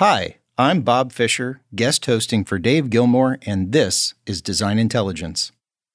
Hi, 0.00 0.38
I'm 0.56 0.80
Bob 0.80 1.12
Fisher, 1.12 1.60
guest 1.74 2.06
hosting 2.06 2.42
for 2.46 2.58
Dave 2.58 2.88
Gilmore, 2.88 3.38
and 3.44 3.70
this 3.70 4.14
is 4.24 4.40
DesignIntelligence. 4.40 5.50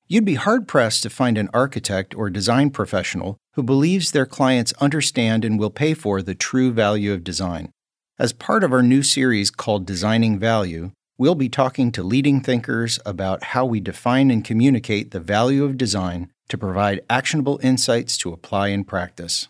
You'd 0.07 0.25
be 0.25 0.35
hard 0.35 0.67
pressed 0.67 1.01
to 1.01 1.09
find 1.09 1.39
an 1.39 1.49
architect 1.55 2.13
or 2.13 2.29
design 2.29 2.69
professional 2.69 3.37
who 3.53 3.63
believes 3.63 4.11
their 4.11 4.27
clients 4.27 4.73
understand 4.73 5.43
and 5.43 5.57
will 5.57 5.71
pay 5.71 5.95
for 5.95 6.21
the 6.21 6.35
true 6.35 6.71
value 6.71 7.13
of 7.13 7.23
design. 7.23 7.71
As 8.19 8.31
part 8.31 8.63
of 8.63 8.71
our 8.71 8.83
new 8.83 9.01
series 9.01 9.49
called 9.49 9.87
Designing 9.87 10.37
Value, 10.37 10.91
we'll 11.17 11.33
be 11.33 11.49
talking 11.49 11.91
to 11.93 12.03
leading 12.03 12.41
thinkers 12.41 12.99
about 13.07 13.45
how 13.45 13.65
we 13.65 13.79
define 13.79 14.29
and 14.29 14.45
communicate 14.45 15.09
the 15.09 15.19
value 15.19 15.65
of 15.65 15.79
design 15.79 16.29
to 16.49 16.59
provide 16.59 17.01
actionable 17.09 17.59
insights 17.63 18.19
to 18.19 18.31
apply 18.31 18.67
in 18.67 18.83
practice. 18.83 19.47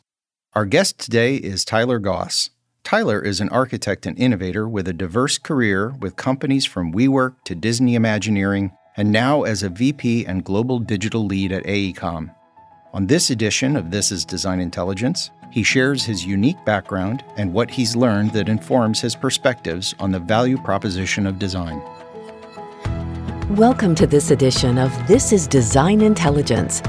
Our 0.53 0.63
guest 0.63 0.97
today 0.97 1.35
is 1.35 1.65
Tyler 1.65 1.99
Goss. 1.99 2.51
Tyler 2.86 3.20
is 3.20 3.41
an 3.41 3.49
architect 3.49 4.05
and 4.05 4.15
innovator 4.20 4.70
with 4.70 4.88
a 4.88 4.93
diverse 4.93 5.39
career 5.39 5.95
with 6.02 6.15
companies 6.15 6.67
from 6.67 6.94
WeWork 6.94 7.34
to 7.45 7.55
Disney 7.55 7.95
Imagineering, 7.95 8.73
and 8.95 9.11
now 9.11 9.41
as 9.41 9.63
a 9.63 9.70
VP 9.70 10.27
and 10.27 10.44
global 10.44 10.77
digital 10.77 11.25
lead 11.25 11.52
at 11.52 11.63
AECOM. 11.63 12.30
On 12.94 13.08
this 13.08 13.31
edition 13.31 13.75
of 13.75 13.89
This 13.89 14.11
is 14.11 14.23
DesignIntelligence, 14.23 15.31
he 15.52 15.63
shares 15.63 16.05
his 16.05 16.27
unique 16.27 16.63
background 16.63 17.23
and 17.38 17.52
what 17.52 17.71
he's 17.71 17.95
learned 17.95 18.34
that 18.34 18.49
informs 18.49 19.02
his 19.02 19.16
perspectives 19.16 19.95
on 19.97 20.11
the 20.11 20.20
value 20.20 20.59
proposition 20.59 21.25
of 21.25 21.39
design. 21.39 21.81
Welcome 23.55 23.95
to 23.95 24.05
this 24.05 24.30
edition 24.30 24.77
of 24.77 24.91
This 25.08 25.33
is 25.33 25.47
DesignIntelligence 25.47 26.83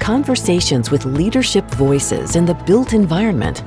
conversations 0.00 0.90
with 0.90 1.04
leadership 1.06 1.64
voices 1.72 2.36
in 2.36 2.44
the 2.44 2.52
built 2.52 2.92
environment. 2.92 3.62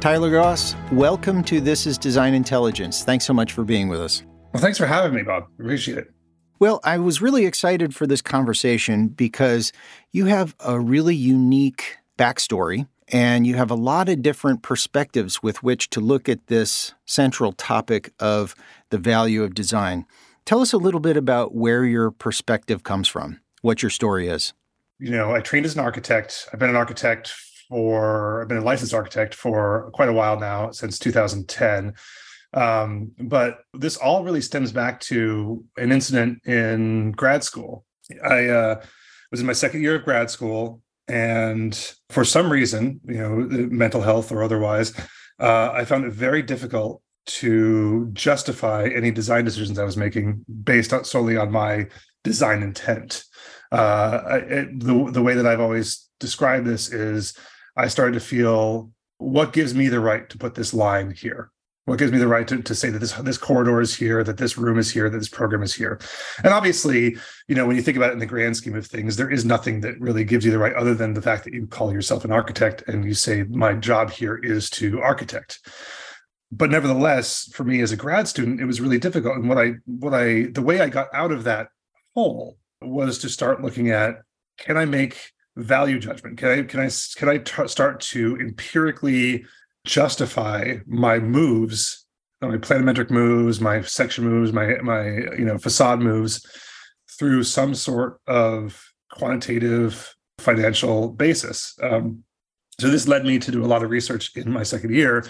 Tyler 0.00 0.30
Goss, 0.30 0.76
welcome 0.92 1.42
to 1.42 1.60
This 1.60 1.84
is 1.84 1.98
DesignIntelligence. 1.98 3.02
Thanks 3.02 3.24
so 3.24 3.34
much 3.34 3.52
for 3.52 3.64
being 3.64 3.88
with 3.88 4.00
us. 4.00 4.22
Well, 4.52 4.62
thanks 4.62 4.78
for 4.78 4.86
having 4.86 5.12
me, 5.12 5.24
Bob. 5.24 5.46
Appreciate 5.58 5.98
it. 5.98 6.12
Well, 6.60 6.78
I 6.84 6.98
was 6.98 7.20
really 7.20 7.46
excited 7.46 7.96
for 7.96 8.06
this 8.06 8.22
conversation 8.22 9.08
because 9.08 9.72
you 10.12 10.26
have 10.26 10.54
a 10.60 10.78
really 10.78 11.16
unique 11.16 11.96
backstory 12.16 12.86
and 13.08 13.44
you 13.44 13.56
have 13.56 13.72
a 13.72 13.76
lot 13.76 14.08
of 14.08 14.22
different 14.22 14.62
perspectives 14.62 15.42
with 15.42 15.64
which 15.64 15.90
to 15.90 16.00
look 16.00 16.28
at 16.28 16.46
this 16.46 16.94
central 17.04 17.52
topic 17.52 18.12
of 18.20 18.54
the 18.90 18.98
value 18.98 19.42
of 19.42 19.52
design. 19.52 20.06
Tell 20.44 20.60
us 20.60 20.72
a 20.72 20.78
little 20.78 21.00
bit 21.00 21.16
about 21.16 21.56
where 21.56 21.84
your 21.84 22.12
perspective 22.12 22.84
comes 22.84 23.08
from 23.08 23.40
what 23.62 23.82
your 23.82 23.90
story 23.90 24.28
is. 24.28 24.52
You 25.00 25.10
know, 25.10 25.34
I 25.34 25.40
trained 25.40 25.66
as 25.66 25.74
an 25.74 25.80
architect. 25.80 26.48
I've 26.52 26.60
been 26.60 26.70
an 26.70 26.76
architect 26.76 27.32
for, 27.68 28.42
I've 28.42 28.48
been 28.48 28.58
a 28.58 28.62
licensed 28.62 28.94
architect 28.94 29.34
for 29.34 29.90
quite 29.92 30.08
a 30.08 30.12
while 30.12 30.38
now, 30.38 30.70
since 30.70 30.98
2010. 30.98 31.94
Um, 32.54 33.12
but 33.18 33.60
this 33.74 33.96
all 33.96 34.24
really 34.24 34.40
stems 34.40 34.72
back 34.72 35.00
to 35.00 35.64
an 35.76 35.92
incident 35.92 36.46
in 36.46 37.12
grad 37.12 37.44
school. 37.44 37.84
I 38.24 38.46
uh, 38.46 38.82
was 39.30 39.40
in 39.40 39.46
my 39.46 39.52
second 39.52 39.82
year 39.82 39.96
of 39.96 40.04
grad 40.04 40.30
school, 40.30 40.80
and 41.08 41.74
for 42.10 42.24
some 42.24 42.50
reason, 42.50 43.00
you 43.06 43.18
know, 43.18 43.36
mental 43.70 44.00
health 44.00 44.32
or 44.32 44.42
otherwise, 44.42 44.98
uh, 45.38 45.70
I 45.72 45.84
found 45.84 46.04
it 46.04 46.12
very 46.12 46.42
difficult 46.42 47.02
to 47.26 48.08
justify 48.14 48.88
any 48.94 49.10
design 49.10 49.44
decisions 49.44 49.78
I 49.78 49.84
was 49.84 49.98
making 49.98 50.44
based 50.64 50.92
on, 50.92 51.04
solely 51.04 51.36
on 51.36 51.52
my 51.52 51.86
design 52.24 52.62
intent. 52.62 53.24
Uh, 53.70 54.40
it, 54.48 54.80
the 54.80 55.10
the 55.12 55.22
way 55.22 55.34
that 55.34 55.46
I've 55.46 55.60
always 55.60 56.08
described 56.20 56.66
this 56.66 56.90
is, 56.90 57.36
I 57.78 57.88
started 57.88 58.14
to 58.14 58.20
feel 58.20 58.90
what 59.18 59.52
gives 59.52 59.74
me 59.74 59.88
the 59.88 60.00
right 60.00 60.28
to 60.30 60.38
put 60.38 60.54
this 60.54 60.74
line 60.74 61.10
here. 61.12 61.50
What 61.86 61.98
gives 61.98 62.12
me 62.12 62.18
the 62.18 62.28
right 62.28 62.46
to, 62.48 62.60
to 62.60 62.74
say 62.74 62.90
that 62.90 62.98
this 62.98 63.12
this 63.12 63.38
corridor 63.38 63.80
is 63.80 63.96
here, 63.96 64.22
that 64.22 64.36
this 64.36 64.58
room 64.58 64.78
is 64.78 64.90
here, 64.90 65.08
that 65.08 65.16
this 65.16 65.28
program 65.30 65.62
is 65.62 65.74
here? 65.74 65.98
And 66.44 66.52
obviously, 66.52 67.16
you 67.46 67.54
know, 67.54 67.66
when 67.66 67.76
you 67.76 67.82
think 67.82 67.96
about 67.96 68.10
it 68.10 68.12
in 68.12 68.18
the 68.18 68.26
grand 68.26 68.58
scheme 68.58 68.76
of 68.76 68.86
things, 68.86 69.16
there 69.16 69.30
is 69.30 69.46
nothing 69.46 69.80
that 69.80 69.98
really 69.98 70.22
gives 70.22 70.44
you 70.44 70.50
the 70.50 70.58
right 70.58 70.74
other 70.74 70.94
than 70.94 71.14
the 71.14 71.22
fact 71.22 71.44
that 71.44 71.54
you 71.54 71.66
call 71.66 71.90
yourself 71.90 72.26
an 72.26 72.32
architect 72.32 72.82
and 72.88 73.06
you 73.06 73.14
say, 73.14 73.44
my 73.44 73.72
job 73.72 74.10
here 74.10 74.36
is 74.36 74.68
to 74.70 75.00
architect 75.00 75.60
but 76.50 76.70
nevertheless 76.70 77.50
for 77.52 77.64
me 77.64 77.82
as 77.82 77.92
a 77.92 77.96
grad 77.96 78.26
student 78.26 78.58
it 78.58 78.64
was 78.64 78.80
really 78.80 78.98
difficult 78.98 79.36
and 79.36 79.50
what 79.50 79.58
i 79.58 79.72
what 79.84 80.14
i 80.14 80.44
the 80.52 80.62
way 80.62 80.80
i 80.80 80.88
got 80.88 81.06
out 81.12 81.30
of 81.30 81.44
that 81.44 81.68
hole 82.14 82.56
was 82.80 83.18
to 83.18 83.28
start 83.28 83.60
looking 83.60 83.90
at 83.90 84.22
can 84.58 84.76
I 84.76 84.84
make 84.84 85.32
value 85.58 85.98
judgment? 85.98 86.38
Can 86.38 86.48
I 86.48 86.62
can 86.62 86.80
I 86.80 86.90
can 87.16 87.28
I 87.28 87.38
t- 87.38 87.68
start 87.68 88.00
to 88.00 88.36
empirically 88.36 89.44
justify 89.84 90.76
my 90.86 91.18
moves, 91.18 92.06
my 92.40 92.56
planimetric 92.56 93.10
moves, 93.10 93.60
my 93.60 93.82
section 93.82 94.24
moves, 94.24 94.52
my 94.52 94.76
my 94.82 95.06
you 95.06 95.44
know 95.44 95.58
facade 95.58 96.00
moves 96.00 96.44
through 97.18 97.42
some 97.42 97.74
sort 97.74 98.20
of 98.26 98.84
quantitative 99.10 100.14
financial 100.38 101.10
basis. 101.10 101.74
Um, 101.82 102.22
so 102.80 102.88
this 102.88 103.08
led 103.08 103.24
me 103.24 103.40
to 103.40 103.50
do 103.50 103.64
a 103.64 103.66
lot 103.66 103.82
of 103.82 103.90
research 103.90 104.36
in 104.36 104.52
my 104.52 104.62
second 104.62 104.94
year 104.94 105.24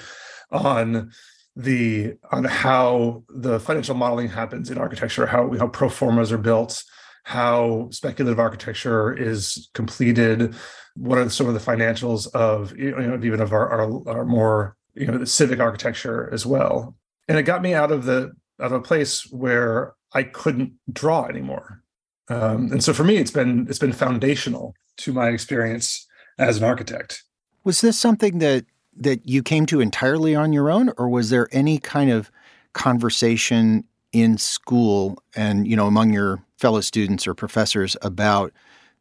on 0.51 1.11
the 1.57 2.15
on 2.31 2.45
how 2.45 3.25
the 3.29 3.59
financial 3.59 3.95
modeling 3.95 4.29
happens 4.29 4.71
in 4.71 4.79
architecture, 4.79 5.27
how 5.27 5.57
how 5.59 5.69
pro 5.69 5.89
formas 5.89 6.31
are 6.31 6.39
built, 6.39 6.85
how 7.29 7.87
speculative 7.91 8.39
architecture 8.39 9.13
is 9.13 9.69
completed 9.75 10.55
what 10.97 11.19
are 11.19 11.29
some 11.29 11.47
of 11.47 11.53
the 11.53 11.61
financials 11.61 12.27
of 12.35 12.75
you 12.75 12.91
know 12.91 13.21
even 13.23 13.39
of 13.43 13.53
our, 13.53 13.69
our, 13.69 14.09
our 14.09 14.25
more 14.25 14.79
you 14.95 15.07
know 15.07 15.23
civic 15.27 15.61
architecture 15.61 16.31
as 16.33 16.47
well. 16.47 16.97
And 17.29 17.37
it 17.37 17.43
got 17.43 17.61
me 17.61 17.75
out 17.75 17.93
of 17.93 18.07
the 18.07 18.33
out 18.63 18.73
of 18.73 18.73
a 18.73 18.81
place 18.81 19.31
where 19.31 19.93
i 20.15 20.23
couldn't 20.23 20.73
draw 20.91 21.27
anymore. 21.27 21.83
Um, 22.31 22.73
and 22.73 22.83
so 22.83 22.95
for 22.95 23.05
me 23.05 23.19
it's 23.19 23.31
been 23.31 23.67
it's 23.69 23.79
been 23.79 23.93
foundational 23.93 24.75
to 24.97 25.13
my 25.13 25.29
experience 25.29 26.07
as 26.39 26.57
an 26.57 26.65
architect. 26.65 27.23
Was 27.63 27.83
this 27.83 27.99
something 27.99 28.39
that 28.39 28.65
that 28.97 29.29
you 29.29 29.43
came 29.43 29.67
to 29.67 29.83
entirely 29.83 30.35
on 30.35 30.55
your 30.55 30.71
own 30.71 30.93
or 30.97 31.11
was 31.11 31.29
there 31.29 31.47
any 31.53 31.79
kind 31.79 32.11
of 32.11 32.31
conversation 32.73 33.85
in 34.13 34.39
school 34.39 35.23
and 35.37 35.69
you 35.69 35.77
know 35.77 35.87
among 35.87 36.11
your 36.11 36.43
fellow 36.59 36.81
students 36.81 37.27
or 37.27 37.35
professors 37.35 37.97
about 38.03 38.53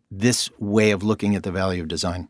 this 0.10 0.50
way 0.60 0.92
of 0.92 1.04
looking 1.04 1.36
at 1.36 1.44
the 1.44 1.52
value 1.52 1.82
of 1.82 1.88
design? 1.88 2.30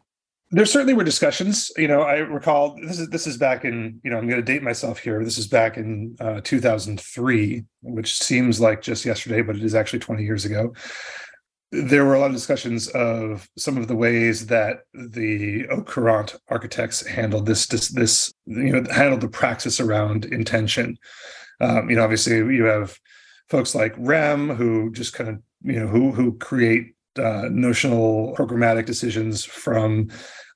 There 0.49 0.65
certainly 0.65 0.93
were 0.93 1.03
discussions. 1.03 1.71
You 1.75 1.89
know, 1.89 2.01
I 2.01 2.19
recall 2.19 2.77
this 2.81 2.99
is 2.99 3.09
this 3.09 3.27
is 3.27 3.37
back 3.37 3.65
in 3.65 3.99
you 4.03 4.09
know 4.09 4.17
I'm 4.17 4.29
going 4.29 4.43
to 4.43 4.53
date 4.53 4.63
myself 4.63 4.97
here. 4.97 5.23
This 5.23 5.37
is 5.37 5.47
back 5.47 5.75
in 5.75 6.15
uh, 6.21 6.39
2003, 6.41 7.65
which 7.81 8.17
seems 8.17 8.61
like 8.61 8.81
just 8.81 9.03
yesterday, 9.03 9.41
but 9.41 9.57
it 9.57 9.63
is 9.63 9.75
actually 9.75 9.99
20 9.99 10.23
years 10.23 10.45
ago. 10.45 10.73
There 11.73 12.05
were 12.05 12.15
a 12.15 12.19
lot 12.19 12.27
of 12.27 12.35
discussions 12.35 12.87
of 12.89 13.49
some 13.57 13.75
of 13.75 13.89
the 13.89 13.95
ways 13.97 14.47
that 14.47 14.83
the 14.93 15.67
Au 15.67 15.81
Courant 15.81 16.37
architects 16.47 17.05
handled 17.05 17.45
this 17.45 17.67
this, 17.67 17.89
this 17.89 18.33
you 18.45 18.71
know 18.71 18.89
handled 18.89 19.21
the 19.21 19.27
praxis 19.27 19.81
around 19.81 20.23
intention. 20.23 20.97
Um, 21.59 21.89
you 21.89 21.97
know, 21.97 22.03
obviously 22.05 22.37
you 22.37 22.63
have 22.63 22.97
folks 23.49 23.73
like 23.75 23.93
Rem 23.97 24.49
who 24.49 24.91
just 24.91 25.13
kind 25.13 25.29
of 25.29 25.41
you 25.63 25.79
know 25.79 25.87
who 25.87 26.11
who 26.11 26.37
create 26.37 26.95
uh, 27.17 27.47
notional 27.49 28.35
programmatic 28.35 28.85
decisions 28.85 29.43
from 29.43 30.09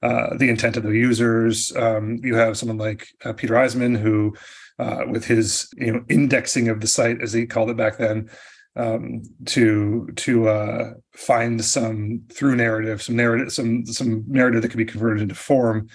uh, 0.03 0.35
the 0.37 0.49
intent 0.49 0.77
of 0.77 0.83
the 0.83 0.91
users. 0.91 1.75
Um, 1.75 2.19
you 2.23 2.35
have 2.35 2.57
someone 2.57 2.77
like 2.77 3.07
uh, 3.23 3.33
Peter 3.33 3.55
Eisenman 3.55 3.97
who, 3.97 4.35
uh, 4.79 5.05
with 5.09 5.25
his 5.25 5.69
you 5.77 5.93
know 5.93 6.05
indexing 6.09 6.69
of 6.69 6.81
the 6.81 6.87
site 6.87 7.21
as 7.21 7.33
he 7.33 7.45
called 7.45 7.69
it 7.69 7.77
back 7.77 7.97
then, 7.97 8.29
um, 8.75 9.23
to 9.45 10.09
to 10.15 10.49
uh, 10.49 10.93
find 11.13 11.63
some 11.63 12.23
through 12.31 12.55
narrative, 12.55 13.01
some 13.01 13.15
narrative, 13.15 13.51
some 13.51 13.85
some 13.85 14.23
narrative 14.27 14.61
that 14.61 14.69
could 14.69 14.77
be 14.77 14.85
converted 14.85 15.21
into 15.21 15.35
form. 15.35 15.87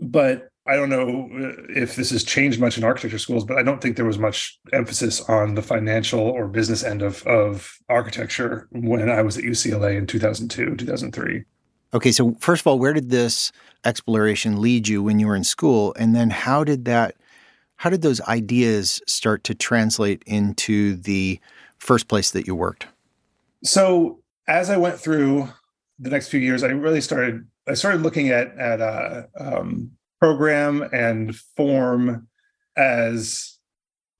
But 0.00 0.48
I 0.68 0.76
don't 0.76 0.90
know 0.90 1.30
uh, 1.32 1.62
if 1.70 1.96
this 1.96 2.10
has 2.10 2.22
changed 2.22 2.60
much 2.60 2.76
in 2.76 2.84
architecture 2.84 3.18
schools, 3.18 3.44
but 3.44 3.56
I 3.56 3.62
don't 3.62 3.80
think 3.80 3.96
there 3.96 4.04
was 4.04 4.18
much 4.18 4.60
emphasis 4.72 5.22
on 5.22 5.54
the 5.54 5.62
financial 5.62 6.20
or 6.20 6.46
business 6.46 6.84
end 6.84 7.00
of, 7.00 7.26
of 7.26 7.78
architecture 7.88 8.68
when 8.72 9.08
I 9.08 9.22
was 9.22 9.38
at 9.38 9.44
UCLA 9.44 9.96
in 9.96 10.06
2002, 10.06 10.76
2003. 10.76 11.44
Okay, 11.94 12.12
so 12.12 12.36
first 12.38 12.60
of 12.60 12.66
all, 12.66 12.78
where 12.78 12.92
did 12.92 13.08
this 13.08 13.50
exploration 13.86 14.60
lead 14.60 14.88
you 14.88 15.02
when 15.02 15.18
you 15.18 15.26
were 15.26 15.36
in 15.36 15.44
school? 15.44 15.94
And 15.98 16.14
then 16.14 16.28
how 16.28 16.64
did 16.64 16.84
that 16.84 17.16
how 17.76 17.88
did 17.88 18.02
those 18.02 18.20
ideas 18.22 19.00
start 19.06 19.44
to 19.44 19.54
translate 19.54 20.22
into 20.26 20.96
the 20.96 21.40
first 21.78 22.08
place 22.08 22.32
that 22.32 22.46
you 22.46 22.54
worked? 22.54 22.88
So 23.62 24.20
as 24.48 24.68
I 24.68 24.76
went 24.76 24.98
through 24.98 25.48
the 25.98 26.10
next 26.10 26.28
few 26.28 26.40
years, 26.40 26.62
I 26.62 26.68
really 26.68 27.00
started 27.00 27.46
I 27.66 27.74
started 27.74 28.02
looking 28.02 28.28
at 28.28 28.48
at 28.58 28.80
uh, 28.80 29.22
um, 29.38 29.92
program 30.20 30.88
and 30.92 31.34
form 31.36 32.28
as 32.76 33.58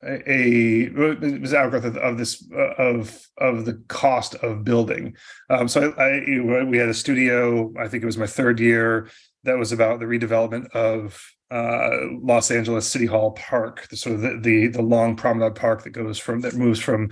a, 0.04 0.90
it 0.92 1.40
was 1.40 1.54
outgrowth 1.54 1.84
of, 1.84 1.96
of, 1.96 2.18
this 2.18 2.46
uh, 2.54 2.74
of 2.78 3.20
of 3.38 3.64
the 3.64 3.82
cost 3.88 4.36
of 4.36 4.62
building. 4.62 5.16
Um, 5.50 5.66
so 5.66 5.92
I, 5.98 6.04
I, 6.04 6.64
we 6.64 6.78
had 6.78 6.88
a 6.88 6.94
studio. 6.94 7.72
I 7.78 7.88
think 7.88 8.02
it 8.02 8.06
was 8.06 8.18
my 8.18 8.26
third 8.26 8.60
year. 8.60 9.08
That 9.44 9.58
was 9.58 9.72
about 9.72 9.98
the 9.98 10.06
redevelopment 10.06 10.70
of 10.70 11.20
uh, 11.50 11.90
Los 12.20 12.50
Angeles 12.50 12.88
City 12.88 13.06
Hall 13.06 13.32
Park, 13.32 13.88
the 13.88 13.96
sort 13.96 14.16
of 14.16 14.20
the, 14.20 14.38
the, 14.40 14.66
the 14.68 14.82
long 14.82 15.16
promenade 15.16 15.54
park 15.54 15.82
that 15.84 15.90
goes 15.90 16.18
from 16.18 16.40
that 16.42 16.54
moves 16.54 16.78
from 16.78 17.10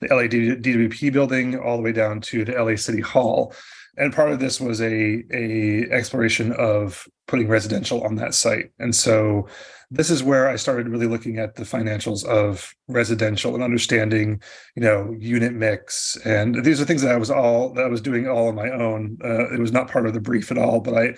the 0.00 0.08
LA 0.08 0.22
DWP 0.22 1.12
building 1.12 1.58
all 1.58 1.76
the 1.76 1.82
way 1.82 1.92
down 1.92 2.20
to 2.20 2.44
the 2.44 2.52
LA 2.52 2.76
City 2.76 3.00
Hall. 3.00 3.54
And 3.96 4.14
part 4.14 4.30
of 4.30 4.38
this 4.38 4.60
was 4.60 4.80
a 4.80 5.24
a 5.32 5.90
exploration 5.90 6.52
of 6.52 7.06
putting 7.28 7.46
residential 7.46 8.02
on 8.02 8.16
that 8.16 8.34
site. 8.34 8.72
And 8.80 8.94
so 8.94 9.46
this 9.90 10.10
is 10.10 10.22
where 10.22 10.48
I 10.48 10.56
started 10.56 10.88
really 10.88 11.06
looking 11.06 11.38
at 11.38 11.54
the 11.54 11.62
financials 11.62 12.24
of 12.24 12.74
residential 12.88 13.54
and 13.54 13.62
understanding, 13.62 14.42
you 14.74 14.82
know, 14.82 15.14
unit 15.18 15.52
mix. 15.52 16.16
And 16.24 16.64
these 16.64 16.80
are 16.80 16.84
things 16.84 17.02
that 17.02 17.14
I 17.14 17.18
was 17.18 17.30
all 17.30 17.72
that 17.74 17.84
I 17.84 17.88
was 17.88 18.00
doing 18.00 18.26
all 18.28 18.48
on 18.48 18.54
my 18.54 18.70
own. 18.70 19.18
Uh, 19.24 19.52
it 19.52 19.60
was 19.60 19.72
not 19.72 19.90
part 19.90 20.06
of 20.06 20.14
the 20.14 20.20
brief 20.20 20.50
at 20.50 20.58
all, 20.58 20.80
but 20.80 20.94
I 20.94 21.14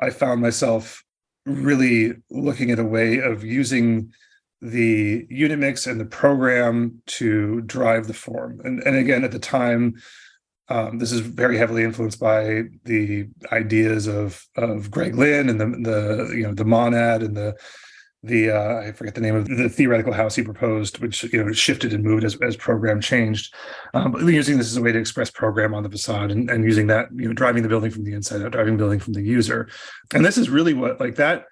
I 0.00 0.10
found 0.10 0.40
myself 0.40 1.04
really 1.46 2.14
looking 2.30 2.70
at 2.70 2.78
a 2.78 2.84
way 2.84 3.18
of 3.18 3.44
using 3.44 4.12
the 4.60 5.26
unit 5.30 5.58
mix 5.58 5.86
and 5.86 5.98
the 5.98 6.04
program 6.04 7.00
to 7.06 7.62
drive 7.62 8.06
the 8.06 8.14
form. 8.14 8.60
And, 8.64 8.82
and 8.82 8.96
again, 8.96 9.24
at 9.24 9.32
the 9.32 9.38
time, 9.38 9.94
um, 10.70 10.98
this 10.98 11.12
is 11.12 11.20
very 11.20 11.58
heavily 11.58 11.82
influenced 11.82 12.20
by 12.20 12.62
the 12.84 13.26
ideas 13.52 14.06
of 14.06 14.44
of 14.56 14.90
Greg 14.90 15.16
Lynn 15.16 15.48
and 15.48 15.60
the 15.60 15.66
the 15.66 16.36
you 16.36 16.44
know 16.44 16.54
the 16.54 16.64
monad 16.64 17.22
and 17.22 17.36
the 17.36 17.56
the 18.22 18.50
uh, 18.50 18.80
I 18.80 18.92
forget 18.92 19.14
the 19.14 19.20
name 19.20 19.34
of 19.34 19.46
the 19.46 19.68
theoretical 19.68 20.12
house 20.12 20.36
he 20.36 20.42
proposed, 20.42 20.98
which 20.98 21.24
you 21.24 21.42
know 21.42 21.52
shifted 21.52 21.92
and 21.92 22.04
moved 22.04 22.24
as, 22.24 22.36
as 22.42 22.56
program 22.56 23.00
changed. 23.00 23.54
Um, 23.94 24.12
but 24.12 24.22
using 24.22 24.58
this 24.58 24.70
as 24.70 24.76
a 24.76 24.82
way 24.82 24.92
to 24.92 24.98
express 24.98 25.30
program 25.30 25.74
on 25.74 25.82
the 25.82 25.90
facade 25.90 26.30
and, 26.30 26.50
and 26.50 26.62
using 26.62 26.86
that, 26.88 27.08
you 27.14 27.28
know, 27.28 27.34
driving 27.34 27.62
the 27.62 27.68
building 27.68 27.90
from 27.90 28.04
the 28.04 28.12
inside 28.12 28.42
out, 28.42 28.52
driving 28.52 28.74
the 28.74 28.82
building 28.82 29.00
from 29.00 29.14
the 29.14 29.22
user. 29.22 29.68
And 30.14 30.24
this 30.24 30.36
is 30.36 30.50
really 30.50 30.74
what 30.74 31.00
like 31.00 31.16
that 31.16 31.46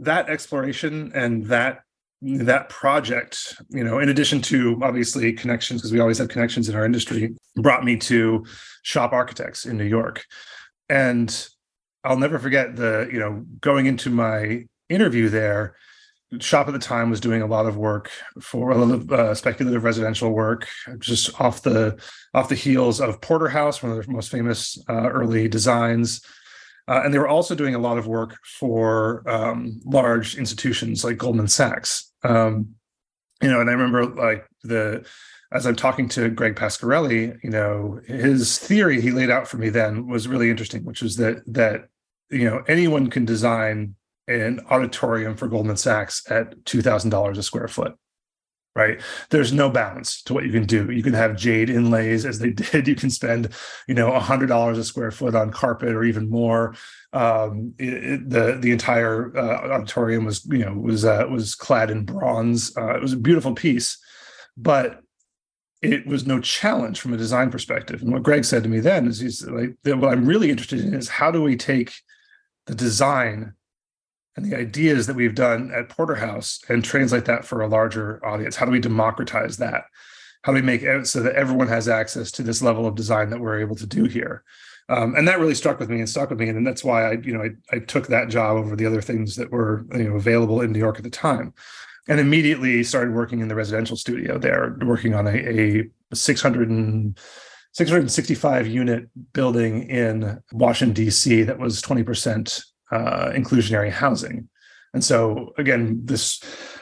that 0.00 0.28
exploration 0.28 1.12
and 1.14 1.46
that 1.46 1.82
that 2.20 2.68
project, 2.68 3.56
you 3.68 3.84
know, 3.84 3.98
in 3.98 4.08
addition 4.08 4.42
to 4.42 4.80
obviously 4.82 5.32
connections, 5.32 5.80
because 5.80 5.92
we 5.92 6.00
always 6.00 6.18
have 6.18 6.28
connections 6.28 6.68
in 6.68 6.74
our 6.74 6.84
industry, 6.84 7.34
brought 7.56 7.84
me 7.84 7.96
to 7.96 8.44
Shop 8.82 9.12
Architects 9.12 9.66
in 9.66 9.76
New 9.76 9.84
York. 9.84 10.24
And 10.88 11.48
I'll 12.02 12.18
never 12.18 12.38
forget 12.38 12.76
the, 12.76 13.08
you 13.12 13.18
know, 13.18 13.44
going 13.60 13.86
into 13.86 14.10
my 14.10 14.64
interview 14.88 15.28
there 15.28 15.76
shop 16.40 16.68
at 16.68 16.72
the 16.72 16.78
time 16.78 17.10
was 17.10 17.20
doing 17.20 17.40
a 17.40 17.46
lot 17.46 17.66
of 17.66 17.76
work 17.76 18.10
for 18.40 18.72
a 18.72 19.14
uh, 19.14 19.34
speculative 19.34 19.82
residential 19.82 20.30
work 20.30 20.68
just 20.98 21.40
off 21.40 21.62
the 21.62 21.98
off 22.34 22.50
the 22.50 22.54
heels 22.54 23.00
of 23.00 23.20
Porter 23.20 23.48
House 23.48 23.82
one 23.82 23.92
of 23.92 24.04
the 24.04 24.12
most 24.12 24.30
famous 24.30 24.78
uh, 24.90 25.08
early 25.08 25.48
designs 25.48 26.20
uh, 26.86 27.00
and 27.04 27.12
they 27.12 27.18
were 27.18 27.28
also 27.28 27.54
doing 27.54 27.74
a 27.74 27.78
lot 27.78 27.98
of 27.98 28.06
work 28.06 28.36
for 28.44 29.22
um, 29.28 29.80
large 29.84 30.36
institutions 30.36 31.02
like 31.02 31.16
Goldman 31.16 31.48
Sachs 31.48 32.07
um, 32.24 32.74
you 33.42 33.50
know 33.50 33.60
and 33.60 33.70
i 33.70 33.72
remember 33.72 34.06
like 34.06 34.46
the 34.64 35.06
as 35.52 35.66
i'm 35.66 35.76
talking 35.76 36.08
to 36.08 36.28
Gregg 36.28 36.56
Pasquarelli 36.56 37.38
you 37.42 37.50
know 37.50 38.00
his 38.06 38.58
theory 38.58 39.00
he 39.00 39.10
laid 39.10 39.30
out 39.30 39.46
for 39.46 39.56
me 39.58 39.68
then 39.68 40.06
was 40.06 40.28
really 40.28 40.50
interesting 40.50 40.84
which 40.84 41.02
was 41.02 41.16
that 41.16 41.42
that 41.46 41.88
you 42.30 42.44
know 42.44 42.62
anyone 42.68 43.08
can 43.08 43.24
design 43.24 43.94
an 44.28 44.60
auditorium 44.70 45.34
for 45.34 45.48
Goldman 45.48 45.76
Sachs 45.76 46.22
at 46.30 46.64
$2,000 46.64 47.38
a 47.38 47.42
square 47.42 47.68
foot. 47.68 47.96
Right. 48.78 49.00
There's 49.30 49.52
no 49.52 49.70
bounds 49.70 50.22
to 50.22 50.34
what 50.34 50.44
you 50.44 50.52
can 50.52 50.64
do. 50.64 50.88
You 50.92 51.02
can 51.02 51.12
have 51.12 51.36
jade 51.36 51.68
inlays 51.68 52.24
as 52.24 52.38
they 52.38 52.50
did. 52.70 52.86
You 52.86 52.94
can 52.94 53.10
spend, 53.10 53.48
you 53.88 53.94
know, 53.94 54.12
a 54.12 54.20
hundred 54.20 54.46
dollars 54.46 54.78
a 54.78 54.84
square 54.84 55.10
foot 55.10 55.34
on 55.34 55.50
carpet 55.50 55.96
or 55.96 56.04
even 56.04 56.30
more. 56.30 56.76
Um, 57.12 57.74
it, 57.76 57.92
it, 57.92 58.30
the 58.30 58.56
the 58.60 58.70
entire 58.70 59.36
uh, 59.36 59.72
auditorium 59.72 60.24
was, 60.24 60.46
you 60.46 60.64
know, 60.64 60.74
was 60.74 61.04
uh, 61.04 61.26
was 61.28 61.56
clad 61.56 61.90
in 61.90 62.04
bronze. 62.04 62.76
Uh, 62.76 62.94
it 62.94 63.02
was 63.02 63.12
a 63.12 63.16
beautiful 63.16 63.52
piece, 63.52 63.98
but 64.56 65.00
it 65.82 66.06
was 66.06 66.24
no 66.24 66.40
challenge 66.40 67.00
from 67.00 67.12
a 67.12 67.16
design 67.16 67.50
perspective. 67.50 68.00
And 68.00 68.12
what 68.12 68.22
Greg 68.22 68.44
said 68.44 68.62
to 68.62 68.68
me 68.68 68.78
then 68.78 69.08
is, 69.08 69.18
he's 69.18 69.44
like, 69.44 69.76
what 69.82 70.12
I'm 70.12 70.26
really 70.26 70.50
interested 70.50 70.80
in 70.80 70.94
is 70.94 71.08
how 71.08 71.32
do 71.32 71.42
we 71.42 71.56
take 71.56 71.94
the 72.66 72.76
design 72.76 73.54
and 74.38 74.50
the 74.50 74.56
ideas 74.56 75.08
that 75.08 75.16
we've 75.16 75.34
done 75.34 75.72
at 75.74 75.88
Porter 75.88 76.14
House 76.14 76.60
and 76.68 76.84
translate 76.84 77.24
that 77.24 77.44
for 77.44 77.60
a 77.60 77.66
larger 77.66 78.24
audience? 78.24 78.54
How 78.54 78.66
do 78.66 78.70
we 78.70 78.78
democratize 78.78 79.56
that? 79.56 79.84
How 80.42 80.52
do 80.52 80.56
we 80.56 80.62
make 80.62 80.82
it 80.82 81.08
so 81.08 81.20
that 81.24 81.34
everyone 81.34 81.66
has 81.66 81.88
access 81.88 82.30
to 82.32 82.44
this 82.44 82.62
level 82.62 82.86
of 82.86 82.94
design 82.94 83.30
that 83.30 83.40
we're 83.40 83.58
able 83.60 83.74
to 83.74 83.86
do 83.86 84.04
here? 84.04 84.44
Um, 84.88 85.16
and 85.16 85.26
that 85.26 85.40
really 85.40 85.56
struck 85.56 85.80
with 85.80 85.90
me 85.90 85.98
and 85.98 86.08
stuck 86.08 86.30
with 86.30 86.38
me, 86.38 86.48
and 86.48 86.64
that's 86.64 86.84
why 86.84 87.10
I, 87.10 87.12
you 87.14 87.36
know, 87.36 87.42
I, 87.42 87.76
I 87.76 87.78
took 87.80 88.06
that 88.06 88.28
job 88.28 88.56
over 88.56 88.76
the 88.76 88.86
other 88.86 89.02
things 89.02 89.34
that 89.36 89.50
were, 89.50 89.84
you 89.92 90.08
know, 90.08 90.14
available 90.14 90.60
in 90.60 90.72
New 90.72 90.78
York 90.78 90.96
at 90.98 91.02
the 91.02 91.10
time, 91.10 91.52
and 92.08 92.20
immediately 92.20 92.84
started 92.84 93.14
working 93.14 93.40
in 93.40 93.48
the 93.48 93.56
residential 93.56 93.96
studio 93.96 94.38
there, 94.38 94.78
working 94.82 95.14
on 95.14 95.26
a, 95.26 95.82
a 96.12 96.14
600 96.14 96.70
and 96.70 97.18
665 97.72 98.66
unit 98.68 99.08
building 99.32 99.90
in 99.90 100.40
Washington 100.52 100.94
D.C. 100.94 101.42
that 101.42 101.58
was 101.58 101.82
20 101.82 102.04
percent 102.04 102.62
uh, 102.90 103.30
inclusionary 103.30 103.90
housing. 103.90 104.48
And 104.94 105.04
so 105.04 105.52
again, 105.58 106.00
this 106.04 106.40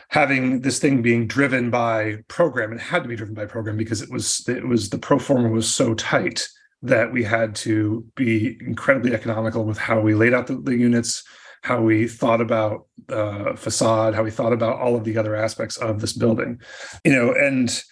having 0.08 0.60
this 0.60 0.78
thing 0.78 1.02
being 1.02 1.26
driven 1.26 1.70
by 1.70 2.18
program, 2.28 2.72
it 2.72 2.80
had 2.80 3.02
to 3.02 3.08
be 3.08 3.16
driven 3.16 3.34
by 3.34 3.46
program 3.46 3.76
because 3.76 4.02
it 4.02 4.10
was 4.10 4.46
it 4.48 4.66
was 4.66 4.90
the 4.90 4.98
pro 4.98 5.18
forma 5.18 5.48
was 5.48 5.72
so 5.72 5.94
tight 5.94 6.48
that 6.82 7.12
we 7.12 7.24
had 7.24 7.54
to 7.54 8.06
be 8.14 8.56
incredibly 8.60 9.14
economical 9.14 9.64
with 9.64 9.78
how 9.78 10.00
we 10.00 10.14
laid 10.14 10.34
out 10.34 10.46
the, 10.46 10.56
the 10.56 10.76
units, 10.76 11.24
how 11.62 11.80
we 11.80 12.06
thought 12.06 12.40
about 12.40 12.86
uh, 13.08 13.56
facade, 13.56 14.14
how 14.14 14.22
we 14.22 14.30
thought 14.30 14.52
about 14.52 14.78
all 14.78 14.94
of 14.94 15.04
the 15.04 15.16
other 15.16 15.34
aspects 15.34 15.76
of 15.78 16.00
this 16.00 16.12
building, 16.12 16.60
you 17.04 17.12
know, 17.12 17.32
and 17.32 17.82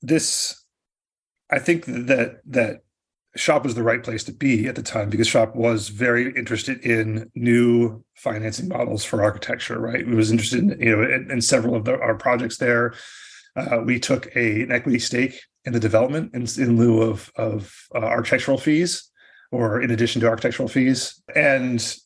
this, 0.00 0.64
I 1.50 1.58
think 1.58 1.84
that 1.84 2.40
that 2.46 2.80
Shop 3.34 3.64
was 3.64 3.74
the 3.74 3.82
right 3.82 4.02
place 4.02 4.24
to 4.24 4.32
be 4.32 4.66
at 4.68 4.74
the 4.74 4.82
time 4.82 5.08
because 5.08 5.26
Shop 5.26 5.56
was 5.56 5.88
very 5.88 6.34
interested 6.36 6.84
in 6.84 7.30
new 7.34 8.04
financing 8.14 8.68
models 8.68 9.04
for 9.04 9.22
architecture. 9.22 9.80
Right, 9.80 10.00
it 10.00 10.06
was 10.06 10.30
interested 10.30 10.60
in 10.60 10.80
you 10.80 10.96
know 10.96 11.02
in, 11.02 11.30
in 11.30 11.40
several 11.40 11.74
of 11.74 11.84
the, 11.84 11.98
our 11.98 12.14
projects 12.14 12.58
there. 12.58 12.94
Uh, 13.56 13.82
we 13.84 13.98
took 13.98 14.34
a, 14.36 14.62
an 14.62 14.72
equity 14.72 14.98
stake 14.98 15.38
in 15.64 15.72
the 15.72 15.80
development 15.80 16.34
in, 16.34 16.46
in 16.62 16.76
lieu 16.76 17.02
of 17.02 17.32
of 17.36 17.74
uh, 17.94 17.98
architectural 17.98 18.58
fees, 18.58 19.10
or 19.50 19.80
in 19.80 19.90
addition 19.90 20.20
to 20.20 20.28
architectural 20.28 20.68
fees, 20.68 21.22
and 21.34 21.96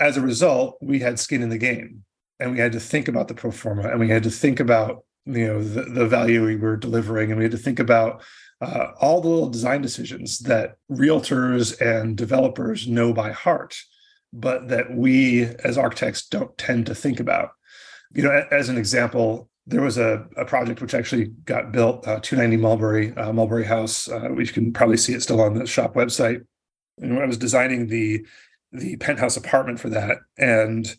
as 0.00 0.16
a 0.16 0.22
result, 0.22 0.78
we 0.80 1.00
had 1.00 1.18
skin 1.18 1.42
in 1.42 1.48
the 1.48 1.58
game, 1.58 2.04
and 2.40 2.52
we 2.52 2.58
had 2.58 2.72
to 2.72 2.80
think 2.80 3.08
about 3.08 3.28
the 3.28 3.34
pro 3.34 3.50
forma, 3.50 3.88
and 3.88 4.00
we 4.00 4.08
had 4.08 4.22
to 4.22 4.30
think 4.30 4.60
about 4.60 5.04
you 5.26 5.46
know 5.46 5.62
the, 5.62 5.82
the 5.82 6.06
value 6.06 6.44
we 6.44 6.56
were 6.56 6.76
delivering, 6.76 7.30
and 7.30 7.38
we 7.38 7.44
had 7.44 7.52
to 7.52 7.58
think 7.58 7.78
about 7.78 8.22
uh, 8.60 8.92
all 9.00 9.20
the 9.20 9.28
little 9.28 9.48
design 9.48 9.82
decisions 9.82 10.40
that 10.40 10.76
realtors 10.90 11.80
and 11.80 12.16
developers 12.16 12.88
know 12.88 13.12
by 13.12 13.30
heart, 13.30 13.76
but 14.32 14.68
that 14.68 14.94
we 14.94 15.44
as 15.64 15.78
architects 15.78 16.26
don't 16.26 16.56
tend 16.58 16.86
to 16.86 16.94
think 16.94 17.20
about. 17.20 17.50
You 18.12 18.24
know, 18.24 18.46
as 18.50 18.68
an 18.68 18.76
example, 18.76 19.48
there 19.66 19.82
was 19.82 19.98
a, 19.98 20.26
a 20.36 20.44
project 20.44 20.80
which 20.80 20.94
actually 20.94 21.26
got 21.44 21.72
built, 21.72 22.06
uh, 22.08 22.20
290 22.20 22.56
Mulberry, 22.56 23.14
uh, 23.16 23.32
Mulberry 23.32 23.64
House, 23.64 24.08
uh, 24.08 24.28
which 24.30 24.48
you 24.48 24.54
can 24.54 24.72
probably 24.72 24.96
see 24.96 25.12
it 25.12 25.22
still 25.22 25.40
on 25.40 25.54
the 25.54 25.66
shop 25.66 25.94
website. 25.94 26.44
And 26.98 27.14
when 27.14 27.22
I 27.22 27.26
was 27.26 27.38
designing 27.38 27.86
the 27.86 28.26
the 28.70 28.96
penthouse 28.96 29.36
apartment 29.36 29.80
for 29.80 29.88
that, 29.90 30.18
and 30.36 30.94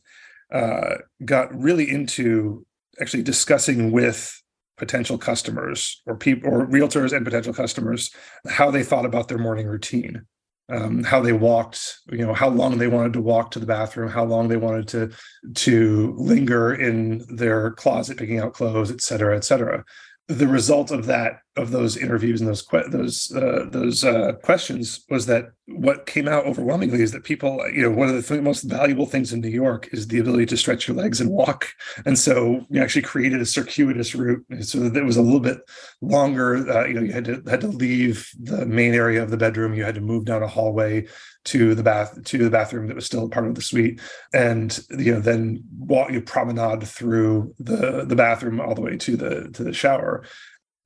uh, 0.52 0.96
got 1.24 1.54
really 1.54 1.90
into 1.90 2.66
actually 3.00 3.24
discussing 3.24 3.92
with 3.92 4.42
potential 4.80 5.18
customers 5.18 6.02
or 6.06 6.16
people 6.16 6.50
or 6.52 6.66
realtors 6.66 7.16
and 7.16 7.26
potential 7.26 7.54
customers 7.54 8.12
how 8.48 8.72
they 8.72 8.84
thought 8.84 9.06
about 9.06 9.28
their 9.28 9.38
morning 9.38 9.68
routine. 9.68 10.26
Um, 10.72 11.04
how 11.04 11.20
they 11.20 11.34
walked 11.34 11.98
you 12.12 12.24
know 12.24 12.36
how 12.36 12.48
long 12.48 12.78
they 12.78 12.88
wanted 12.88 13.14
to 13.14 13.22
walk 13.22 13.50
to 13.52 13.60
the 13.60 13.66
bathroom 13.66 14.08
how 14.08 14.24
long 14.24 14.50
they 14.50 14.56
wanted 14.56 14.88
to 14.90 15.10
to 15.56 16.14
linger 16.16 16.76
in 16.76 17.26
their 17.36 17.72
closet 17.72 18.20
picking 18.20 18.40
out 18.40 18.54
clothes 18.54 18.92
et 18.92 19.02
cetera 19.02 19.36
et 19.36 19.44
cetera. 19.44 19.84
The 20.28 20.48
result 20.48 20.92
of 20.92 21.08
that 21.08 21.40
of 21.60 21.72
those 21.72 21.98
interviews 21.98 22.40
and 22.42 22.50
those 22.50 22.62
que- 22.62 22.90
those 22.90 23.32
uh, 23.36 23.66
those 23.70 24.04
uh, 24.04 24.34
questions 24.44 25.06
was 25.10 25.26
that 25.26 25.52
what 25.68 26.06
came 26.06 26.28
out 26.28 26.46
overwhelmingly 26.46 27.02
is 27.02 27.12
that 27.12 27.24
people 27.24 27.60
you 27.74 27.84
know 27.84 27.92
one 27.92 28.10
of 28.10 28.16
the 28.16 28.22
th- 28.22 28.42
most 28.42 28.64
valuable 28.64 29.06
things 29.06 29.34
in 29.34 29.42
New 29.42 29.50
York 29.50 29.90
is 29.92 30.08
the 30.08 30.20
ability 30.20 30.46
to 30.48 30.58
stretch 30.58 30.88
your 30.88 30.98
legs 30.98 31.22
and 31.22 31.30
walk. 31.30 31.68
And 32.06 32.18
so 32.18 32.66
we 32.70 32.80
actually 32.80 33.04
created 33.04 33.42
a 33.42 33.46
circuitous 33.46 34.16
route 34.16 34.44
so 34.62 34.80
that 34.80 34.96
it 34.96 35.06
was 35.06 35.18
a 35.18 35.22
little 35.22 35.40
bit 35.40 35.60
longer 36.02 36.70
uh, 36.70 36.86
you 36.86 36.94
know 36.94 37.02
you 37.02 37.12
had 37.12 37.26
to 37.26 37.44
had 37.48 37.62
to 37.62 37.68
leave 37.68 38.30
the 38.40 38.66
main 38.66 38.94
area 38.94 39.22
of 39.22 39.30
the 39.30 39.38
bedroom. 39.38 39.74
You 39.74 39.84
had 39.84 39.96
to 39.96 40.02
move 40.02 40.26
down 40.26 40.44
a 40.44 40.48
hallway 40.48 41.08
to 41.46 41.76
the 41.76 41.84
bath 41.84 42.24
to 42.24 42.38
the 42.38 42.50
bathroom 42.50 42.88
that 42.88 42.96
was 42.96 43.06
still 43.06 43.30
part 43.30 43.48
of 43.48 43.56
the 43.56 43.62
suite. 43.62 44.02
And 44.34 44.78
you 44.98 45.14
know 45.14 45.20
then 45.20 45.64
walk 45.78 46.12
you 46.12 46.22
promenade 46.22 46.84
through 46.88 47.54
the 47.60 48.06
the 48.06 48.16
bathroom 48.16 48.60
all 48.60 48.76
the 48.76 48.82
way 48.82 48.98
to 48.98 49.16
the 49.16 49.50
to 49.54 49.64
the 49.64 49.74
shower 49.74 50.24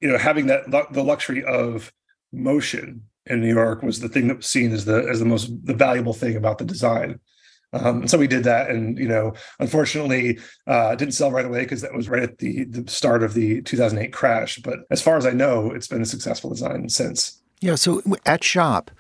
you 0.04 0.12
know 0.12 0.18
having 0.18 0.48
that 0.48 0.70
the 0.92 1.04
luxury 1.04 1.44
of 1.46 1.94
motion 2.34 3.02
in 3.26 3.40
New 3.40 3.54
York 3.54 3.82
was 3.82 4.02
the 4.02 4.10
thing 4.10 4.28
that 4.28 4.38
was 4.38 4.48
seen 4.48 4.74
as 4.74 4.84
the 4.84 5.08
as 5.10 5.20
the 5.20 5.26
most 5.26 5.50
the 5.66 5.74
valuable 5.74 6.14
thing 6.14 6.36
about 6.36 6.58
the 6.58 6.66
design 6.66 7.20
Um, 7.74 8.08
so 8.08 8.20
we 8.20 8.28
did 8.28 8.44
that, 8.44 8.70
and 8.70 9.00
you 9.00 9.08
know, 9.08 9.34
unfortunately, 9.60 10.40
uh, 10.68 10.94
didn't 10.96 11.16
sell 11.16 11.32
right 11.32 11.46
away 11.46 11.62
because 11.62 11.82
that 11.82 11.94
was 11.94 12.08
right 12.08 12.22
at 12.22 12.38
the 12.38 12.66
the 12.66 12.90
start 12.90 13.24
of 13.24 13.34
the 13.34 13.62
2008 13.64 14.14
crash. 14.14 14.60
But 14.60 14.80
as 14.92 15.02
far 15.02 15.18
as 15.18 15.26
I 15.26 15.32
know, 15.32 15.72
it's 15.72 15.88
been 15.88 16.04
a 16.04 16.06
successful 16.06 16.52
design 16.52 16.90
since. 16.90 17.42
Yeah. 17.62 17.76
So 17.76 18.02
at 18.26 18.44
Shop, 18.44 18.92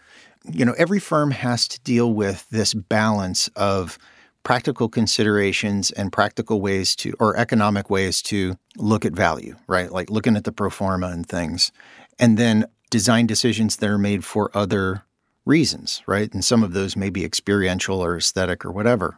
you 0.51 0.65
know, 0.65 0.73
every 0.77 0.99
firm 0.99 1.31
has 1.31 1.67
to 1.67 1.79
deal 1.81 2.13
with 2.13 2.49
this 2.49 2.73
balance 2.73 3.47
of 3.55 3.99
practical 4.43 4.89
considerations 4.89 5.91
and 5.91 6.11
practical 6.11 6.61
ways 6.61 6.95
to, 6.97 7.13
or 7.19 7.35
economic 7.37 7.89
ways 7.89 8.21
to 8.21 8.57
look 8.77 9.05
at 9.05 9.13
value, 9.13 9.55
right? 9.67 9.91
Like 9.91 10.09
looking 10.09 10.35
at 10.35 10.43
the 10.43 10.51
pro 10.51 10.69
forma 10.69 11.07
and 11.07 11.27
things, 11.27 11.71
and 12.19 12.37
then 12.37 12.65
design 12.89 13.25
decisions 13.25 13.77
that 13.77 13.89
are 13.89 13.97
made 13.97 14.23
for 14.23 14.51
other 14.53 15.03
reasons, 15.45 16.01
right? 16.07 16.31
And 16.33 16.43
some 16.43 16.63
of 16.63 16.73
those 16.73 16.95
may 16.95 17.09
be 17.09 17.25
experiential 17.25 18.03
or 18.03 18.17
aesthetic 18.17 18.65
or 18.65 18.71
whatever. 18.71 19.17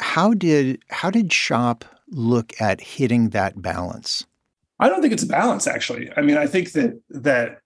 How 0.00 0.32
did 0.34 0.82
how 0.90 1.10
did 1.10 1.32
Shop 1.32 1.84
look 2.08 2.52
at 2.60 2.80
hitting 2.80 3.30
that 3.30 3.60
balance? 3.60 4.24
I 4.78 4.88
don't 4.88 5.02
think 5.02 5.12
it's 5.12 5.24
a 5.24 5.26
balance 5.26 5.66
actually. 5.66 6.10
I 6.16 6.20
mean, 6.20 6.36
I 6.36 6.46
think 6.46 6.72
that 6.72 7.00
that 7.10 7.60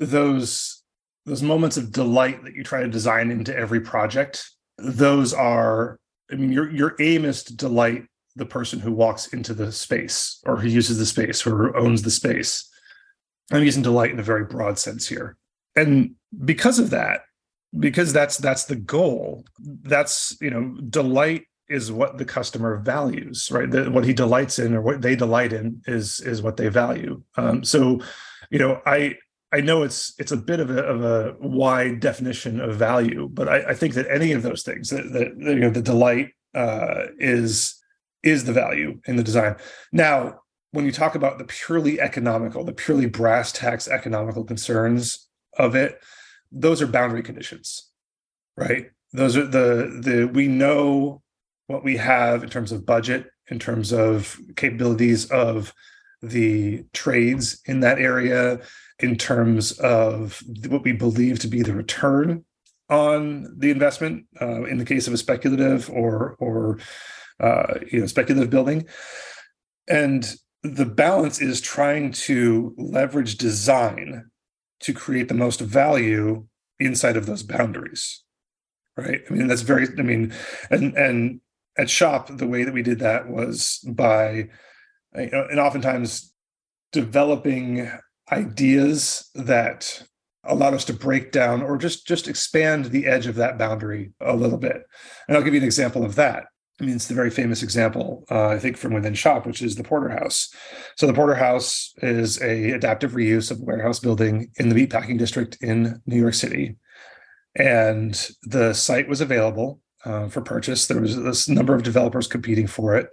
those 0.00 0.82
those 1.24 1.42
moments 1.42 1.76
of 1.76 1.92
delight 1.92 2.42
that 2.44 2.54
you 2.54 2.64
try 2.64 2.82
to 2.82 2.88
design 2.88 3.30
into 3.30 3.56
every 3.56 3.80
project, 3.80 4.50
those 4.78 5.32
are 5.32 5.98
I 6.30 6.36
mean, 6.36 6.52
your 6.52 6.70
your 6.70 6.94
aim 7.00 7.24
is 7.24 7.42
to 7.44 7.56
delight 7.56 8.04
the 8.36 8.46
person 8.46 8.78
who 8.78 8.92
walks 8.92 9.28
into 9.28 9.54
the 9.54 9.72
space 9.72 10.40
or 10.46 10.56
who 10.56 10.68
uses 10.68 10.98
the 10.98 11.06
space 11.06 11.46
or 11.46 11.76
owns 11.76 12.02
the 12.02 12.10
space. 12.10 12.68
I'm 13.50 13.64
using 13.64 13.82
delight 13.82 14.10
in 14.10 14.20
a 14.20 14.22
very 14.22 14.44
broad 14.44 14.78
sense 14.78 15.08
here. 15.08 15.36
And 15.74 16.14
because 16.44 16.78
of 16.78 16.90
that, 16.90 17.22
because 17.78 18.12
that's 18.12 18.38
that's 18.38 18.64
the 18.64 18.76
goal 18.76 19.44
that's 19.82 20.36
you 20.40 20.50
know 20.50 20.74
delight 20.88 21.44
is 21.68 21.92
what 21.92 22.16
the 22.16 22.24
customer 22.24 22.78
values 22.78 23.50
right 23.52 23.70
the, 23.70 23.90
what 23.90 24.04
he 24.04 24.12
delights 24.12 24.58
in 24.58 24.74
or 24.74 24.80
what 24.80 25.02
they 25.02 25.14
delight 25.14 25.52
in 25.52 25.82
is 25.86 26.20
is 26.20 26.40
what 26.40 26.56
they 26.56 26.68
value 26.68 27.22
um, 27.36 27.62
so 27.62 28.00
you 28.50 28.58
know 28.58 28.80
i 28.86 29.14
i 29.52 29.60
know 29.60 29.82
it's 29.82 30.14
it's 30.18 30.32
a 30.32 30.36
bit 30.36 30.60
of 30.60 30.70
a, 30.70 30.82
of 30.82 31.02
a 31.02 31.36
wide 31.40 32.00
definition 32.00 32.60
of 32.60 32.76
value 32.76 33.28
but 33.32 33.48
i, 33.48 33.70
I 33.70 33.74
think 33.74 33.94
that 33.94 34.10
any 34.10 34.32
of 34.32 34.42
those 34.42 34.62
things 34.62 34.90
that, 34.90 35.12
that 35.12 35.36
you 35.38 35.60
know 35.60 35.70
the 35.70 35.82
delight 35.82 36.30
uh, 36.54 37.06
is 37.18 37.74
is 38.22 38.44
the 38.44 38.52
value 38.52 39.00
in 39.06 39.16
the 39.16 39.22
design 39.22 39.56
now 39.92 40.40
when 40.72 40.84
you 40.84 40.92
talk 40.92 41.14
about 41.14 41.38
the 41.38 41.44
purely 41.44 42.00
economical 42.00 42.64
the 42.64 42.72
purely 42.72 43.06
brass 43.06 43.52
tacks 43.52 43.88
economical 43.88 44.44
concerns 44.44 45.28
of 45.58 45.74
it 45.74 46.00
those 46.52 46.80
are 46.80 46.86
boundary 46.86 47.22
conditions, 47.22 47.90
right? 48.56 48.90
Those 49.12 49.36
are 49.36 49.46
the 49.46 50.00
the 50.02 50.24
we 50.26 50.48
know 50.48 51.22
what 51.66 51.84
we 51.84 51.96
have 51.96 52.42
in 52.42 52.50
terms 52.50 52.72
of 52.72 52.86
budget, 52.86 53.26
in 53.50 53.58
terms 53.58 53.92
of 53.92 54.38
capabilities 54.56 55.30
of 55.30 55.72
the 56.22 56.84
trades 56.92 57.60
in 57.66 57.80
that 57.80 57.98
area, 57.98 58.60
in 59.00 59.16
terms 59.16 59.72
of 59.78 60.42
what 60.68 60.82
we 60.82 60.92
believe 60.92 61.38
to 61.40 61.48
be 61.48 61.62
the 61.62 61.72
return 61.72 62.44
on 62.90 63.54
the 63.56 63.70
investment 63.70 64.26
uh, 64.40 64.64
in 64.64 64.78
the 64.78 64.84
case 64.84 65.06
of 65.06 65.12
a 65.12 65.18
speculative 65.18 65.90
or 65.90 66.36
or 66.38 66.78
uh, 67.40 67.74
you 67.90 68.00
know 68.00 68.06
speculative 68.06 68.50
building, 68.50 68.86
and 69.88 70.36
the 70.62 70.86
balance 70.86 71.40
is 71.40 71.60
trying 71.60 72.10
to 72.10 72.74
leverage 72.76 73.36
design 73.38 74.28
to 74.80 74.92
create 74.92 75.28
the 75.28 75.34
most 75.34 75.60
value 75.60 76.46
inside 76.80 77.16
of 77.16 77.26
those 77.26 77.42
boundaries 77.42 78.22
right? 78.98 79.22
I 79.30 79.32
mean 79.32 79.46
that's 79.46 79.62
very 79.62 79.86
i 79.98 80.02
mean 80.02 80.34
and 80.70 80.94
and 80.96 81.40
at 81.78 81.88
shop 81.88 82.28
the 82.28 82.46
way 82.46 82.64
that 82.64 82.74
we 82.74 82.82
did 82.82 82.98
that 82.98 83.28
was 83.28 83.78
by 83.86 84.48
you 85.16 85.30
know, 85.30 85.46
and 85.50 85.60
oftentimes 85.60 86.34
developing 86.92 87.90
ideas 88.32 89.30
that 89.34 90.02
allowed 90.44 90.74
us 90.74 90.84
to 90.84 90.92
break 90.92 91.32
down 91.32 91.62
or 91.62 91.76
just 91.76 92.06
just 92.06 92.28
expand 92.28 92.86
the 92.86 93.06
edge 93.06 93.26
of 93.26 93.34
that 93.34 93.58
boundary 93.58 94.12
a 94.20 94.34
little 94.34 94.56
bit 94.56 94.82
and 95.26 95.36
i'll 95.36 95.42
give 95.42 95.52
you 95.52 95.60
an 95.60 95.66
example 95.66 96.04
of 96.04 96.14
that 96.14 96.46
I 96.80 96.84
mean, 96.84 96.94
it's 96.94 97.08
the 97.08 97.14
very 97.14 97.30
famous 97.30 97.62
example, 97.62 98.24
uh, 98.30 98.48
I 98.48 98.58
think, 98.58 98.76
from 98.76 98.94
within 98.94 99.14
shop, 99.14 99.46
which 99.46 99.62
is 99.62 99.74
the 99.74 99.82
Porter 99.82 100.10
House. 100.10 100.54
So 100.96 101.06
the 101.06 101.12
Porter 101.12 101.34
House 101.34 101.92
is 102.02 102.40
a 102.40 102.70
adaptive 102.70 103.12
reuse 103.12 103.50
of 103.50 103.60
a 103.60 103.64
warehouse 103.64 103.98
building 103.98 104.50
in 104.56 104.68
the 104.68 104.76
meatpacking 104.76 105.18
district 105.18 105.58
in 105.60 106.00
New 106.06 106.20
York 106.20 106.34
City, 106.34 106.76
and 107.56 108.30
the 108.42 108.74
site 108.74 109.08
was 109.08 109.20
available 109.20 109.80
uh, 110.04 110.28
for 110.28 110.40
purchase. 110.40 110.86
There 110.86 111.00
was 111.00 111.20
this 111.20 111.48
number 111.48 111.74
of 111.74 111.82
developers 111.82 112.28
competing 112.28 112.68
for 112.68 112.96
it, 112.96 113.08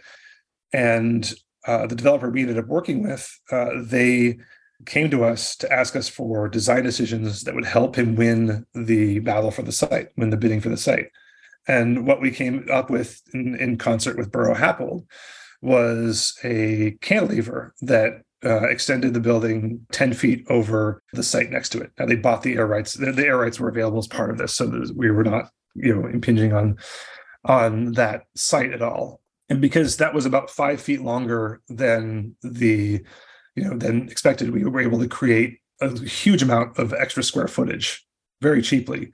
and 0.71 1.33
uh, 1.65 1.87
the 1.87 1.95
developer 1.95 2.29
we 2.29 2.41
ended 2.41 2.59
up 2.59 2.67
working 2.67 3.01
with, 3.01 3.27
uh, 3.51 3.71
they 3.81 4.37
came 4.85 5.09
to 5.11 5.23
us 5.23 5.55
to 5.57 5.71
ask 5.71 5.95
us 5.95 6.09
for 6.09 6.47
design 6.47 6.83
decisions 6.83 7.43
that 7.43 7.55
would 7.55 7.65
help 7.65 7.95
him 7.95 8.15
win 8.15 8.65
the 8.73 9.19
battle 9.19 9.51
for 9.51 9.61
the 9.61 9.71
site, 9.71 10.09
win 10.17 10.29
the 10.29 10.37
bidding 10.37 10.61
for 10.61 10.69
the 10.69 10.77
site. 10.77 11.07
And 11.67 12.05
what 12.05 12.21
we 12.21 12.31
came 12.31 12.67
up 12.71 12.89
with 12.89 13.21
in, 13.33 13.55
in 13.55 13.77
concert 13.77 14.17
with 14.17 14.31
Buro 14.31 14.55
Happold 14.55 15.05
was 15.61 16.37
a 16.43 16.97
cantilever 17.01 17.73
that 17.81 18.21
uh, 18.45 18.67
extended 18.67 19.13
the 19.13 19.19
building 19.19 19.85
10 19.91 20.13
feet 20.13 20.45
over 20.49 21.01
the 21.13 21.23
site 21.23 21.49
next 21.49 21.69
to 21.69 21.81
it. 21.81 21.91
Now 21.97 22.05
they 22.05 22.15
bought 22.15 22.43
the 22.43 22.55
air 22.55 22.67
rights. 22.67 22.93
The, 22.93 23.11
the 23.11 23.25
air 23.25 23.37
rights 23.37 23.59
were 23.59 23.69
available 23.69 23.97
as 23.97 24.07
part 24.07 24.29
of 24.29 24.37
this, 24.37 24.53
so 24.53 24.83
we 24.95 25.09
were 25.09 25.23
not, 25.23 25.49
you 25.73 25.95
know, 25.95 26.07
impinging 26.07 26.53
on 26.53 26.77
on 27.45 27.93
that 27.93 28.23
site 28.35 28.71
at 28.71 28.81
all. 28.81 29.21
And 29.49 29.61
because 29.61 29.97
that 29.97 30.13
was 30.13 30.25
about 30.25 30.49
five 30.49 30.81
feet 30.81 31.01
longer 31.01 31.61
than 31.69 32.35
the, 32.41 33.03
you 33.55 33.63
know, 33.63 33.77
than 33.77 34.09
expected, 34.09 34.51
we 34.51 34.63
were 34.63 34.81
able 34.81 34.99
to 34.99 35.07
create 35.07 35.59
a 35.81 35.97
huge 35.99 36.41
amount 36.41 36.77
of 36.77 36.93
extra 36.93 37.23
square 37.23 37.47
footage 37.47 38.05
very 38.41 38.61
cheaply. 38.61 39.11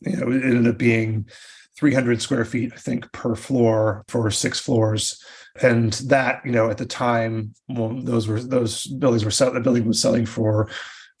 You 0.00 0.16
know, 0.16 0.30
it 0.30 0.44
ended 0.44 0.68
up 0.68 0.78
being 0.78 1.28
300 1.76 2.20
square 2.20 2.44
feet, 2.44 2.72
I 2.74 2.76
think, 2.76 3.10
per 3.12 3.34
floor 3.34 4.04
for 4.08 4.30
six 4.30 4.58
floors. 4.58 5.22
And 5.62 5.92
that, 5.94 6.42
you 6.44 6.52
know, 6.52 6.70
at 6.70 6.78
the 6.78 6.86
time, 6.86 7.54
well, 7.68 7.90
those 7.90 8.28
were 8.28 8.40
those 8.40 8.86
buildings 8.86 9.24
were 9.24 9.30
selling. 9.30 9.54
The 9.54 9.60
building 9.60 9.86
was 9.86 10.00
selling 10.00 10.26
for 10.26 10.68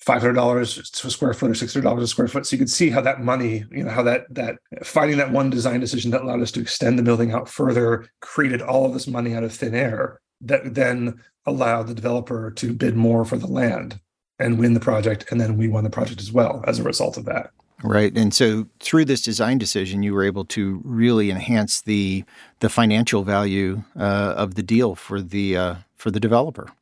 five 0.00 0.20
hundred 0.20 0.34
dollars 0.34 0.78
a 0.78 1.10
square 1.10 1.34
foot 1.34 1.50
or 1.50 1.54
six 1.54 1.74
hundred 1.74 1.84
dollars 1.84 2.04
a 2.04 2.06
square 2.06 2.28
foot. 2.28 2.46
So 2.46 2.54
you 2.54 2.58
could 2.58 2.70
see 2.70 2.90
how 2.90 3.00
that 3.00 3.20
money, 3.20 3.64
you 3.70 3.84
know, 3.84 3.90
how 3.90 4.02
that 4.04 4.32
that 4.34 4.56
finding 4.84 5.18
that 5.18 5.32
one 5.32 5.50
design 5.50 5.80
decision 5.80 6.10
that 6.12 6.22
allowed 6.22 6.42
us 6.42 6.52
to 6.52 6.60
extend 6.60 6.98
the 6.98 7.02
building 7.02 7.32
out 7.32 7.48
further 7.48 8.06
created 8.20 8.62
all 8.62 8.86
of 8.86 8.92
this 8.92 9.06
money 9.06 9.34
out 9.34 9.44
of 9.44 9.52
thin 9.52 9.74
air. 9.74 10.20
That 10.40 10.74
then 10.74 11.20
allowed 11.46 11.88
the 11.88 11.94
developer 11.94 12.50
to 12.50 12.72
bid 12.72 12.96
more 12.96 13.24
for 13.24 13.36
the 13.36 13.46
land 13.46 14.00
and 14.38 14.58
win 14.58 14.74
the 14.74 14.80
project, 14.80 15.26
and 15.30 15.40
then 15.40 15.56
we 15.56 15.68
won 15.68 15.84
the 15.84 15.90
project 15.90 16.20
as 16.20 16.32
well 16.32 16.62
as 16.66 16.78
a 16.78 16.84
result 16.84 17.16
of 17.16 17.24
that. 17.24 17.50
Right. 17.82 18.16
And 18.16 18.34
so 18.34 18.66
through 18.80 19.04
this 19.04 19.22
design 19.22 19.58
decision, 19.58 20.02
you 20.02 20.12
were 20.12 20.24
able 20.24 20.44
to 20.46 20.80
really 20.84 21.30
enhance 21.30 21.82
the 21.82 22.24
the 22.60 22.68
financial 22.68 23.22
value 23.22 23.84
uh, 23.96 24.34
of 24.36 24.56
the 24.56 24.62
deal 24.62 24.94
for 24.96 25.20
the 25.22 25.56
uh, 25.56 25.74
for 25.96 26.10
the 26.10 26.20
developer. 26.20 26.72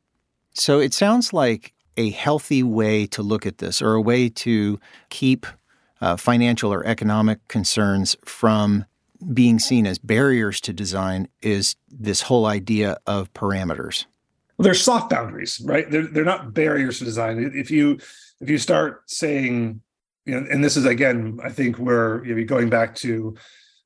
So 0.53 0.79
it 0.79 0.93
sounds 0.93 1.33
like 1.33 1.73
a 1.97 2.09
healthy 2.09 2.63
way 2.63 3.05
to 3.07 3.21
look 3.21 3.45
at 3.45 3.59
this, 3.59 3.81
or 3.81 3.93
a 3.93 4.01
way 4.01 4.29
to 4.29 4.79
keep 5.09 5.45
uh, 6.01 6.15
financial 6.15 6.73
or 6.73 6.85
economic 6.85 7.47
concerns 7.47 8.15
from 8.25 8.85
being 9.33 9.59
seen 9.59 9.85
as 9.85 9.97
barriers 9.97 10.61
to 10.61 10.73
design, 10.73 11.27
is 11.41 11.75
this 11.89 12.21
whole 12.23 12.45
idea 12.45 12.97
of 13.05 13.33
parameters. 13.33 14.05
Well, 14.57 14.63
they're 14.63 14.73
soft 14.73 15.09
boundaries, 15.09 15.61
right? 15.63 15.89
They're 15.89 16.07
they're 16.07 16.25
not 16.25 16.53
barriers 16.53 16.99
to 16.99 17.05
design. 17.05 17.51
If 17.53 17.69
you 17.69 17.99
if 18.41 18.49
you 18.49 18.57
start 18.57 19.03
saying 19.07 19.81
you 20.25 20.39
know, 20.39 20.47
and 20.51 20.63
this 20.63 20.75
is 20.75 20.85
again, 20.85 21.39
I 21.43 21.49
think 21.49 21.77
we're 21.77 22.23
you 22.25 22.35
know, 22.35 22.43
going 22.43 22.69
back 22.69 22.95
to 22.95 23.35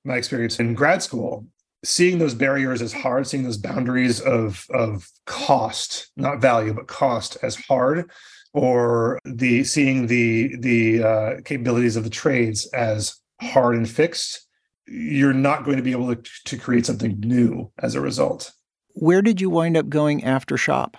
my 0.03 0.15
experience 0.15 0.59
in 0.59 0.73
grad 0.73 1.03
school, 1.03 1.45
seeing 1.83 2.17
those 2.17 2.33
barriers 2.33 2.81
as 2.81 2.93
hard, 2.93 3.27
seeing 3.27 3.43
those 3.43 3.57
boundaries 3.57 4.21
of 4.21 4.65
of 4.73 5.07
cost, 5.25 6.11
not 6.17 6.41
value, 6.41 6.73
but 6.73 6.87
cost 6.87 7.37
as 7.43 7.55
hard, 7.55 8.09
or 8.53 9.19
the 9.25 9.63
seeing 9.63 10.07
the 10.07 10.55
the 10.57 11.03
uh, 11.03 11.41
capabilities 11.45 11.95
of 11.95 12.03
the 12.03 12.09
trades 12.09 12.65
as 12.73 13.17
hard 13.41 13.75
and 13.75 13.89
fixed, 13.89 14.47
you're 14.87 15.33
not 15.33 15.63
going 15.63 15.77
to 15.77 15.83
be 15.83 15.91
able 15.91 16.15
to, 16.15 16.21
to 16.45 16.57
create 16.57 16.85
something 16.85 17.19
new 17.19 17.71
as 17.79 17.95
a 17.95 18.01
result. 18.01 18.51
Where 18.93 19.21
did 19.21 19.39
you 19.39 19.49
wind 19.49 19.77
up 19.77 19.89
going 19.89 20.23
after 20.23 20.57
shop? 20.57 20.97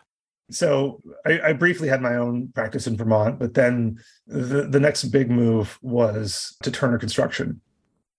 so 0.53 1.01
I, 1.27 1.41
I, 1.41 1.53
briefly 1.53 1.89
had 1.89 2.03
my 2.03 2.17
own 2.17 2.49
practice 2.49 2.87
in 2.87 2.97
Vermont, 2.97 3.39
but 3.39 3.55
then 3.55 3.99
the, 4.27 4.67
the 4.69 4.81
next 4.81 5.05
big 5.05 5.31
move 5.31 5.79
was 5.83 6.57
to 6.63 6.71
Turner 6.71 6.99
Construction. 6.99 7.61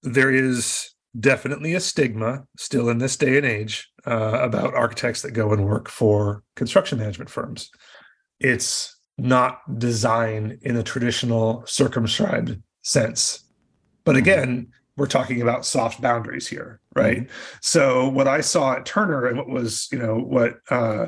There 0.01 0.31
is 0.31 0.89
definitely 1.19 1.73
a 1.73 1.79
stigma 1.79 2.45
still 2.57 2.89
in 2.89 2.97
this 2.97 3.15
day 3.15 3.37
and 3.37 3.45
age 3.45 3.89
uh, 4.05 4.39
about 4.41 4.73
architects 4.73 5.21
that 5.21 5.31
go 5.31 5.53
and 5.53 5.65
work 5.65 5.87
for 5.89 6.43
construction 6.55 6.97
management 6.97 7.29
firms. 7.29 7.69
It's 8.39 8.97
not 9.17 9.59
design 9.77 10.57
in 10.63 10.75
a 10.75 10.83
traditional 10.83 11.63
circumscribed 11.65 12.59
sense. 12.81 13.43
But 14.03 14.13
mm-hmm. 14.13 14.19
again, 14.19 14.67
we're 14.95 15.07
talking 15.07 15.41
about 15.41 15.65
soft 15.65 16.01
boundaries 16.01 16.47
here, 16.47 16.79
right? 16.95 17.19
Mm-hmm. 17.19 17.57
So 17.61 18.09
what 18.09 18.27
I 18.27 18.41
saw 18.41 18.73
at 18.73 18.85
Turner 18.85 19.25
and 19.25 19.37
what 19.37 19.49
was, 19.49 19.87
you 19.91 19.97
know, 19.97 20.17
what 20.17 20.59
uh, 20.69 21.07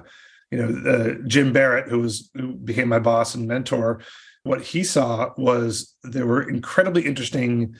you 0.51 0.57
know, 0.57 0.91
uh, 0.91 1.27
Jim 1.27 1.53
Barrett, 1.53 1.89
who 1.89 1.99
was 1.99 2.29
who 2.33 2.53
became 2.53 2.87
my 2.87 2.99
boss 2.99 3.35
and 3.35 3.47
mentor, 3.47 4.01
what 4.43 4.61
he 4.61 4.83
saw 4.83 5.33
was 5.37 5.95
there 6.03 6.25
were 6.25 6.47
incredibly 6.47 7.05
interesting 7.05 7.75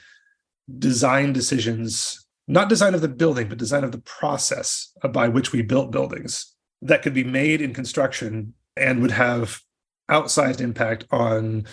design 0.80 1.32
decisions, 1.32 2.26
not 2.48 2.70
design 2.70 2.96
of 2.96 3.02
the 3.02 3.08
building, 3.08 3.48
but 3.48 3.58
design 3.58 3.84
of 3.84 3.92
the 3.92 4.00
process 4.00 4.92
by 5.12 5.28
which 5.28 5.52
we 5.52 5.62
built 5.62 5.92
buildings 5.92 6.54
that 6.82 7.02
could 7.02 7.14
be 7.14 7.24
made 7.24 7.62
in 7.62 7.74
construction 7.74 8.54
and 8.76 9.02
would 9.02 9.12
have 9.12 9.62
outsized 10.10 10.62
impact 10.62 11.06
on 11.12 11.66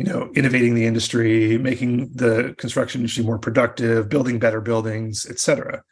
you 0.00 0.06
know 0.06 0.30
innovating 0.34 0.74
the 0.74 0.86
industry 0.86 1.58
making 1.58 2.10
the 2.14 2.54
construction 2.56 3.02
industry 3.02 3.22
more 3.22 3.38
productive 3.38 4.08
building 4.08 4.38
better 4.38 4.62
buildings 4.62 5.26
et 5.28 5.38
cetera 5.38 5.82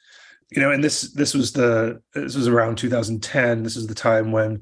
you 0.50 0.62
know 0.62 0.72
and 0.72 0.82
this 0.82 1.12
this 1.12 1.34
was 1.34 1.52
the 1.52 2.00
this 2.14 2.34
was 2.34 2.48
around 2.48 2.78
2010 2.78 3.62
this 3.62 3.76
is 3.76 3.86
the 3.86 3.94
time 3.94 4.32
when 4.32 4.60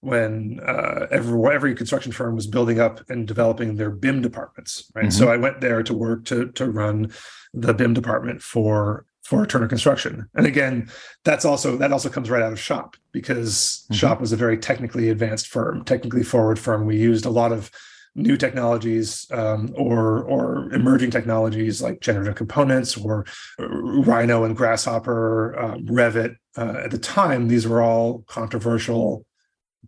when 0.00 0.60
uh, 0.64 1.06
every 1.10 1.54
every 1.54 1.74
construction 1.74 2.12
firm 2.12 2.34
was 2.34 2.46
building 2.46 2.80
up 2.80 3.00
and 3.10 3.26
developing 3.26 3.74
their 3.74 3.90
BIM 3.90 4.22
departments, 4.22 4.88
right? 4.94 5.06
Mm-hmm. 5.06 5.10
So 5.10 5.28
I 5.28 5.36
went 5.36 5.60
there 5.60 5.82
to 5.82 5.92
work 5.92 6.24
to 6.26 6.52
to 6.52 6.70
run 6.70 7.10
the 7.52 7.74
BIM 7.74 7.94
department 7.94 8.40
for 8.40 9.04
for 9.24 9.44
Turner 9.44 9.66
Construction, 9.66 10.28
and 10.36 10.46
again, 10.46 10.88
that's 11.24 11.44
also 11.44 11.76
that 11.78 11.90
also 11.90 12.08
comes 12.08 12.30
right 12.30 12.44
out 12.44 12.52
of 12.52 12.60
Shop 12.60 12.96
because 13.10 13.84
mm-hmm. 13.84 13.94
Shop 13.94 14.20
was 14.20 14.30
a 14.30 14.36
very 14.36 14.56
technically 14.56 15.10
advanced 15.10 15.48
firm, 15.48 15.84
technically 15.84 16.22
forward 16.22 16.60
firm. 16.60 16.86
We 16.86 16.96
used 16.96 17.26
a 17.26 17.30
lot 17.30 17.50
of 17.50 17.68
new 18.14 18.36
technologies 18.36 19.26
um, 19.30 19.72
or 19.76 20.22
or 20.24 20.72
emerging 20.72 21.10
technologies 21.10 21.80
like 21.82 22.00
generative 22.00 22.34
components 22.34 22.96
or 22.96 23.24
Rhino 23.58 24.44
and 24.44 24.56
Grasshopper, 24.56 25.58
um, 25.58 25.86
Revit. 25.86 26.36
Uh, 26.56 26.80
at 26.84 26.90
the 26.90 26.98
time, 26.98 27.48
these 27.48 27.66
were 27.66 27.82
all 27.82 28.24
controversial 28.26 29.24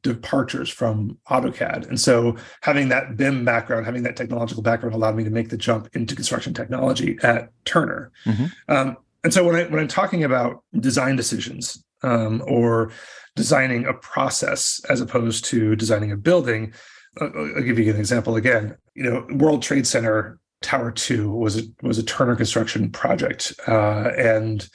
departures 0.02 0.70
from 0.70 1.18
AutoCAD. 1.28 1.88
And 1.88 2.00
so 2.00 2.36
having 2.62 2.88
that 2.88 3.16
BIM 3.16 3.44
background, 3.44 3.86
having 3.86 4.02
that 4.04 4.16
technological 4.16 4.62
background 4.62 4.94
allowed 4.94 5.16
me 5.16 5.24
to 5.24 5.30
make 5.30 5.50
the 5.50 5.56
jump 5.56 5.88
into 5.94 6.14
construction 6.14 6.54
technology 6.54 7.18
at 7.22 7.50
Turner. 7.64 8.12
Mm-hmm. 8.24 8.46
Um, 8.68 8.96
and 9.24 9.34
so 9.34 9.44
when 9.44 9.56
I 9.56 9.64
when 9.64 9.80
I'm 9.80 9.88
talking 9.88 10.24
about 10.24 10.62
design 10.78 11.16
decisions 11.16 11.84
um, 12.02 12.42
or 12.46 12.92
designing 13.36 13.84
a 13.84 13.92
process 13.94 14.80
as 14.88 15.00
opposed 15.00 15.44
to 15.46 15.76
designing 15.76 16.12
a 16.12 16.16
building, 16.16 16.72
I'll, 17.20 17.62
give 17.62 17.78
you 17.78 17.92
an 17.92 17.98
example 17.98 18.36
again. 18.36 18.76
You 18.94 19.02
know, 19.04 19.26
World 19.36 19.62
Trade 19.62 19.86
Center 19.86 20.38
Tower 20.62 20.92
Two 20.92 21.30
was 21.30 21.58
a, 21.58 21.62
was 21.82 21.98
a 21.98 22.02
Turner 22.02 22.36
construction 22.36 22.90
project, 22.90 23.52
uh, 23.66 24.10
and 24.16 24.68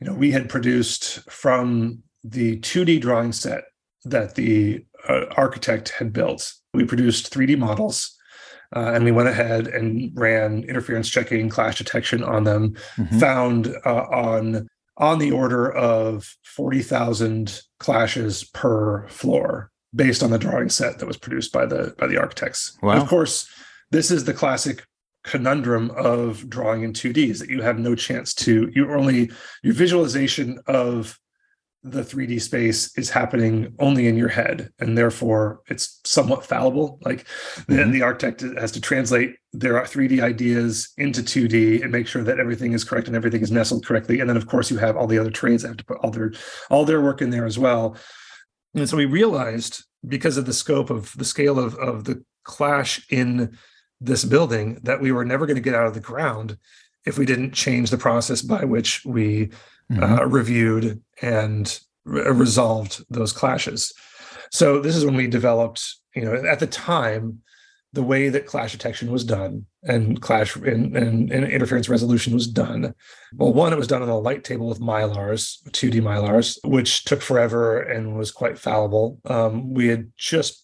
you 0.00 0.06
know 0.06 0.14
we 0.14 0.30
had 0.30 0.48
produced 0.48 1.28
from 1.30 2.02
the 2.22 2.58
2D 2.60 3.00
drawing 3.00 3.32
set 3.32 3.64
that 4.04 4.34
the 4.34 4.84
uh, 5.08 5.26
architect 5.36 5.90
had 5.90 6.12
built. 6.12 6.54
We 6.72 6.84
produced 6.84 7.32
3D 7.32 7.58
models 7.58 8.14
uh, 8.74 8.92
and 8.94 9.04
we 9.04 9.12
went 9.12 9.28
ahead 9.28 9.68
and 9.68 10.10
ran 10.14 10.64
interference 10.64 11.08
checking, 11.08 11.48
clash 11.48 11.78
detection 11.78 12.24
on 12.24 12.44
them, 12.44 12.74
mm-hmm. 12.96 13.18
found 13.18 13.74
uh, 13.86 14.06
on 14.10 14.68
on 14.96 15.18
the 15.18 15.32
order 15.32 15.72
of 15.72 16.36
40,000 16.44 17.62
clashes 17.80 18.44
per 18.44 19.08
floor 19.08 19.72
based 19.94 20.22
on 20.22 20.30
the 20.30 20.38
drawing 20.38 20.68
set 20.68 20.98
that 20.98 21.06
was 21.06 21.16
produced 21.16 21.52
by 21.52 21.66
the 21.66 21.94
by 21.98 22.06
the 22.06 22.18
architects. 22.18 22.76
Wow. 22.82 23.00
Of 23.00 23.08
course, 23.08 23.48
this 23.90 24.10
is 24.10 24.24
the 24.24 24.34
classic 24.34 24.84
conundrum 25.22 25.90
of 25.92 26.48
drawing 26.50 26.82
in 26.82 26.92
2D 26.92 27.30
is 27.30 27.38
that 27.38 27.48
you 27.48 27.62
have 27.62 27.78
no 27.78 27.94
chance 27.94 28.34
to 28.34 28.70
you 28.74 28.92
only 28.92 29.30
your 29.62 29.72
visualization 29.72 30.60
of 30.66 31.18
the 31.84 32.00
3D 32.00 32.40
space 32.40 32.96
is 32.96 33.10
happening 33.10 33.74
only 33.78 34.06
in 34.08 34.16
your 34.16 34.28
head, 34.28 34.70
and 34.80 34.96
therefore 34.96 35.60
it's 35.68 36.00
somewhat 36.04 36.44
fallible. 36.44 36.98
Like 37.02 37.26
mm-hmm. 37.26 37.76
the, 37.76 37.84
the 37.84 38.02
architect 38.02 38.40
has 38.40 38.72
to 38.72 38.80
translate 38.80 39.36
their 39.52 39.74
3D 39.74 40.22
ideas 40.22 40.94
into 40.96 41.20
2D 41.20 41.82
and 41.82 41.92
make 41.92 42.06
sure 42.06 42.24
that 42.24 42.40
everything 42.40 42.72
is 42.72 42.84
correct 42.84 43.06
and 43.06 43.14
everything 43.14 43.42
is 43.42 43.52
nestled 43.52 43.84
correctly. 43.84 44.20
And 44.20 44.30
then, 44.30 44.38
of 44.38 44.46
course, 44.46 44.70
you 44.70 44.78
have 44.78 44.96
all 44.96 45.06
the 45.06 45.18
other 45.18 45.30
trades 45.30 45.62
that 45.62 45.68
have 45.68 45.76
to 45.76 45.84
put 45.84 45.98
all 45.98 46.10
their 46.10 46.32
all 46.70 46.86
their 46.86 47.02
work 47.02 47.20
in 47.20 47.28
there 47.28 47.44
as 47.44 47.58
well. 47.58 47.96
And 48.74 48.88
so 48.88 48.96
we 48.96 49.06
realized 49.06 49.84
because 50.06 50.36
of 50.36 50.46
the 50.46 50.52
scope 50.52 50.90
of 50.90 51.16
the 51.16 51.24
scale 51.24 51.58
of 51.58 51.74
of 51.76 52.04
the 52.04 52.24
clash 52.42 53.06
in 53.10 53.56
this 54.00 54.24
building 54.24 54.80
that 54.82 55.00
we 55.00 55.12
were 55.12 55.24
never 55.24 55.46
going 55.46 55.56
to 55.56 55.62
get 55.62 55.74
out 55.74 55.86
of 55.86 55.94
the 55.94 56.00
ground 56.00 56.58
if 57.06 57.18
we 57.18 57.26
didn't 57.26 57.52
change 57.52 57.90
the 57.90 57.98
process 57.98 58.42
by 58.42 58.64
which 58.64 59.04
we 59.04 59.50
mm-hmm. 59.90 60.02
uh, 60.02 60.24
reviewed 60.24 61.02
and 61.22 61.80
re- 62.04 62.30
resolved 62.30 63.04
those 63.10 63.32
clashes. 63.32 63.92
So 64.50 64.80
this 64.80 64.96
is 64.96 65.04
when 65.04 65.16
we 65.16 65.26
developed, 65.26 65.96
you 66.14 66.24
know, 66.24 66.34
at 66.34 66.60
the 66.60 66.66
time, 66.66 67.42
the 67.94 68.02
way 68.02 68.28
that 68.28 68.46
clash 68.46 68.72
detection 68.72 69.10
was 69.10 69.24
done 69.24 69.64
and 69.84 70.20
clash 70.20 70.56
and, 70.56 70.96
and, 70.96 71.30
and, 71.30 71.46
interference 71.46 71.88
resolution 71.88 72.34
was 72.34 72.48
done. 72.48 72.92
Well, 73.34 73.52
one, 73.52 73.72
it 73.72 73.78
was 73.78 73.86
done 73.86 74.02
on 74.02 74.08
a 74.08 74.18
light 74.18 74.42
table 74.42 74.68
with 74.68 74.80
mylars, 74.80 75.62
2D 75.70 76.02
mylars, 76.02 76.58
which 76.64 77.04
took 77.04 77.22
forever 77.22 77.80
and 77.80 78.16
was 78.16 78.32
quite 78.32 78.58
fallible. 78.58 79.20
Um, 79.26 79.72
we 79.72 79.86
had 79.86 80.10
just 80.16 80.62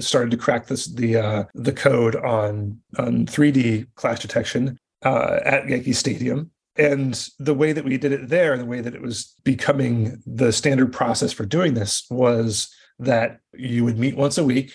started 0.00 0.32
to 0.32 0.36
crack 0.36 0.66
this 0.66 0.92
the 0.92 1.16
uh, 1.16 1.44
the 1.54 1.72
code 1.72 2.16
on 2.16 2.80
on 2.98 3.26
3D 3.26 3.86
clash 3.94 4.20
detection 4.20 4.78
uh, 5.04 5.40
at 5.44 5.68
Yankee 5.68 5.92
Stadium, 5.92 6.50
and 6.76 7.28
the 7.38 7.54
way 7.54 7.72
that 7.72 7.84
we 7.84 7.96
did 7.98 8.10
it 8.10 8.28
there, 8.28 8.52
and 8.52 8.60
the 8.60 8.66
way 8.66 8.80
that 8.80 8.94
it 8.94 9.02
was 9.02 9.34
becoming 9.44 10.20
the 10.26 10.52
standard 10.52 10.92
process 10.92 11.32
for 11.32 11.46
doing 11.46 11.74
this 11.74 12.04
was 12.10 12.74
that 12.98 13.38
you 13.52 13.84
would 13.84 13.98
meet 13.98 14.16
once 14.16 14.38
a 14.38 14.44
week, 14.44 14.72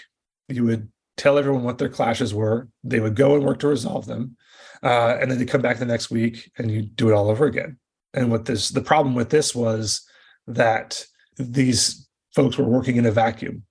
you 0.48 0.64
would 0.64 0.90
tell 1.20 1.38
everyone 1.38 1.64
what 1.64 1.78
their 1.78 1.90
clashes 1.90 2.34
were, 2.34 2.70
they 2.84 3.00
would 3.00 3.16
go 3.16 3.36
and 3.36 3.44
work 3.44 3.60
to 3.60 3.68
resolve 3.68 4.06
them, 4.06 4.38
uh, 4.82 5.18
and 5.20 5.30
then 5.30 5.38
they 5.38 5.46
come 5.46 5.62
back 5.62 5.78
the 5.78 5.86
next 5.86 6.10
week 6.10 6.50
and 6.58 6.72
you 6.72 6.82
do 6.82 7.10
it 7.10 7.14
all 7.14 7.30
over 7.30 7.46
again. 7.46 7.78
And 8.14 8.32
what 8.32 8.46
this, 8.46 8.70
the 8.70 8.82
problem 8.82 9.14
with 9.14 9.30
this 9.30 9.54
was 9.54 10.02
that 10.48 11.06
these 11.38 12.08
folks 12.34 12.58
were 12.58 12.66
working 12.66 12.96
in 12.96 13.06
a 13.06 13.12
vacuum, 13.12 13.64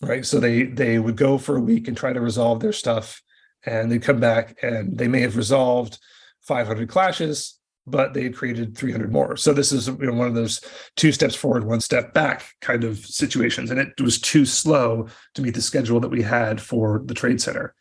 right? 0.00 0.24
So 0.24 0.40
they 0.40 0.64
they 0.64 0.98
would 0.98 1.16
go 1.16 1.38
for 1.38 1.56
a 1.56 1.60
week 1.60 1.86
and 1.86 1.96
try 1.96 2.12
to 2.12 2.20
resolve 2.20 2.60
their 2.60 2.72
stuff, 2.72 3.22
and 3.64 3.92
they'd 3.92 4.02
come 4.02 4.18
back 4.18 4.56
and 4.62 4.98
they 4.98 5.08
may 5.08 5.20
have 5.20 5.36
resolved 5.36 5.98
500 6.42 6.88
clashes 6.88 7.58
but 7.86 8.14
they 8.14 8.24
had 8.24 8.36
created 8.36 8.76
300 8.76 9.12
more. 9.12 9.36
So 9.36 9.52
this 9.52 9.72
is 9.72 9.88
you 9.88 9.96
know, 9.98 10.14
one 10.14 10.28
of 10.28 10.34
those 10.34 10.60
two 10.96 11.12
steps 11.12 11.34
forward, 11.34 11.64
one 11.64 11.80
step 11.80 12.12
back 12.12 12.54
kind 12.60 12.84
of 12.84 12.98
situations, 12.98 13.70
and 13.70 13.80
it 13.80 14.00
was 14.00 14.20
too 14.20 14.44
slow 14.44 15.06
to 15.34 15.42
meet 15.42 15.54
the 15.54 15.62
schedule 15.62 16.00
that 16.00 16.08
we 16.08 16.22
had 16.22 16.60
for 16.60 17.02
the 17.04 17.14
trade 17.14 17.40
center. 17.40 17.74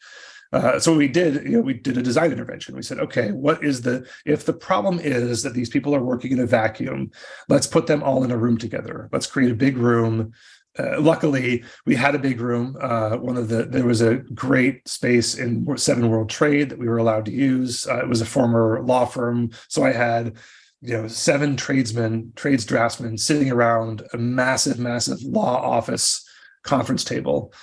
Uh, 0.54 0.80
so 0.80 0.96
we 0.96 1.08
did, 1.08 1.44
you 1.44 1.58
know, 1.58 1.62
we 1.62 1.74
did 1.74 1.98
a 1.98 2.02
design 2.02 2.32
intervention. 2.32 2.76
We 2.76 2.84
said, 2.84 3.00
okay, 3.00 3.32
what 3.32 3.64
is 3.64 3.82
the 3.82 4.08
if 4.26 4.46
the 4.46 4.54
problem 4.54 5.00
is 5.00 5.44
that 5.44 5.54
these 5.54 5.70
people 5.70 5.94
are 5.94 6.04
working 6.04 6.32
in 6.32 6.40
a 6.40 6.46
vacuum, 6.46 7.12
let's 7.50 7.68
put 7.68 7.88
them 7.88 8.04
all 8.04 8.24
in 8.24 8.32
a 8.32 8.38
room 8.38 8.58
together. 8.58 9.10
Let's 9.12 9.28
create 9.28 9.52
a 9.52 9.56
big 9.56 9.78
room 9.78 10.34
uh, 10.78 11.00
luckily 11.00 11.64
we 11.86 11.96
had 11.96 12.16
a 12.16 12.20
big 12.20 12.40
room 12.40 12.76
uh, 12.82 13.16
one 13.18 13.38
of 13.38 13.48
the 13.48 13.64
there 13.64 13.86
was 13.86 14.02
a 14.02 14.18
great 14.34 14.88
space 14.88 15.36
in 15.36 15.66
seven 15.78 16.10
world 16.10 16.30
trade 16.30 16.70
that 16.70 16.80
we 16.80 16.88
were 16.88 16.98
allowed 16.98 17.26
to 17.26 17.32
use. 17.32 17.88
Uh, 17.88 18.00
it 18.00 18.08
was 18.08 18.22
a 18.22 18.26
former 18.26 18.82
law 18.84 19.06
firm 19.06 19.50
so 19.68 19.84
i 19.84 19.92
had 19.92 20.36
you 20.82 20.94
know 20.94 21.08
seven 21.08 21.56
tradesmen 21.56 22.32
trades 22.36 22.66
draftsmen 22.66 23.18
sitting 23.18 23.52
around 23.52 24.04
a 24.14 24.18
massive 24.18 24.80
massive 24.80 25.22
law 25.24 25.62
office 25.62 26.28
conference 26.64 27.04
table 27.04 27.54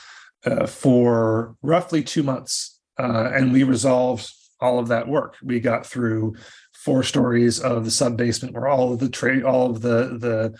uh, 0.44 0.66
for 0.66 1.56
roughly 1.62 2.02
two 2.02 2.22
months 2.22 2.80
uh, 2.98 3.30
and 3.34 3.52
we 3.52 3.62
resolved 3.62 4.32
all 4.62 4.78
of 4.78 4.88
that 4.88 5.08
work. 5.08 5.36
We 5.42 5.60
got 5.60 5.84
through 5.84 6.36
four 6.72 7.02
stories 7.02 7.60
of 7.60 7.84
the 7.84 7.90
sub 7.90 8.16
basement 8.16 8.54
where 8.54 8.68
all 8.68 8.92
of 8.92 9.00
the 9.00 9.08
trade 9.08 9.42
all 9.42 9.70
of 9.70 9.82
the 9.82 10.16
the 10.18 10.58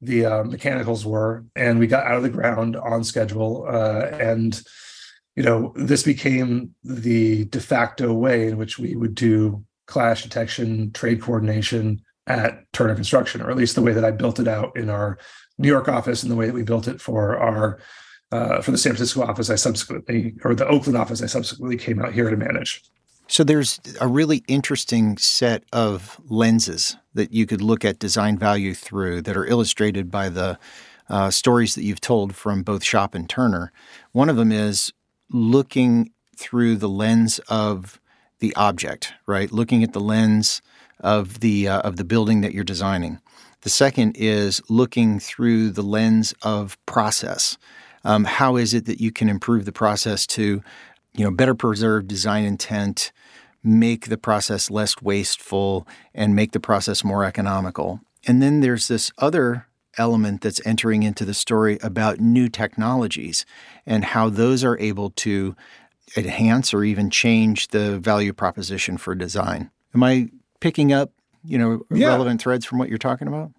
the 0.00 0.26
uh, 0.26 0.44
mechanicals 0.44 1.04
were, 1.04 1.44
and 1.56 1.78
we 1.78 1.86
got 1.86 2.06
out 2.06 2.16
of 2.16 2.22
the 2.22 2.28
ground 2.28 2.76
on 2.76 3.04
schedule. 3.04 3.66
Uh, 3.68 4.06
and 4.20 4.62
you 5.36 5.42
know, 5.42 5.72
this 5.76 6.02
became 6.02 6.74
the 6.82 7.44
de 7.46 7.60
facto 7.60 8.12
way 8.12 8.48
in 8.48 8.56
which 8.56 8.78
we 8.78 8.96
would 8.96 9.14
do 9.14 9.64
clash 9.86 10.22
detection, 10.22 10.90
trade 10.92 11.22
coordination 11.22 12.02
at 12.26 12.70
Turner 12.72 12.94
Construction, 12.94 13.40
or 13.40 13.50
at 13.50 13.56
least 13.56 13.74
the 13.74 13.82
way 13.82 13.92
that 13.92 14.04
I 14.04 14.10
built 14.10 14.40
it 14.40 14.48
out 14.48 14.76
in 14.76 14.90
our 14.90 15.18
New 15.56 15.68
York 15.68 15.88
office, 15.88 16.22
and 16.22 16.30
the 16.30 16.36
way 16.36 16.46
that 16.46 16.54
we 16.54 16.62
built 16.62 16.88
it 16.88 17.00
for 17.00 17.38
our 17.38 17.80
uh, 18.30 18.60
for 18.60 18.70
the 18.70 18.78
San 18.78 18.92
Francisco 18.92 19.22
office. 19.22 19.48
I 19.48 19.54
subsequently, 19.54 20.34
or 20.44 20.54
the 20.54 20.66
Oakland 20.66 20.98
office, 20.98 21.22
I 21.22 21.26
subsequently 21.26 21.76
came 21.76 22.00
out 22.00 22.12
here 22.12 22.30
to 22.30 22.36
manage. 22.36 22.82
So 23.30 23.44
there's 23.44 23.78
a 24.00 24.08
really 24.08 24.42
interesting 24.48 25.18
set 25.18 25.62
of 25.70 26.18
lenses 26.28 26.96
that 27.12 27.30
you 27.30 27.44
could 27.44 27.60
look 27.60 27.84
at 27.84 27.98
design 27.98 28.38
value 28.38 28.72
through 28.72 29.20
that 29.22 29.36
are 29.36 29.44
illustrated 29.44 30.10
by 30.10 30.30
the 30.30 30.58
uh, 31.10 31.30
stories 31.30 31.74
that 31.74 31.84
you've 31.84 32.00
told 32.00 32.34
from 32.34 32.62
both 32.62 32.82
Shop 32.82 33.14
and 33.14 33.28
Turner. 33.28 33.70
One 34.12 34.30
of 34.30 34.36
them 34.36 34.50
is 34.50 34.94
looking 35.30 36.10
through 36.36 36.76
the 36.76 36.88
lens 36.88 37.38
of 37.50 38.00
the 38.38 38.54
object, 38.56 39.12
right? 39.26 39.52
Looking 39.52 39.84
at 39.84 39.92
the 39.92 40.00
lens 40.00 40.62
of 41.00 41.40
the 41.40 41.68
uh, 41.68 41.80
of 41.80 41.96
the 41.96 42.04
building 42.04 42.40
that 42.40 42.54
you're 42.54 42.64
designing. 42.64 43.20
The 43.60 43.70
second 43.70 44.16
is 44.16 44.62
looking 44.70 45.20
through 45.20 45.70
the 45.70 45.82
lens 45.82 46.32
of 46.42 46.78
process. 46.86 47.58
Um, 48.04 48.24
how 48.24 48.56
is 48.56 48.72
it 48.72 48.86
that 48.86 49.00
you 49.00 49.12
can 49.12 49.28
improve 49.28 49.64
the 49.64 49.72
process 49.72 50.26
to, 50.28 50.62
you 51.18 51.24
know, 51.24 51.30
better 51.32 51.54
preserve 51.54 52.06
design 52.06 52.44
intent, 52.44 53.12
make 53.64 54.06
the 54.06 54.16
process 54.16 54.70
less 54.70 55.02
wasteful, 55.02 55.86
and 56.14 56.34
make 56.36 56.52
the 56.52 56.60
process 56.60 57.02
more 57.02 57.24
economical? 57.24 58.00
And 58.26 58.40
then 58.40 58.60
there's 58.60 58.88
this 58.88 59.10
other 59.18 59.66
element 59.96 60.42
that's 60.42 60.64
entering 60.64 61.02
into 61.02 61.24
the 61.24 61.34
story 61.34 61.78
about 61.82 62.20
new 62.20 62.48
technologies 62.48 63.44
and 63.84 64.04
how 64.04 64.28
those 64.28 64.62
are 64.62 64.78
able 64.78 65.10
to 65.10 65.56
enhance 66.16 66.72
or 66.72 66.84
even 66.84 67.10
change 67.10 67.68
the 67.68 67.98
value 67.98 68.32
proposition 68.32 68.96
for 68.96 69.14
design. 69.14 69.70
Am 69.94 70.04
I 70.04 70.30
picking 70.60 70.92
up, 70.92 71.12
you 71.42 71.58
know, 71.58 71.82
yeah. 71.90 72.08
relevant 72.08 72.40
threads 72.40 72.64
from 72.64 72.78
what 72.78 72.88
you're 72.88 72.96
talking 72.96 73.26
about? 73.26 73.50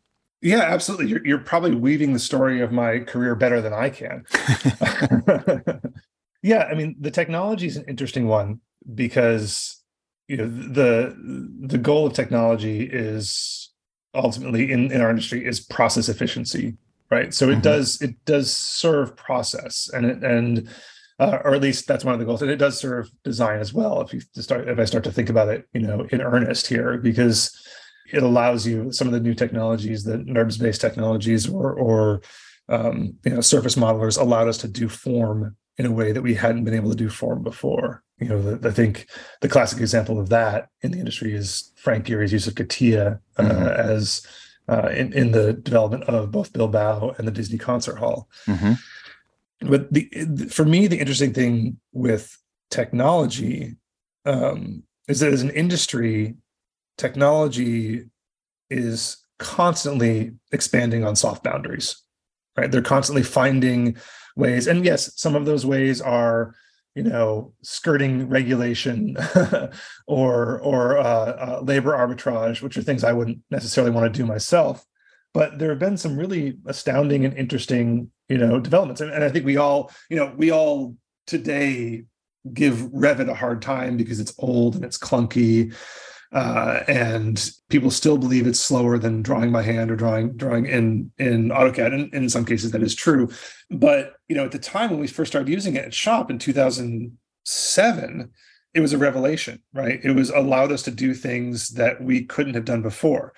Yeah, 0.42 0.62
absolutely. 0.62 1.08
You're, 1.08 1.26
you're 1.26 1.40
probably 1.40 1.76
weaving 1.76 2.14
the 2.14 2.20
story 2.20 2.62
of 2.62 2.72
my 2.72 3.00
career 3.00 3.36
better 3.36 3.60
than 3.60 3.74
I 3.74 3.90
can. 3.90 4.26
yeah, 6.42 6.64
I 6.64 6.74
mean, 6.74 6.96
the 7.00 7.12
technology 7.12 7.68
is 7.68 7.78
an 7.78 7.86
interesting 7.88 8.28
one 8.28 8.62
because 8.94 9.82
you 10.28 10.38
know 10.38 10.48
the 10.48 11.16
the 11.68 11.78
goal 11.78 12.08
of 12.08 12.14
technology 12.14 12.84
is 12.84 13.72
ultimately 14.14 14.72
in, 14.72 14.92
in 14.92 15.02
our 15.02 15.10
industry 15.10 15.46
is 15.46 15.60
process 15.60 16.10
efficiency, 16.10 16.78
right? 17.10 17.34
So 17.34 17.50
it 17.50 17.54
mm-hmm. 17.54 17.62
does 17.62 18.02
it 18.02 18.24
does 18.26 18.56
serve 18.56 19.16
process 19.16 19.90
and 19.94 20.06
it, 20.06 20.24
and 20.24 20.70
uh, 21.20 21.40
or 21.44 21.54
at 21.54 21.62
least 21.62 21.88
that's 21.88 22.06
one 22.06 22.14
of 22.14 22.20
the 22.20 22.26
goals. 22.26 22.42
And 22.42 22.50
it 22.50 22.58
does 22.58 22.80
serve 22.80 23.10
design 23.24 23.60
as 23.60 23.74
well. 23.74 24.02
If 24.02 24.14
you 24.14 24.22
start, 24.42 24.70
if 24.70 24.80
I 24.80 24.86
start 24.86 25.04
to 25.04 25.12
think 25.12 25.30
about 25.30 25.50
it, 25.50 25.68
you 25.74 25.82
know, 25.82 26.08
in 26.12 26.22
earnest 26.22 26.68
here, 26.68 26.98
because 26.98 27.52
it 28.12 28.24
allows 28.24 28.66
you 28.66 28.92
some 28.92 29.08
of 29.08 29.14
the 29.14 29.20
new 29.20 29.34
technologies, 29.34 30.04
the 30.04 30.18
NURBS-based 30.18 30.80
technologies, 30.80 31.50
or 31.50 31.74
or 31.74 32.22
um, 32.70 33.16
you 33.26 33.32
know, 33.32 33.42
surface 33.42 33.76
modelers 33.76 34.20
allowed 34.20 34.48
us 34.48 34.60
to 34.60 34.68
do 34.68 34.88
form 34.88 35.58
in 35.80 35.88
a 35.88 35.92
way 35.92 36.12
that 36.12 36.22
we 36.22 36.36
hadn't 36.36 36.64
been 36.64 36.76
able 36.76 36.92
to 36.92 36.96
do 36.96 37.10
form 37.10 37.42
before. 37.42 38.04
You 38.20 38.28
know, 38.28 38.42
the, 38.42 38.70
I 38.70 38.72
think 38.72 39.08
the 39.42 39.50
classic 39.50 39.80
example 39.80 40.20
of 40.20 40.30
that 40.30 40.70
in 40.82 40.92
the 40.92 41.00
industry 41.00 41.34
is 41.34 41.72
Frank 41.78 42.06
Gehry's 42.06 42.34
use 42.34 42.46
of 42.46 42.54
CATIA 42.54 43.20
uh, 43.38 43.42
mm-hmm. 43.42 43.68
as 43.68 44.28
uh, 44.68 44.90
in, 44.90 45.12
in 45.14 45.32
the 45.32 45.54
development 45.54 46.04
of 46.04 46.30
both 46.30 46.54
Bilbao 46.54 47.16
and 47.18 47.28
the 47.28 47.32
Disney 47.32 47.58
Concert 47.58 47.98
Hall. 47.98 48.30
Mm-hmm 48.46 48.74
but 49.62 49.92
the 49.92 50.50
for 50.52 50.66
me 50.66 50.88
the 50.88 51.00
interesting 51.00 51.34
thing 51.34 51.78
with 51.92 52.38
technology 52.70 53.76
um, 54.26 54.84
is 55.08 55.20
that 55.20 55.34
as 55.34 55.42
an 55.42 55.50
industry 55.52 56.36
technology 56.98 58.06
is 58.70 59.18
constantly 59.38 60.34
expanding 60.52 61.04
on 61.04 61.16
soft 61.16 61.44
boundaries 61.44 62.02
right 62.58 62.72
they're 62.72 62.82
constantly 62.82 63.24
finding 63.24 63.96
ways. 64.36 64.68
And 64.68 64.86
yes 64.86 65.12
some 65.16 65.36
of 65.36 65.46
those 65.46 65.66
ways 65.66 66.02
are 66.02 66.56
you 66.96 67.04
know 67.04 67.54
skirting 67.62 68.28
regulation 68.30 69.16
or 70.08 70.60
or 70.60 70.98
uh, 70.98 71.04
uh, 71.04 71.62
labor 71.64 71.92
arbitrage 71.92 72.62
which 72.62 72.76
are 72.78 72.82
things 72.82 73.04
i 73.04 73.14
wouldn't 73.14 73.40
necessarily 73.52 73.92
want 73.92 74.12
to 74.12 74.18
do 74.18 74.26
myself. 74.26 74.86
But 75.32 75.60
there 75.60 75.70
have 75.70 75.78
been 75.80 75.98
some 75.98 76.18
really 76.18 76.58
astounding 76.66 77.24
and 77.26 77.38
interesting 77.38 78.12
you 78.28 78.38
know 78.38 78.60
developments. 78.60 79.02
And, 79.02 79.12
and 79.12 79.24
i 79.24 79.30
think 79.30 79.46
we 79.46 79.58
all 79.58 79.92
you 80.10 80.18
know 80.18 80.34
we 80.36 80.52
all 80.52 80.96
today 81.28 82.04
give 82.54 82.78
Revit 82.78 83.30
a 83.30 83.36
hard 83.36 83.62
time 83.62 83.98
because 83.98 84.20
it's 84.20 84.34
old 84.40 84.76
and 84.76 84.84
it's 84.84 84.98
clunky 84.98 85.74
uh, 86.32 86.82
and 86.88 87.52
people 87.70 87.90
still 87.90 88.18
believe 88.18 88.46
it's 88.46 88.60
slower 88.60 88.98
than 89.00 89.22
drawing 89.22 89.52
by 89.52 89.62
hand 89.64 89.92
or 89.92 89.96
drawing 89.96 90.36
drawing 90.36 90.66
in 90.66 91.12
in 91.18 91.50
AutoCAD, 91.50 91.94
and, 91.94 92.14
in 92.14 92.30
some 92.30 92.46
cases 92.46 92.72
that 92.72 92.84
is 92.84 92.96
true. 92.96 93.30
But 93.70 94.14
you 94.28 94.36
know, 94.36 94.46
at 94.46 94.52
the 94.52 94.60
time 94.60 94.92
when 94.92 95.00
we 95.00 95.08
first 95.08 95.32
started 95.32 95.50
using 95.50 95.76
it 95.76 95.86
at 95.86 95.94
Shop 95.94 96.30
in 96.30 96.40
2007, 96.40 98.32
it 98.74 98.80
was 98.80 98.94
a 98.94 98.98
revelation, 98.98 99.64
right? 99.74 100.00
It 100.04 100.12
was 100.12 100.30
allowed 100.30 100.72
us 100.72 100.84
to 100.84 100.92
do 100.92 101.14
things 101.14 101.70
that 101.70 102.02
we 102.02 102.26
couldn't 102.26 102.54
have 102.54 102.66
done 102.66 102.82
before 102.82 103.34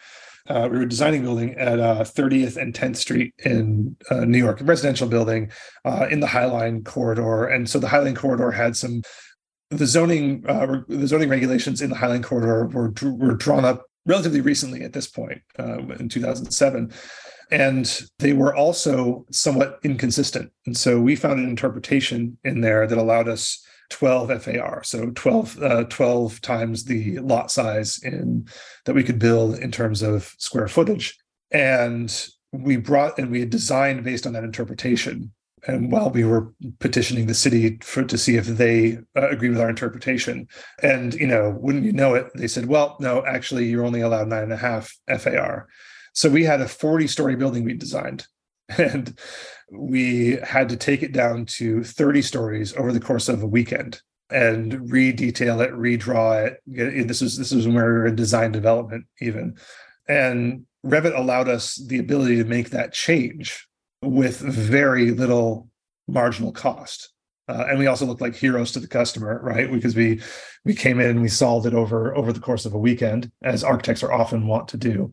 uh, 0.47 0.67
we 0.71 0.77
were 0.77 0.85
designing 0.85 1.21
a 1.21 1.23
building 1.23 1.53
at 1.55 1.79
uh, 1.79 2.01
30th 2.01 2.57
and 2.57 2.73
10th 2.73 2.97
Street 2.97 3.33
in 3.45 3.95
uh, 4.09 4.25
New 4.25 4.37
York, 4.37 4.61
a 4.61 4.63
residential 4.63 5.07
building 5.07 5.51
uh, 5.85 6.07
in 6.09 6.19
the 6.19 6.27
Highline 6.27 6.83
corridor. 6.83 7.45
And 7.45 7.69
so 7.69 7.79
the 7.79 7.87
Highline 7.87 8.15
corridor 8.15 8.51
had 8.51 8.75
some 8.75 9.01
the 9.71 9.87
zoning 9.87 10.43
uh, 10.47 10.81
the 10.87 11.07
zoning 11.07 11.29
regulations 11.29 11.81
in 11.81 11.89
the 11.89 11.95
Highline 11.95 12.23
corridor 12.23 12.67
were 12.67 12.93
were 13.15 13.35
drawn 13.35 13.65
up 13.65 13.85
relatively 14.05 14.41
recently 14.41 14.81
at 14.83 14.93
this 14.93 15.07
point 15.07 15.41
uh, 15.59 15.79
in 15.99 16.09
2007 16.09 16.91
and 17.51 18.01
they 18.19 18.33
were 18.33 18.55
also 18.55 19.25
somewhat 19.31 19.79
inconsistent 19.83 20.51
and 20.65 20.77
so 20.77 20.99
we 20.99 21.15
found 21.15 21.39
an 21.39 21.49
interpretation 21.49 22.37
in 22.43 22.61
there 22.61 22.85
that 22.85 22.97
allowed 22.97 23.27
us 23.27 23.65
12 23.91 24.43
FAR, 24.43 24.83
so 24.83 25.11
12, 25.11 25.61
uh, 25.61 25.83
12 25.83 26.41
times 26.41 26.85
the 26.85 27.19
lot 27.19 27.51
size 27.51 27.99
in 28.03 28.47
that 28.85 28.95
we 28.95 29.03
could 29.03 29.19
build 29.19 29.59
in 29.59 29.71
terms 29.71 30.01
of 30.01 30.33
square 30.39 30.67
footage. 30.67 31.17
And 31.51 32.11
we 32.51 32.77
brought 32.77 33.19
and 33.19 33.29
we 33.29 33.41
had 33.41 33.49
designed 33.49 34.03
based 34.03 34.25
on 34.25 34.33
that 34.33 34.43
interpretation. 34.43 35.31
And 35.67 35.91
while 35.91 36.09
we 36.09 36.23
were 36.23 36.51
petitioning 36.79 37.27
the 37.27 37.33
city 37.33 37.77
for 37.81 38.03
to 38.03 38.17
see 38.17 38.35
if 38.35 38.47
they 38.47 38.97
uh, 39.15 39.29
agree 39.29 39.49
with 39.49 39.59
our 39.59 39.69
interpretation, 39.69 40.47
and 40.81 41.13
you 41.13 41.27
know, 41.27 41.55
wouldn't 41.59 41.85
you 41.85 41.93
know 41.93 42.15
it, 42.15 42.27
they 42.33 42.47
said, 42.47 42.65
"Well, 42.65 42.97
no, 42.99 43.23
actually, 43.25 43.65
you're 43.65 43.85
only 43.85 44.01
allowed 44.01 44.27
nine 44.27 44.43
and 44.43 44.53
a 44.53 44.57
half 44.57 44.95
FAR." 45.19 45.67
So 46.13 46.29
we 46.29 46.43
had 46.43 46.61
a 46.61 46.67
40 46.67 47.07
story 47.07 47.35
building 47.35 47.63
we 47.63 47.73
designed, 47.73 48.25
and 48.77 49.17
we 49.71 50.39
had 50.43 50.69
to 50.69 50.77
take 50.77 51.03
it 51.03 51.13
down 51.13 51.45
to 51.45 51.83
30 51.83 52.21
stories 52.21 52.75
over 52.75 52.91
the 52.91 52.99
course 52.99 53.29
of 53.29 53.43
a 53.43 53.47
weekend 53.47 54.01
and 54.29 54.91
re-detail 54.91 55.61
it, 55.61 55.71
redraw 55.71 56.47
it. 56.47 57.07
This 57.07 57.21
is 57.21 57.37
this 57.37 57.51
is 57.51 57.67
when 57.67 57.75
we 57.75 57.81
were 57.81 58.07
in 58.07 58.15
design 58.15 58.51
development 58.51 59.05
even, 59.19 59.57
and 60.07 60.65
Revit 60.83 61.15
allowed 61.15 61.47
us 61.47 61.75
the 61.75 61.99
ability 61.99 62.37
to 62.37 62.45
make 62.45 62.71
that 62.71 62.93
change 62.93 63.67
with 64.01 64.39
very 64.39 65.11
little 65.11 65.69
marginal 66.07 66.51
cost. 66.51 67.09
Uh, 67.47 67.65
and 67.69 67.79
we 67.79 67.87
also 67.87 68.05
looked 68.05 68.21
like 68.21 68.35
heroes 68.35 68.71
to 68.71 68.79
the 68.79 68.87
customer, 68.87 69.39
right? 69.43 69.71
Because 69.71 69.95
we 69.95 70.21
we 70.63 70.75
came 70.75 70.99
in 70.99 71.09
and 71.09 71.21
we 71.21 71.27
solved 71.27 71.65
it 71.65 71.73
over 71.73 72.15
over 72.15 72.31
the 72.31 72.39
course 72.39 72.65
of 72.65 72.73
a 72.73 72.79
weekend, 72.79 73.31
as 73.41 73.63
architects 73.63 74.03
are 74.03 74.13
often 74.13 74.47
want 74.47 74.67
to 74.69 74.77
do. 74.77 75.11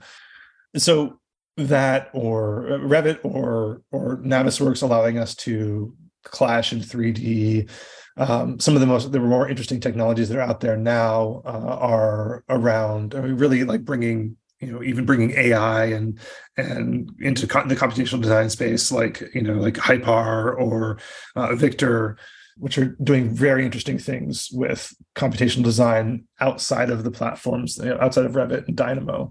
So 0.76 1.18
that 1.56 2.10
or 2.12 2.72
uh, 2.72 2.78
Revit 2.78 3.18
or 3.24 3.82
or 3.90 4.18
Navisworks 4.18 4.82
allowing 4.82 5.18
us 5.18 5.34
to 5.36 5.94
clash 6.24 6.72
in 6.72 6.80
3D. 6.80 7.68
Um, 8.16 8.58
some 8.58 8.74
of 8.74 8.80
the 8.80 8.86
most 8.86 9.12
the 9.12 9.20
more 9.20 9.48
interesting 9.48 9.80
technologies 9.80 10.28
that 10.28 10.38
are 10.38 10.42
out 10.42 10.60
there 10.60 10.76
now 10.76 11.42
uh, 11.44 11.76
are 11.80 12.44
around 12.48 13.14
I 13.14 13.20
mean, 13.20 13.36
really 13.36 13.64
like 13.64 13.84
bringing 13.84 14.36
you 14.60 14.72
know 14.72 14.82
even 14.82 15.04
bringing 15.04 15.30
AI 15.32 15.86
and 15.86 16.18
and 16.56 17.10
into 17.20 17.46
co- 17.46 17.66
the 17.66 17.76
computational 17.76 18.20
design 18.20 18.50
space 18.50 18.90
like 18.90 19.22
you 19.34 19.42
know 19.42 19.54
like 19.54 19.74
Hypar 19.74 20.58
or 20.58 20.98
uh, 21.36 21.54
Victor 21.54 22.16
which 22.56 22.76
are 22.76 22.96
doing 23.04 23.30
very 23.30 23.64
interesting 23.64 23.98
things 23.98 24.48
with 24.52 24.92
computational 25.14 25.62
design 25.62 26.24
outside 26.40 26.90
of 26.90 27.04
the 27.04 27.10
platforms 27.10 27.78
you 27.78 27.84
know, 27.84 27.98
outside 28.00 28.24
of 28.24 28.32
Revit 28.32 28.66
and 28.66 28.76
Dynamo 28.76 29.30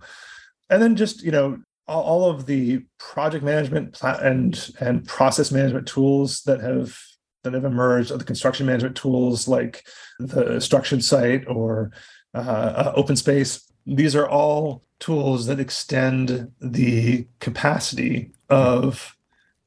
and 0.70 0.82
then 0.82 0.96
just 0.96 1.24
you 1.24 1.32
know 1.32 1.58
all 1.88 2.30
of 2.30 2.46
the 2.46 2.84
project 3.00 3.44
management 3.44 3.98
and 4.04 4.72
and 4.80 5.08
process 5.08 5.52
management 5.52 5.88
tools 5.88 6.42
that 6.42 6.60
have 6.60 6.98
that 7.44 7.54
have 7.54 7.66
emerged, 7.66 8.18
the 8.18 8.24
construction 8.24 8.66
management 8.66 8.96
tools 8.96 9.48
like 9.48 9.86
the 10.20 10.58
StructionSite 10.58 11.50
or 11.50 11.92
uh, 12.34 12.40
uh, 12.40 13.02
OpenSpace. 13.02 13.64
These 13.88 14.16
are 14.16 14.28
all 14.28 14.84
tools 15.00 15.46
that 15.48 15.60
extend 15.60 16.52
the 16.60 17.28
capacity 17.40 18.32
of 18.50 19.16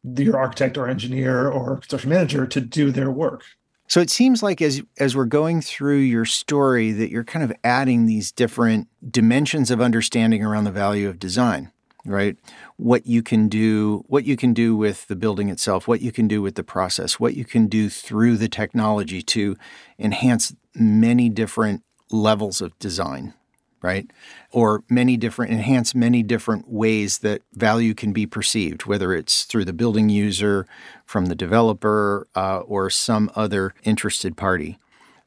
your 0.04 0.38
architect 0.38 0.76
or 0.76 0.88
engineer 0.88 1.48
or 1.48 1.76
construction 1.76 2.10
manager 2.10 2.46
to 2.46 2.60
do 2.60 2.90
their 2.90 3.10
work. 3.10 3.44
So 3.88 4.00
it 4.00 4.10
seems 4.10 4.42
like 4.42 4.62
as 4.62 4.82
as 4.98 5.16
we're 5.16 5.24
going 5.24 5.62
through 5.62 5.98
your 5.98 6.24
story 6.24 6.92
that 6.92 7.10
you're 7.10 7.24
kind 7.24 7.44
of 7.44 7.52
adding 7.64 8.06
these 8.06 8.30
different 8.30 8.86
dimensions 9.10 9.70
of 9.70 9.80
understanding 9.80 10.44
around 10.44 10.64
the 10.64 10.70
value 10.70 11.08
of 11.08 11.18
design 11.18 11.72
right 12.06 12.38
what 12.76 13.06
you 13.06 13.22
can 13.22 13.48
do 13.48 14.04
what 14.06 14.24
you 14.24 14.36
can 14.36 14.54
do 14.54 14.74
with 14.74 15.06
the 15.08 15.16
building 15.16 15.50
itself 15.50 15.86
what 15.86 16.00
you 16.00 16.10
can 16.10 16.26
do 16.26 16.40
with 16.40 16.54
the 16.54 16.64
process 16.64 17.20
what 17.20 17.34
you 17.34 17.44
can 17.44 17.66
do 17.66 17.90
through 17.90 18.38
the 18.38 18.48
technology 18.48 19.20
to 19.20 19.54
enhance 19.98 20.54
many 20.74 21.28
different 21.28 21.82
levels 22.10 22.62
of 22.62 22.78
design 22.78 23.34
right 23.82 24.10
or 24.50 24.82
many 24.88 25.16
different 25.16 25.52
enhance 25.52 25.94
many 25.94 26.22
different 26.22 26.68
ways 26.68 27.18
that 27.18 27.42
value 27.52 27.94
can 27.94 28.12
be 28.12 28.26
perceived 28.26 28.86
whether 28.86 29.12
it's 29.12 29.44
through 29.44 29.64
the 29.64 29.72
building 29.72 30.08
user 30.08 30.66
from 31.04 31.26
the 31.26 31.34
developer 31.34 32.26
uh, 32.34 32.58
or 32.60 32.90
some 32.90 33.30
other 33.34 33.74
interested 33.84 34.36
party 34.36 34.78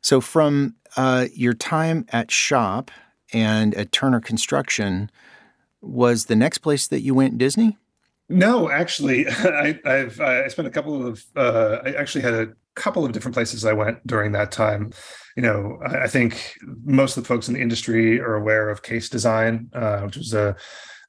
so 0.04 0.20
from 0.20 0.76
uh, 0.98 1.28
your 1.34 1.54
time 1.54 2.06
at 2.10 2.30
Shop 2.30 2.92
and 3.32 3.74
at 3.76 3.92
Turner 3.92 4.20
Construction 4.20 5.10
was 5.82 6.26
the 6.26 6.36
next 6.36 6.60
place 6.60 6.88
that 6.88 7.02
you 7.02 7.16
went 7.16 7.38
Disney? 7.38 7.78
No, 8.30 8.70
actually, 8.70 9.28
I, 9.30 9.80
have 9.86 10.20
I 10.20 10.48
spent 10.50 10.68
a 10.68 10.72
couple 10.72 11.06
of 11.06 11.24
uh, 11.36 11.80
I 11.86 11.94
actually 11.94 12.22
had 12.22 12.34
a 12.34 12.54
couple 12.76 13.06
of 13.06 13.12
different 13.12 13.36
places 13.36 13.66
I 13.66 13.74
went 13.74 14.06
during 14.06 14.32
that 14.34 14.52
time. 14.52 14.92
You 15.36 15.44
know, 15.44 15.80
I, 15.86 16.04
I 16.04 16.08
think 16.08 16.56
most 16.84 17.18
of 17.18 17.24
the 17.24 17.28
folks 17.28 17.48
in 17.48 17.54
the 17.54 17.62
industry 17.62 18.20
are 18.20 18.36
aware 18.36 18.70
of 18.70 18.84
Case 18.84 19.10
Design, 19.10 19.70
uh, 19.74 20.02
which 20.02 20.18
was 20.18 20.34
a 20.34 20.56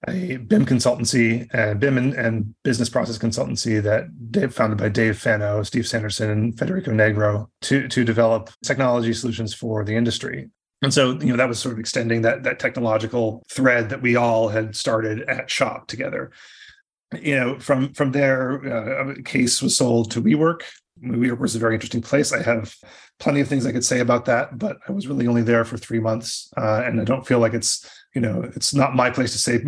a 0.08 0.36
BIM 0.36 0.66
consultancy 0.66 1.48
and 1.54 1.80
BIM 1.80 1.96
and, 1.96 2.14
and, 2.14 2.54
business 2.62 2.90
process 2.90 3.16
consultancy 3.16 3.82
that 3.82 4.04
Dave, 4.30 4.54
founded 4.54 4.78
by 4.78 4.88
Dave 4.88 5.18
Fano, 5.18 5.62
Steve 5.62 5.86
Sanderson, 5.86 6.30
and 6.30 6.58
Federico 6.58 6.90
Negro 6.90 7.46
to 7.62 7.88
to 7.88 8.04
develop 8.04 8.50
technology 8.62 9.12
solutions 9.12 9.54
for 9.54 9.84
the 9.84 9.94
industry. 9.94 10.50
And 10.82 10.92
so, 10.92 11.12
you 11.12 11.26
know, 11.26 11.36
that 11.36 11.48
was 11.48 11.58
sort 11.58 11.72
of 11.72 11.78
extending 11.78 12.22
that 12.22 12.42
that 12.42 12.58
technological 12.58 13.42
thread 13.48 13.88
that 13.90 14.02
we 14.02 14.16
all 14.16 14.48
had 14.48 14.76
started 14.76 15.22
at 15.22 15.50
Shop 15.50 15.86
together. 15.86 16.30
You 17.18 17.36
know, 17.36 17.58
from 17.58 17.94
from 17.94 18.12
there, 18.12 18.64
uh, 18.66 19.14
case 19.24 19.62
was 19.62 19.76
sold 19.76 20.10
to 20.12 20.22
WeWork. 20.22 20.62
WeWork 21.04 21.38
was 21.38 21.54
a 21.54 21.58
very 21.58 21.74
interesting 21.74 22.02
place. 22.02 22.32
I 22.32 22.42
have 22.42 22.74
plenty 23.18 23.40
of 23.40 23.48
things 23.48 23.66
I 23.66 23.72
could 23.72 23.84
say 23.84 24.00
about 24.00 24.24
that, 24.26 24.58
but 24.58 24.78
I 24.88 24.92
was 24.92 25.06
really 25.06 25.26
only 25.26 25.42
there 25.42 25.64
for 25.64 25.76
three 25.76 26.00
months, 26.00 26.52
uh, 26.56 26.82
and 26.84 27.00
I 27.00 27.04
don't 27.04 27.26
feel 27.26 27.38
like 27.38 27.54
it's 27.54 27.88
you 28.14 28.20
know 28.20 28.42
it's 28.56 28.74
not 28.74 28.94
my 28.94 29.10
place 29.10 29.32
to 29.32 29.38
say. 29.38 29.64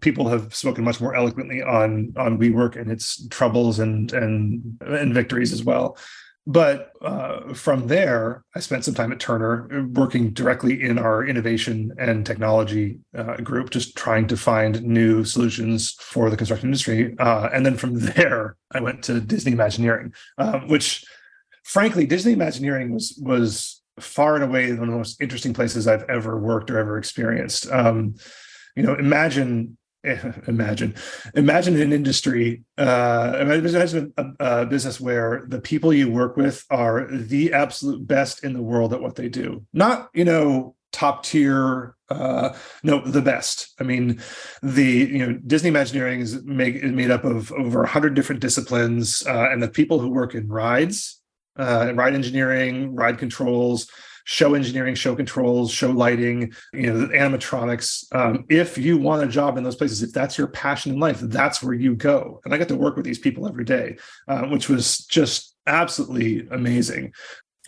People 0.00 0.28
have 0.28 0.54
spoken 0.54 0.84
much 0.84 1.00
more 1.00 1.14
eloquently 1.14 1.62
on 1.62 2.14
on 2.16 2.38
WeWork 2.38 2.76
and 2.76 2.90
its 2.90 3.26
troubles 3.28 3.78
and 3.78 4.12
and 4.12 4.78
and 4.80 5.14
victories 5.14 5.52
as 5.52 5.64
well. 5.64 5.96
But 6.48 6.92
uh, 7.02 7.52
from 7.52 7.88
there, 7.88 8.42
I 8.56 8.60
spent 8.60 8.82
some 8.82 8.94
time 8.94 9.12
at 9.12 9.20
Turner 9.20 9.68
uh, 9.70 9.82
working 9.92 10.30
directly 10.30 10.82
in 10.82 10.98
our 10.98 11.22
innovation 11.22 11.92
and 11.98 12.24
technology 12.24 13.00
uh, 13.14 13.36
group, 13.36 13.68
just 13.68 13.94
trying 13.96 14.26
to 14.28 14.36
find 14.38 14.82
new 14.82 15.24
solutions 15.24 15.92
for 16.00 16.30
the 16.30 16.38
construction 16.38 16.68
industry. 16.68 17.14
Uh, 17.18 17.50
and 17.52 17.66
then 17.66 17.76
from 17.76 17.98
there, 18.16 18.56
I 18.72 18.80
went 18.80 19.02
to 19.04 19.20
Disney 19.20 19.52
Imagineering, 19.52 20.14
um, 20.38 20.68
which, 20.68 21.04
frankly, 21.64 22.06
Disney 22.06 22.32
Imagineering 22.32 22.94
was 22.94 23.20
was 23.22 23.82
far 24.00 24.34
and 24.34 24.44
away 24.44 24.72
one 24.72 24.88
of 24.88 24.92
the 24.92 24.96
most 24.96 25.20
interesting 25.20 25.52
places 25.52 25.86
I've 25.86 26.04
ever 26.04 26.38
worked 26.38 26.70
or 26.70 26.78
ever 26.78 26.96
experienced. 26.96 27.70
Um, 27.70 28.14
you 28.74 28.82
know, 28.82 28.94
imagine 28.94 29.76
imagine 30.46 30.94
imagine 31.34 31.80
an 31.80 31.92
industry 31.92 32.62
uh 32.78 33.36
imagine 33.40 34.12
a, 34.16 34.24
a, 34.40 34.66
business 34.66 35.00
where 35.00 35.44
the 35.48 35.60
people 35.60 35.92
you 35.92 36.10
work 36.10 36.36
with 36.36 36.64
are 36.70 37.08
the 37.10 37.52
absolute 37.52 38.06
best 38.06 38.44
in 38.44 38.52
the 38.52 38.62
world 38.62 38.92
at 38.92 39.00
what 39.00 39.16
they 39.16 39.28
do. 39.28 39.64
Not 39.72 40.10
you 40.14 40.24
know 40.24 40.74
top 40.92 41.24
tier 41.24 41.94
uh 42.08 42.54
no 42.82 43.00
the 43.00 43.22
best. 43.22 43.74
I 43.80 43.84
mean 43.84 44.20
the 44.62 44.82
you 44.82 45.18
know 45.18 45.32
disney 45.46 45.68
imagineering 45.68 46.20
is 46.20 46.42
made, 46.44 46.76
is 46.76 46.92
made 46.92 47.10
up 47.10 47.24
of 47.24 47.52
over 47.52 47.80
100 47.80 48.14
different 48.14 48.40
disciplines 48.40 49.26
uh, 49.26 49.48
and 49.50 49.62
the 49.62 49.68
people 49.68 49.98
who 49.98 50.10
work 50.10 50.34
in 50.34 50.48
rides 50.48 51.20
uh, 51.58 51.92
ride 51.94 52.14
engineering 52.14 52.94
ride 52.94 53.18
controls 53.18 53.90
show 54.28 54.52
engineering, 54.52 54.94
show 54.94 55.16
controls, 55.16 55.72
show 55.72 55.90
lighting, 55.90 56.52
you 56.74 56.92
know, 56.92 57.08
animatronics. 57.08 58.04
Um, 58.14 58.44
if 58.50 58.76
you 58.76 58.98
want 58.98 59.22
a 59.22 59.26
job 59.26 59.56
in 59.56 59.64
those 59.64 59.74
places, 59.74 60.02
if 60.02 60.12
that's 60.12 60.36
your 60.36 60.48
passion 60.48 60.92
in 60.92 61.00
life, 61.00 61.18
that's 61.18 61.62
where 61.62 61.72
you 61.72 61.94
go. 61.94 62.38
And 62.44 62.52
I 62.52 62.58
got 62.58 62.68
to 62.68 62.76
work 62.76 62.94
with 62.94 63.06
these 63.06 63.18
people 63.18 63.48
every 63.48 63.64
day, 63.64 63.96
uh, 64.28 64.42
which 64.42 64.68
was 64.68 64.98
just 65.06 65.56
absolutely 65.66 66.46
amazing. 66.50 67.14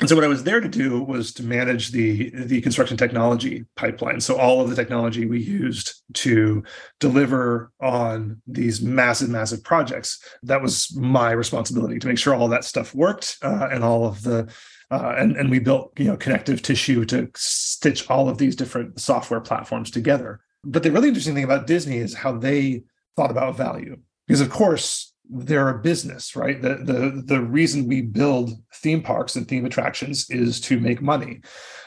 And 0.01 0.09
so 0.09 0.15
what 0.15 0.25
I 0.25 0.29
was 0.29 0.45
there 0.45 0.61
to 0.61 0.69
do 0.69 1.03
was 1.03 1.33
to 1.35 1.43
manage 1.43 1.93
the 1.93 2.31
the 2.35 2.61
construction 2.61 2.97
technology 2.97 3.65
pipeline. 3.77 4.21
So 4.21 4.39
all 4.39 4.61
of 4.61 4.71
the 4.71 4.77
technology 4.77 5.27
we 5.27 5.41
used 5.41 6.03
to 6.15 6.63
deliver 7.01 7.71
on 7.81 8.41
these 8.47 8.81
massive, 8.81 9.29
massive 9.29 9.63
projects. 9.63 10.23
That 10.43 10.63
was 10.63 10.95
my 10.97 11.33
responsibility 11.33 11.99
to 11.99 12.07
make 12.07 12.19
sure 12.19 12.35
all 12.35 12.49
that 12.49 12.65
stuff 12.65 12.95
worked 12.95 13.39
uh, 13.43 13.69
and 13.71 13.85
all 13.85 14.07
of 14.07 14.23
the 14.23 14.51
uh, 14.91 15.15
and 15.17 15.37
and 15.37 15.51
we 15.51 15.59
built 15.59 15.93
you 15.99 16.07
know 16.07 16.17
connective 16.17 16.63
tissue 16.63 17.05
to 17.07 17.31
stitch 17.37 18.09
all 18.11 18.29
of 18.29 18.39
these 18.39 18.57
different 18.57 19.01
software 19.01 19.41
platforms 19.41 19.91
together. 19.91 20.41
But 20.65 20.83
the 20.83 20.91
really 20.91 21.09
interesting 21.09 21.35
thing 21.35 21.45
about 21.45 21.67
Disney 21.67 21.99
is 21.99 22.15
how 22.15 22.37
they 22.37 22.83
thought 23.17 23.31
about 23.31 23.57
value, 23.57 23.97
because 24.27 24.41
of 24.41 24.51
course 24.51 25.13
they're 25.31 25.69
a 25.69 25.79
business, 25.79 26.35
right? 26.35 26.61
The 26.61 26.77
the 26.77 27.23
the 27.25 27.41
reason 27.41 27.87
we 27.87 28.03
build 28.03 28.51
theme 28.75 29.03
parks 29.03 29.37
and 29.37 29.47
theme 29.47 29.65
attractions 29.65 30.29
is 30.29 30.61
to 30.63 30.81
make 30.81 31.01
money, 31.01 31.41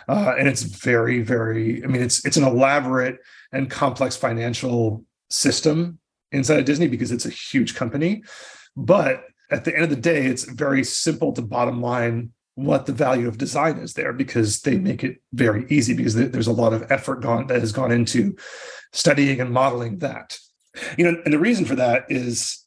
uh, 0.08 0.36
and 0.38 0.48
it's 0.48 0.64
very 0.64 1.22
very. 1.22 1.84
I 1.84 1.88
mean, 1.88 2.02
it's 2.02 2.26
it's 2.26 2.38
an 2.38 2.46
elaborate 2.46 3.18
and 3.52 3.70
complex 3.70 4.16
financial 4.16 5.04
system 5.30 6.00
inside 6.32 6.60
of 6.60 6.66
Disney 6.66 6.88
because 6.88 7.12
it's 7.12 7.26
a 7.26 7.30
huge 7.30 7.76
company, 7.76 8.24
but 8.78 9.26
at 9.52 9.66
the 9.66 9.74
end 9.76 9.84
of 9.84 9.90
the 9.90 9.96
day, 9.96 10.26
it's 10.26 10.46
very 10.46 10.84
simple 10.84 11.34
to 11.34 11.42
bottom 11.42 11.82
line 11.82 12.32
what 12.56 12.86
the 12.86 12.94
value 12.94 13.28
of 13.28 13.38
design 13.38 13.78
is 13.78 13.94
there 13.94 14.14
because 14.14 14.62
they 14.62 14.78
make 14.78 15.04
it 15.04 15.18
very 15.34 15.66
easy 15.70 15.94
because 15.94 16.16
there's 16.16 16.48
a 16.48 16.54
lot 16.54 16.74
of 16.74 16.92
effort 16.92 17.22
gone 17.22 17.48
that 17.48 17.60
has 17.60 17.72
gone 17.72 17.92
into 17.92 18.36
studying 18.92 19.40
and 19.42 19.52
modeling 19.52 19.98
that. 20.00 20.38
You 20.98 21.12
know 21.12 21.22
and 21.24 21.34
the 21.34 21.40
reason 21.40 21.66
for 21.66 21.76
that 21.76 22.06
is 22.10 22.64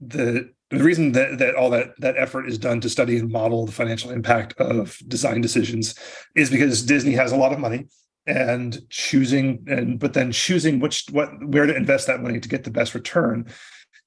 the 0.00 0.50
the 0.70 0.84
reason 0.84 1.12
that, 1.12 1.38
that 1.38 1.54
all 1.54 1.70
that 1.70 1.88
that 1.98 2.16
effort 2.18 2.46
is 2.46 2.58
done 2.58 2.80
to 2.80 2.88
study 2.88 3.18
and 3.18 3.30
model 3.30 3.66
the 3.66 3.72
financial 3.72 4.10
impact 4.10 4.54
of 4.60 4.98
design 5.08 5.40
decisions 5.40 5.94
is 6.36 6.50
because 6.50 6.84
disney 6.84 7.12
has 7.12 7.32
a 7.32 7.36
lot 7.36 7.52
of 7.52 7.58
money 7.58 7.86
and 8.26 8.78
choosing 8.90 9.64
and 9.66 9.98
but 9.98 10.12
then 10.12 10.30
choosing 10.30 10.78
which 10.78 11.06
what 11.10 11.30
where 11.48 11.66
to 11.66 11.74
invest 11.74 12.06
that 12.06 12.22
money 12.22 12.38
to 12.38 12.48
get 12.48 12.64
the 12.64 12.70
best 12.70 12.94
return 12.94 13.46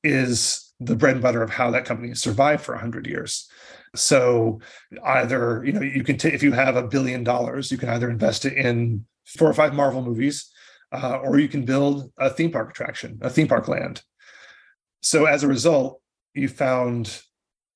is 0.04 0.74
the 0.80 0.96
bread 0.96 1.16
and 1.16 1.24
butter 1.24 1.42
of 1.42 1.50
how 1.50 1.72
that 1.72 1.86
company 1.86 2.10
has 2.10 2.22
survived 2.22 2.64
for 2.64 2.74
100 2.74 3.08
years 3.08 3.50
so 3.96 4.60
either, 5.04 5.64
you 5.66 5.74
know, 5.74 5.82
you 5.82 6.04
can 6.04 6.18
take 6.18 6.34
if 6.34 6.44
you 6.44 6.54
have 6.54 6.76
a 6.76 6.88
billion 6.88 7.24
dollars, 7.24 7.72
you 7.72 7.78
can 7.78 7.90
either 7.90 8.10
invest 8.10 8.46
it 8.46 8.54
in 8.54 9.06
four 9.26 9.50
or 9.50 9.54
five 9.54 9.74
Marvel 9.74 10.02
movies, 10.02 10.50
uh, 10.92 11.18
or 11.18 11.40
you 11.40 11.48
can 11.48 11.66
build 11.66 12.12
a 12.18 12.30
theme 12.30 12.52
park 12.52 12.70
attraction, 12.70 13.18
a 13.22 13.30
theme 13.30 13.48
park 13.48 13.68
land. 13.68 14.02
So 15.02 15.26
as 15.26 15.44
a 15.44 15.48
result, 15.48 16.02
you 16.34 16.48
found 16.48 17.22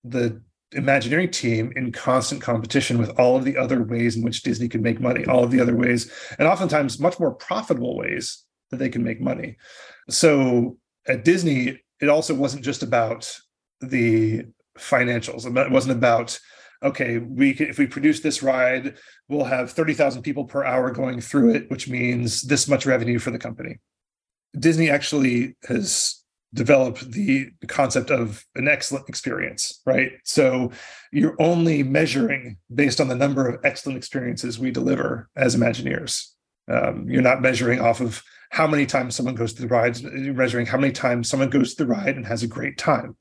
the 0.04 0.42
Imagineering 0.72 1.32
team 1.32 1.72
in 1.76 1.92
constant 1.94 2.42
competition 2.42 2.98
with 2.98 3.18
all 3.18 3.38
of 3.38 3.46
the 3.46 3.56
other 3.56 3.84
ways 3.84 4.18
in 4.18 4.24
which 4.24 4.44
Disney 4.44 4.68
could 4.68 4.82
make 4.82 5.00
money, 5.00 5.24
all 5.26 5.44
of 5.44 5.52
the 5.52 5.62
other 5.62 5.76
ways, 5.76 6.12
and 6.38 6.48
oftentimes 6.48 7.00
much 7.00 7.18
more 7.18 7.34
profitable 7.34 7.96
ways 7.96 8.44
that 8.72 8.78
they 8.78 8.90
can 8.90 9.04
make 9.04 9.22
money. 9.22 9.56
So 10.10 10.78
at 11.08 11.24
Disney, 11.24 11.82
it 12.02 12.10
also 12.10 12.34
wasn't 12.34 12.66
just 12.66 12.84
about 12.84 13.32
the 13.80 14.46
financials. 14.78 15.46
It 15.46 15.72
wasn't 15.72 15.98
about 15.98 16.40
okay, 16.84 17.18
we 17.18 17.52
if 17.52 17.78
we 17.78 17.88
produce 17.88 18.20
this 18.20 18.44
ride, 18.44 18.96
we'll 19.28 19.46
have 19.46 19.72
30,000 19.72 20.22
people 20.22 20.46
per 20.46 20.64
hour 20.64 20.92
going 20.92 21.20
through 21.22 21.56
it, 21.56 21.70
which 21.70 21.88
means 21.90 22.42
this 22.44 22.68
much 22.68 22.86
revenue 22.86 23.20
for 23.20 23.32
the 23.32 23.40
company. 23.40 23.80
Disney 24.58 24.90
actually 24.90 25.56
has 25.68 26.24
developed 26.54 27.12
the 27.12 27.50
concept 27.68 28.10
of 28.12 28.46
an 28.56 28.68
excellent 28.68 29.10
experience, 29.10 29.82
right? 29.86 30.14
So 30.24 30.72
you're 31.12 31.36
only 31.40 31.84
measuring 31.84 32.58
based 32.74 33.02
on 33.02 33.10
the 33.10 33.16
number 33.16 33.48
of 33.48 33.60
excellent 33.66 33.98
experiences 33.98 34.58
we 34.58 34.72
deliver 34.72 35.30
as 35.36 35.56
Imagineers. 35.56 36.30
Um, 36.72 37.10
you're 37.10 37.22
not 37.22 37.42
measuring 37.42 37.82
off 37.82 38.00
of 38.00 38.24
how 38.52 38.68
many 38.68 38.86
times 38.86 39.16
someone 39.16 39.36
goes 39.36 39.52
through 39.52 39.68
the 39.68 39.74
ride, 39.74 39.98
you're 40.00 40.34
measuring 40.34 40.66
how 40.66 40.78
many 40.78 40.94
times 40.94 41.30
someone 41.30 41.50
goes 41.50 41.74
through 41.74 41.88
the 41.88 41.94
ride 41.94 42.16
and 42.16 42.26
has 42.26 42.44
a 42.44 42.48
great 42.48 42.78
time 42.78 43.16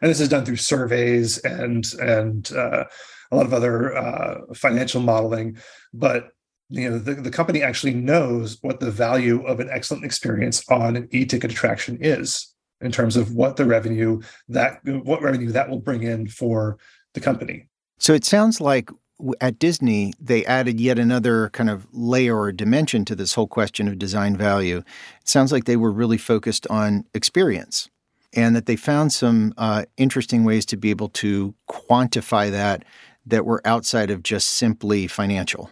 and 0.00 0.10
this 0.10 0.20
is 0.20 0.28
done 0.28 0.44
through 0.44 0.56
surveys 0.56 1.38
and 1.38 1.92
and 1.94 2.52
uh, 2.52 2.84
a 3.30 3.36
lot 3.36 3.46
of 3.46 3.54
other 3.54 3.96
uh, 3.96 4.40
financial 4.54 5.00
modeling. 5.00 5.58
But 5.92 6.28
you 6.68 6.90
know, 6.90 6.98
the, 6.98 7.14
the 7.14 7.30
company 7.30 7.62
actually 7.62 7.94
knows 7.94 8.58
what 8.62 8.80
the 8.80 8.90
value 8.90 9.44
of 9.46 9.60
an 9.60 9.68
excellent 9.70 10.04
experience 10.04 10.68
on 10.68 10.96
an 10.96 11.08
e-ticket 11.12 11.52
attraction 11.52 11.98
is 12.00 12.52
in 12.80 12.90
terms 12.90 13.16
of 13.16 13.32
what 13.32 13.56
the 13.56 13.64
revenue 13.64 14.20
that 14.48 14.80
what 14.84 15.22
revenue 15.22 15.50
that 15.52 15.68
will 15.68 15.80
bring 15.80 16.02
in 16.02 16.26
for 16.28 16.78
the 17.14 17.20
company. 17.20 17.68
So 17.98 18.12
it 18.12 18.24
sounds 18.24 18.60
like 18.60 18.90
at 19.40 19.58
Disney, 19.58 20.12
they 20.20 20.44
added 20.44 20.80
yet 20.80 20.98
another 20.98 21.50
kind 21.50 21.70
of 21.70 21.86
layer 21.92 22.38
or 22.38 22.52
dimension 22.52 23.04
to 23.06 23.14
this 23.14 23.34
whole 23.34 23.46
question 23.46 23.88
of 23.88 23.98
design 23.98 24.36
value. 24.36 24.78
It 24.78 25.28
sounds 25.28 25.52
like 25.52 25.64
they 25.64 25.76
were 25.76 25.92
really 25.92 26.18
focused 26.18 26.66
on 26.68 27.04
experience 27.14 27.88
and 28.34 28.54
that 28.54 28.66
they 28.66 28.76
found 28.76 29.12
some 29.12 29.54
uh, 29.56 29.84
interesting 29.96 30.44
ways 30.44 30.66
to 30.66 30.76
be 30.76 30.90
able 30.90 31.08
to 31.08 31.54
quantify 31.68 32.50
that 32.50 32.84
that 33.24 33.44
were 33.44 33.60
outside 33.64 34.10
of 34.10 34.22
just 34.22 34.48
simply 34.50 35.06
financial. 35.06 35.70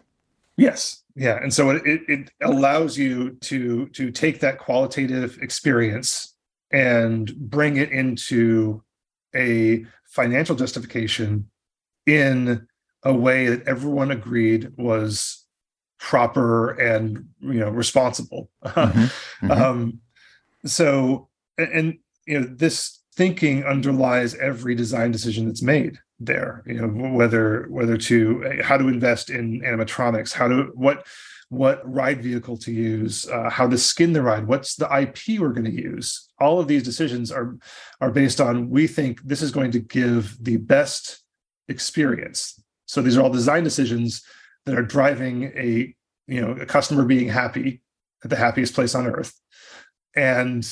Yes. 0.57 1.03
Yeah. 1.15 1.39
And 1.41 1.55
so 1.55 1.71
it, 1.71 1.83
it 1.85 2.31
allows 2.43 2.99
you 2.99 3.31
to 3.43 3.87
to 3.89 4.11
take 4.11 4.41
that 4.41 4.59
qualitative 4.59 5.39
experience 5.41 6.35
and 6.73 7.35
bring 7.37 7.77
it 7.77 7.91
into 7.91 8.83
a 9.35 9.85
financial 10.07 10.57
justification 10.57 11.49
in 12.07 12.67
a 13.05 13.13
way 13.13 13.47
that 13.47 13.67
everyone 13.69 14.11
agreed 14.11 14.73
was 14.77 15.45
proper 15.99 16.73
and 16.73 17.27
you 17.41 17.61
know 17.61 17.71
responsible 17.71 18.51
mm-hmm. 18.65 19.01
Mm-hmm. 19.47 19.51
um 19.51 20.01
so 20.67 21.29
and, 21.57 21.73
and 21.73 21.99
you 22.27 22.41
know 22.41 22.47
this 22.47 23.01
thinking 23.15 23.65
underlies 23.65 24.35
every 24.35 24.75
design 24.75 25.13
decision 25.13 25.47
that's 25.47 25.63
made 25.63 25.99
there 26.21 26.63
you 26.67 26.75
know 26.75 27.11
whether 27.11 27.67
whether 27.71 27.97
to 27.97 28.61
how 28.63 28.77
to 28.77 28.89
invest 28.89 29.31
in 29.31 29.61
animatronics 29.61 30.33
how 30.33 30.49
to 30.49 30.71
what 30.75 31.07
what 31.49 31.81
ride 31.91 32.23
vehicle 32.23 32.57
to 32.57 32.73
use 32.73 33.29
uh, 33.29 33.51
how 33.51 33.69
to 33.69 33.79
skin 33.79 34.13
the 34.13 34.23
ride 34.23 34.47
what's 34.47 34.77
the 34.77 34.99
ip 34.99 35.41
we're 35.41 35.51
going 35.51 35.65
to 35.65 35.83
use 35.83 36.29
all 36.39 36.59
of 36.61 36.69
these 36.69 36.83
decisions 36.83 37.31
are 37.31 37.57
are 38.01 38.11
based 38.11 38.41
on 38.41 38.71
we 38.71 38.87
think 38.87 39.23
this 39.23 39.43
is 39.43 39.51
going 39.51 39.71
to 39.71 39.81
give 39.81 40.37
the 40.43 40.57
best 40.57 41.23
experience 41.69 42.61
so 42.87 43.03
these 43.03 43.17
are 43.17 43.23
all 43.23 43.31
design 43.31 43.65
decisions 43.65 44.23
that 44.67 44.77
are 44.77 44.83
driving 44.83 45.45
a 45.57 45.95
you 46.27 46.41
know 46.41 46.53
a 46.53 46.67
customer 46.67 47.05
being 47.05 47.29
happy 47.29 47.83
at 48.23 48.31
the 48.31 48.37
happiest 48.37 48.75
place 48.75 48.95
on 48.95 49.07
earth. 49.07 49.39
And 50.17 50.67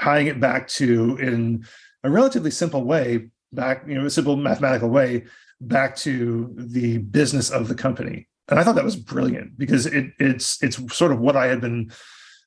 tying 0.00 0.26
it 0.28 0.40
back 0.40 0.68
to 0.68 1.16
in 1.16 1.64
a 2.04 2.10
relatively 2.10 2.50
simple 2.50 2.84
way 2.84 3.28
back 3.52 3.84
you 3.86 3.94
know 3.94 4.06
a 4.06 4.10
simple 4.10 4.36
mathematical 4.36 4.88
way 4.88 5.24
back 5.60 5.96
to 5.96 6.54
the 6.56 6.98
business 6.98 7.50
of 7.50 7.68
the 7.68 7.74
company. 7.74 8.28
And 8.48 8.58
i 8.58 8.64
thought 8.64 8.76
that 8.76 8.84
was 8.84 8.96
brilliant 8.96 9.58
because 9.58 9.86
it 9.86 10.12
it's 10.18 10.62
it's 10.62 10.96
sort 10.96 11.12
of 11.12 11.20
what 11.20 11.36
i 11.36 11.46
had 11.46 11.60
been 11.60 11.90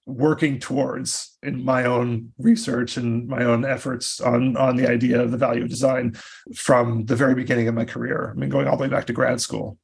working 0.05 0.59
towards 0.59 1.37
in 1.43 1.63
my 1.63 1.85
own 1.85 2.31
research 2.37 2.97
and 2.97 3.27
my 3.27 3.43
own 3.43 3.63
efforts 3.63 4.19
on 4.19 4.57
on 4.57 4.75
the 4.75 4.89
idea 4.89 5.21
of 5.21 5.31
the 5.31 5.37
value 5.37 5.63
of 5.63 5.69
design 5.69 6.13
from 6.55 7.05
the 7.05 7.15
very 7.15 7.35
beginning 7.35 7.67
of 7.67 7.75
my 7.75 7.85
career 7.85 8.33
i 8.35 8.39
mean 8.39 8.49
going 8.49 8.67
all 8.67 8.77
the 8.77 8.81
way 8.81 8.89
back 8.89 9.05
to 9.05 9.13
grad 9.13 9.39
school 9.39 9.77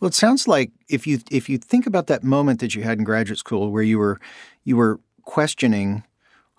well, 0.00 0.08
it 0.08 0.14
sounds 0.14 0.48
like 0.48 0.72
if 0.88 1.06
you 1.06 1.20
if 1.30 1.48
you 1.48 1.58
think 1.58 1.86
about 1.86 2.08
that 2.08 2.24
moment 2.24 2.58
that 2.58 2.74
you 2.74 2.82
had 2.82 2.98
in 2.98 3.04
graduate 3.04 3.38
school 3.38 3.70
where 3.70 3.84
you 3.84 4.00
were 4.00 4.20
you 4.64 4.76
were 4.76 4.98
questioning 5.22 6.02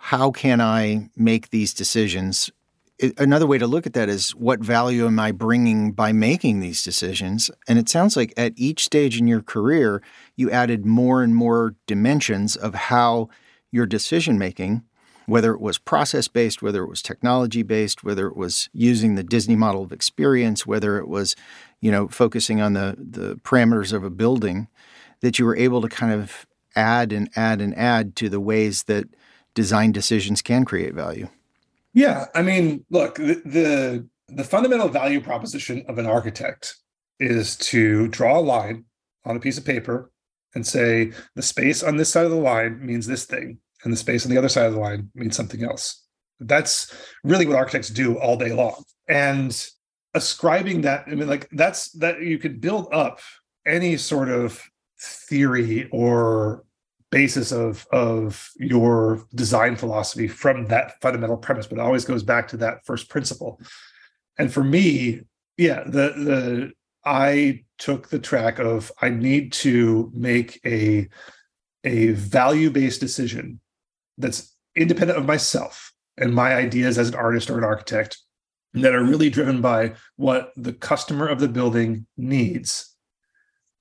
how 0.03 0.31
can 0.31 0.59
I 0.59 1.09
make 1.15 1.49
these 1.49 1.73
decisions? 1.73 2.51
Another 3.17 3.47
way 3.47 3.57
to 3.57 3.67
look 3.67 3.85
at 3.87 3.93
that 3.93 4.07
is 4.07 4.31
what 4.31 4.59
value 4.59 5.07
am 5.07 5.19
I 5.19 5.31
bringing 5.31 5.91
by 5.91 6.11
making 6.11 6.59
these 6.59 6.83
decisions? 6.83 7.49
And 7.67 7.79
it 7.79 7.89
sounds 7.89 8.15
like 8.15 8.33
at 8.37 8.53
each 8.55 8.85
stage 8.85 9.19
in 9.19 9.27
your 9.27 9.41
career, 9.41 10.01
you 10.35 10.51
added 10.51 10.85
more 10.85 11.23
and 11.23 11.35
more 11.35 11.75
dimensions 11.87 12.55
of 12.55 12.75
how 12.75 13.29
your 13.71 13.87
decision 13.87 14.37
making, 14.37 14.83
whether 15.25 15.53
it 15.53 15.59
was 15.59 15.79
process 15.79 16.27
based, 16.27 16.61
whether 16.61 16.83
it 16.83 16.89
was 16.89 17.01
technology 17.01 17.63
based, 17.63 18.03
whether 18.03 18.27
it 18.27 18.37
was 18.37 18.69
using 18.73 19.15
the 19.15 19.23
Disney 19.23 19.55
model 19.55 19.83
of 19.83 19.91
experience, 19.91 20.67
whether 20.67 20.97
it 20.99 21.07
was 21.07 21.35
you 21.83 21.91
know, 21.91 22.07
focusing 22.07 22.61
on 22.61 22.71
the 22.71 22.95
the 22.97 23.35
parameters 23.43 23.91
of 23.91 24.05
a 24.05 24.09
building, 24.09 24.69
that 25.19 25.37
you 25.37 25.43
were 25.43 25.57
able 25.57 25.81
to 25.81 25.89
kind 25.89 26.13
of 26.13 26.47
add 26.77 27.11
and 27.11 27.29
add 27.35 27.59
and 27.59 27.77
add 27.77 28.15
to 28.15 28.29
the 28.29 28.39
ways 28.39 28.83
that 28.83 29.05
design 29.53 29.91
decisions 29.91 30.41
can 30.41 30.63
create 30.63 30.93
value. 30.93 31.27
Yeah, 31.93 32.25
I 32.33 32.41
mean, 32.41 32.85
look, 32.89 33.15
the, 33.15 33.41
the 33.45 34.07
the, 34.29 34.43
fundamental 34.43 34.89
value 34.89 35.21
proposition 35.21 35.85
of 35.87 35.99
an 35.99 36.07
architect 36.07 36.75
is 37.19 37.55
to 37.57 38.07
draw 38.07 38.39
a 38.39 38.41
line 38.41 38.85
on 39.25 39.35
a 39.35 39.39
piece 39.39 39.57
of 39.57 39.65
paper 39.65 40.11
and 40.55 40.65
say 40.65 41.11
the 41.35 41.41
space 41.41 41.83
on 41.83 41.97
this 41.97 42.09
side 42.09 42.25
of 42.25 42.31
the 42.31 42.37
line 42.37 42.83
means 42.83 43.05
this 43.05 43.25
thing 43.25 43.59
and 43.83 43.93
the 43.93 43.97
space 43.97 44.25
on 44.25 44.31
the 44.31 44.37
other 44.37 44.49
side 44.49 44.65
of 44.65 44.73
the 44.73 44.79
line 44.79 45.09
means 45.13 45.35
something 45.35 45.63
else. 45.63 46.03
That's 46.39 46.93
really 47.23 47.45
what 47.45 47.57
architects 47.57 47.89
do 47.89 48.17
all 48.17 48.37
day 48.37 48.53
long. 48.53 48.83
And 49.07 49.55
ascribing 50.13 50.81
that 50.81 51.03
i 51.07 51.15
mean 51.15 51.27
like 51.27 51.49
that's 51.51 51.91
that 51.91 52.21
you 52.21 52.37
could 52.37 52.61
build 52.61 52.87
up 52.93 53.19
any 53.65 53.97
sort 53.97 54.29
of 54.29 54.61
theory 54.99 55.89
or 55.91 56.63
basis 57.13 57.51
of 57.51 57.85
of 57.91 58.49
your 58.57 59.23
design 59.35 59.75
philosophy 59.75 60.27
from 60.27 60.65
that 60.65 60.99
fundamental 60.99 61.37
premise 61.37 61.67
but 61.67 61.77
it 61.77 61.81
always 61.81 62.05
goes 62.05 62.23
back 62.23 62.47
to 62.47 62.57
that 62.57 62.83
first 62.85 63.07
principle. 63.07 63.61
And 64.39 64.51
for 64.51 64.63
me 64.63 65.21
yeah 65.55 65.83
the 65.83 66.07
the 66.29 66.71
i 67.05 67.63
took 67.77 68.09
the 68.09 68.17
track 68.17 68.57
of 68.57 68.91
i 68.99 69.09
need 69.09 69.53
to 69.53 70.11
make 70.15 70.59
a 70.65 71.07
a 71.83 72.07
value 72.13 72.71
based 72.71 72.99
decision 72.99 73.59
that's 74.17 74.55
independent 74.75 75.19
of 75.19 75.25
myself 75.25 75.93
and 76.17 76.33
my 76.33 76.55
ideas 76.55 76.97
as 76.97 77.09
an 77.09 77.15
artist 77.15 77.51
or 77.51 77.59
an 77.59 77.63
architect 77.63 78.17
that 78.73 78.95
are 78.95 79.03
really 79.03 79.29
driven 79.29 79.61
by 79.61 79.93
what 80.15 80.51
the 80.55 80.73
customer 80.73 81.27
of 81.27 81.39
the 81.39 81.47
building 81.47 82.07
needs 82.17 82.95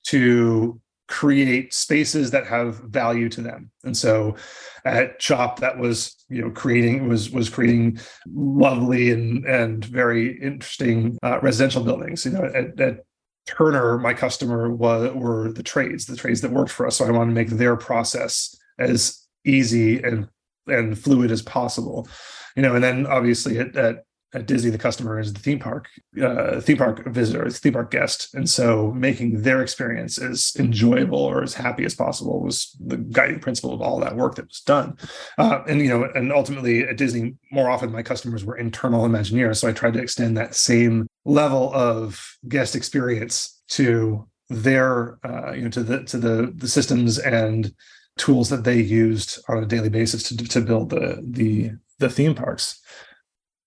to 0.03 0.79
create 1.13 1.75
spaces 1.75 2.31
that 2.31 2.47
have 2.47 2.79
value 2.79 3.29
to 3.29 3.39
them. 3.39 3.69
And 3.83 3.95
so 3.95 4.35
at 4.83 5.21
SHoP 5.21 5.59
that 5.59 5.77
was 5.77 6.25
you 6.27 6.41
know 6.41 6.49
creating 6.49 7.07
was 7.07 7.29
was 7.29 7.51
creating 7.51 7.99
lovely 8.33 9.11
and 9.11 9.45
and 9.45 9.85
very 9.85 10.41
interesting 10.41 11.19
uh, 11.21 11.39
residential 11.39 11.83
buildings. 11.83 12.25
You 12.25 12.31
know 12.31 12.45
at, 12.45 12.79
at 12.79 13.05
turner 13.45 13.99
my 13.99 14.15
customer 14.15 14.71
was 14.71 15.13
were 15.13 15.51
the 15.51 15.61
trades 15.61 16.07
the 16.07 16.15
trades 16.15 16.41
that 16.41 16.51
worked 16.51 16.71
for 16.71 16.87
us. 16.87 16.95
So 16.95 17.05
i 17.05 17.11
wanted 17.11 17.29
to 17.29 17.35
make 17.35 17.49
their 17.49 17.75
process 17.75 18.57
as 18.79 19.23
easy 19.45 20.01
and 20.01 20.27
and 20.65 20.97
fluid 20.97 21.29
as 21.29 21.43
possible. 21.43 22.07
You 22.55 22.63
know 22.63 22.73
and 22.73 22.83
then 22.83 23.05
obviously 23.05 23.59
at, 23.59 23.75
at 23.75 24.03
at 24.33 24.47
Disney, 24.47 24.71
the 24.71 24.77
customer 24.77 25.19
is 25.19 25.33
the 25.33 25.39
theme 25.39 25.59
park 25.59 25.87
uh, 26.21 26.59
theme 26.59 26.77
park 26.77 27.05
visitor, 27.07 27.49
theme 27.49 27.73
park 27.73 27.91
guest, 27.91 28.33
and 28.33 28.49
so 28.49 28.91
making 28.91 29.41
their 29.41 29.61
experience 29.61 30.17
as 30.17 30.53
enjoyable 30.57 31.19
or 31.19 31.43
as 31.43 31.53
happy 31.53 31.85
as 31.85 31.95
possible 31.95 32.41
was 32.41 32.75
the 32.79 32.97
guiding 32.97 33.39
principle 33.39 33.73
of 33.73 33.81
all 33.81 33.99
that 33.99 34.15
work 34.15 34.35
that 34.35 34.47
was 34.47 34.61
done. 34.61 34.97
Uh, 35.37 35.61
and 35.67 35.81
you 35.81 35.89
know, 35.89 36.09
and 36.15 36.31
ultimately 36.33 36.83
at 36.83 36.97
Disney, 36.97 37.35
more 37.51 37.69
often 37.69 37.91
my 37.91 38.03
customers 38.03 38.43
were 38.43 38.57
internal 38.57 39.05
Imagineers, 39.05 39.57
so 39.57 39.67
I 39.67 39.71
tried 39.71 39.93
to 39.93 40.01
extend 40.01 40.35
that 40.37 40.55
same 40.55 41.07
level 41.25 41.73
of 41.73 42.37
guest 42.47 42.75
experience 42.75 43.61
to 43.69 44.27
their 44.49 45.19
uh, 45.25 45.51
you 45.53 45.63
know 45.63 45.69
to 45.69 45.83
the 45.83 46.03
to 46.05 46.17
the 46.17 46.53
the 46.55 46.67
systems 46.67 47.19
and 47.19 47.73
tools 48.17 48.49
that 48.49 48.63
they 48.63 48.79
used 48.79 49.39
on 49.47 49.63
a 49.63 49.65
daily 49.65 49.89
basis 49.89 50.23
to 50.23 50.37
to 50.37 50.61
build 50.61 50.89
the 50.89 51.19
the 51.23 51.71
the 51.99 52.09
theme 52.09 52.35
parks. 52.35 52.81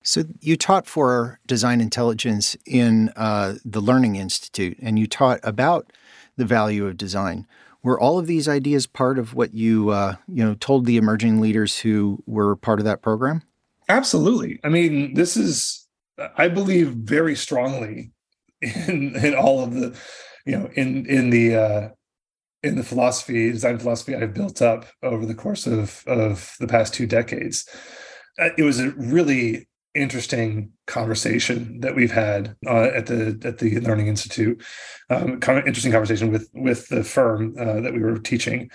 So 0.06 0.22
you 0.40 0.56
taught 0.56 0.86
for 0.86 1.40
DesignIntelligence 1.48 2.56
in 2.64 3.12
uh, 3.16 3.54
the 3.64 3.80
Learning 3.80 4.14
Institute, 4.14 4.78
and 4.80 5.00
you 5.00 5.08
taught 5.08 5.40
about 5.42 5.92
the 6.36 6.44
value 6.44 6.86
of 6.86 6.96
design. 6.96 7.44
Were 7.82 7.98
all 7.98 8.16
of 8.16 8.28
these 8.28 8.46
ideas 8.46 8.86
part 8.86 9.18
of 9.18 9.34
what 9.34 9.52
you 9.52 9.90
uh, 9.90 10.14
you 10.28 10.44
know 10.44 10.54
told 10.54 10.86
the 10.86 10.96
emerging 10.96 11.40
leaders 11.40 11.80
who 11.80 12.22
were 12.24 12.54
part 12.54 12.78
of 12.78 12.84
that 12.84 13.02
program? 13.02 13.42
Absolutely. 13.88 14.60
I 14.62 14.68
mean, 14.68 15.14
this 15.14 15.36
is 15.36 15.88
I 16.36 16.46
believe 16.46 16.90
very 16.90 17.34
strongly 17.34 18.12
in 18.62 19.16
in 19.16 19.34
all 19.34 19.64
of 19.64 19.74
the 19.74 19.98
you 20.44 20.56
know 20.56 20.70
in 20.74 21.04
in 21.06 21.30
the 21.30 21.56
uh, 21.56 21.88
in 22.62 22.76
the 22.76 22.84
philosophy 22.84 23.50
design 23.50 23.80
philosophy 23.80 24.14
I've 24.14 24.34
built 24.34 24.62
up 24.62 24.86
over 25.02 25.26
the 25.26 25.34
course 25.34 25.66
of 25.66 26.04
of 26.06 26.54
the 26.60 26.68
past 26.68 26.94
two 26.94 27.08
decades. 27.08 27.68
Uh, 28.38 28.50
it 28.56 28.62
was 28.62 28.78
a 28.78 28.90
really 28.90 29.66
interesting 29.96 30.70
conversation 30.86 31.80
that 31.80 31.96
we've 31.96 32.12
had 32.12 32.54
uh, 32.66 32.90
at 32.94 33.06
the 33.06 33.40
at 33.44 33.58
the 33.58 33.80
Learning 33.80 34.06
Institute. 34.06 34.62
Um, 35.10 35.40
kind 35.40 35.58
of 35.58 35.66
interesting 35.66 35.92
conversation 35.92 36.30
with 36.30 36.48
with 36.54 36.88
the 36.88 37.02
firm 37.02 37.54
uh, 37.58 37.80
that 37.80 37.92
we 37.92 38.00
were 38.00 38.18
teaching. 38.18 38.70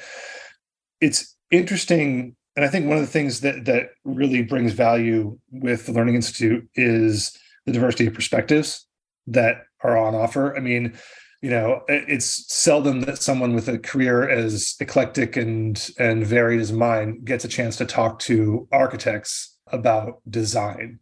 It's 0.99 1.35
interesting, 1.51 2.35
and 2.55 2.65
I 2.65 2.67
think 2.67 2.87
one 2.87 2.97
of 2.97 3.03
the 3.03 3.11
things 3.11 3.41
that 3.41 3.65
that 3.65 3.91
really 4.03 4.41
brings 4.41 4.73
value 4.73 5.37
with 5.51 5.85
the 5.85 5.93
Learning 5.93 6.15
Institute 6.15 6.67
is 6.75 7.37
the 7.65 7.71
diversity 7.71 8.07
of 8.07 8.13
perspectives 8.13 8.87
that 9.27 9.63
are 9.83 9.97
on 9.97 10.15
offer. 10.15 10.55
I 10.55 10.59
mean, 10.59 10.97
you 11.41 11.49
know, 11.49 11.83
it's 11.87 12.53
seldom 12.53 13.01
that 13.01 13.21
someone 13.21 13.55
with 13.55 13.67
a 13.67 13.79
career 13.79 14.29
as 14.29 14.75
eclectic 14.79 15.37
and 15.37 15.89
and 15.97 16.25
varied 16.25 16.61
as 16.61 16.71
mine 16.71 17.23
gets 17.23 17.45
a 17.45 17.47
chance 17.47 17.77
to 17.77 17.85
talk 17.85 18.19
to 18.19 18.67
architects 18.71 19.57
about 19.67 20.21
design 20.29 20.99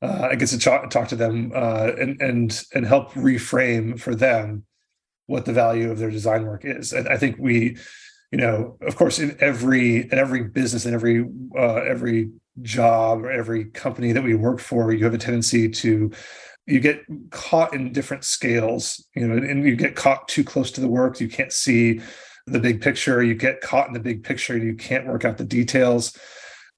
uh, 0.00 0.28
I 0.30 0.36
get 0.36 0.48
to 0.50 0.58
talk, 0.58 0.90
talk 0.90 1.08
to 1.08 1.16
them 1.16 1.52
uh, 1.54 1.90
and 1.98 2.20
and 2.20 2.64
and 2.74 2.86
help 2.86 3.12
reframe 3.12 3.98
for 3.98 4.14
them 4.14 4.64
what 5.26 5.44
the 5.44 5.52
value 5.52 5.90
of 5.90 5.98
their 5.98 6.10
design 6.10 6.46
work 6.46 6.64
is. 6.64 6.92
And 6.92 7.08
I 7.08 7.16
think 7.16 7.36
we, 7.38 7.76
you 8.30 8.38
know, 8.38 8.78
of 8.82 8.96
course, 8.96 9.18
in 9.18 9.36
every 9.40 10.10
in 10.10 10.14
every 10.14 10.44
business, 10.44 10.86
in 10.86 10.94
every 10.94 11.24
uh, 11.56 11.82
every 11.82 12.30
job, 12.62 13.24
or 13.24 13.30
every 13.30 13.66
company 13.66 14.12
that 14.12 14.22
we 14.22 14.34
work 14.34 14.60
for, 14.60 14.92
you 14.92 15.04
have 15.04 15.14
a 15.14 15.18
tendency 15.18 15.68
to 15.68 16.10
you 16.66 16.80
get 16.80 17.02
caught 17.30 17.72
in 17.72 17.92
different 17.92 18.24
scales, 18.24 19.04
you 19.14 19.26
know, 19.26 19.36
and 19.36 19.64
you 19.64 19.74
get 19.74 19.96
caught 19.96 20.28
too 20.28 20.44
close 20.44 20.70
to 20.72 20.82
the 20.82 20.88
work. 20.88 21.18
You 21.18 21.28
can't 21.28 21.52
see 21.52 22.00
the 22.46 22.60
big 22.60 22.82
picture. 22.82 23.22
You 23.22 23.34
get 23.34 23.62
caught 23.62 23.88
in 23.88 23.94
the 23.94 24.00
big 24.00 24.22
picture. 24.22 24.56
You 24.56 24.74
can't 24.74 25.06
work 25.06 25.24
out 25.24 25.38
the 25.38 25.44
details. 25.44 26.16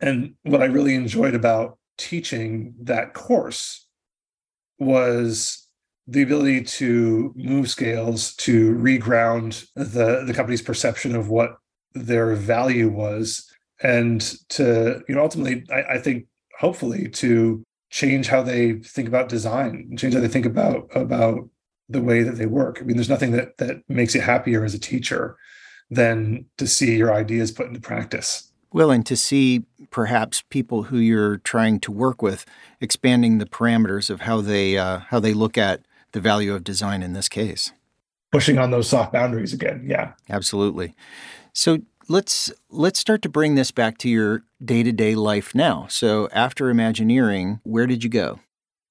And 0.00 0.34
what 0.42 0.62
I 0.62 0.66
really 0.66 0.94
enjoyed 0.94 1.34
about 1.34 1.79
teaching 2.00 2.74
that 2.80 3.12
course 3.14 3.86
was 4.78 5.68
the 6.06 6.22
ability 6.22 6.64
to 6.64 7.32
move 7.36 7.70
scales 7.70 8.34
to 8.36 8.74
reground 8.76 9.66
the 9.76 10.24
the 10.26 10.34
company's 10.34 10.62
perception 10.62 11.14
of 11.14 11.28
what 11.28 11.56
their 11.94 12.34
value 12.34 12.88
was 12.88 13.48
and 13.82 14.20
to 14.48 15.02
you 15.08 15.14
know 15.14 15.22
ultimately 15.22 15.64
I, 15.70 15.94
I, 15.94 15.98
think 15.98 16.26
hopefully 16.58 17.08
to 17.08 17.62
change 17.90 18.28
how 18.28 18.42
they 18.42 18.74
think 18.74 19.06
about 19.06 19.28
design 19.28 19.94
change 19.96 20.14
how 20.14 20.20
they 20.20 20.28
think 20.28 20.46
about 20.46 20.88
about 20.94 21.48
the 21.90 22.00
way 22.00 22.22
that 22.22 22.36
they 22.36 22.46
work. 22.46 22.78
I 22.80 22.84
mean 22.84 22.96
there's 22.96 23.08
nothing 23.08 23.32
that 23.32 23.58
that 23.58 23.82
makes 23.88 24.14
you 24.14 24.20
happier 24.20 24.64
as 24.64 24.74
a 24.74 24.78
teacher 24.78 25.36
than 25.90 26.46
to 26.56 26.66
see 26.66 26.96
your 26.96 27.12
ideas 27.12 27.50
put 27.50 27.66
into 27.66 27.80
practice 27.80 28.49
well 28.72 28.90
and 28.90 29.04
to 29.06 29.16
see 29.16 29.64
perhaps 29.90 30.42
people 30.50 30.84
who 30.84 30.98
you're 30.98 31.38
trying 31.38 31.80
to 31.80 31.92
work 31.92 32.22
with 32.22 32.44
expanding 32.80 33.38
the 33.38 33.46
parameters 33.46 34.10
of 34.10 34.22
how 34.22 34.40
they 34.40 34.76
uh, 34.78 35.00
how 35.08 35.20
they 35.20 35.34
look 35.34 35.58
at 35.58 35.82
the 36.12 36.20
value 36.20 36.54
of 36.54 36.64
design 36.64 37.02
in 37.02 37.12
this 37.12 37.28
case 37.28 37.72
pushing 38.32 38.58
on 38.58 38.70
those 38.70 38.88
soft 38.88 39.12
boundaries 39.12 39.52
again 39.52 39.84
yeah 39.86 40.12
absolutely 40.28 40.94
so 41.52 41.78
let's 42.10 42.52
let's 42.68 42.98
start 42.98 43.22
to 43.22 43.28
bring 43.28 43.54
this 43.54 43.70
back 43.70 43.96
to 43.98 44.08
your 44.08 44.42
day-to-day 44.62 45.14
life 45.14 45.54
now. 45.54 45.86
So 45.88 46.28
after 46.32 46.68
Imagineering, 46.68 47.60
where 47.62 47.86
did 47.86 48.04
you 48.04 48.10
go? 48.10 48.40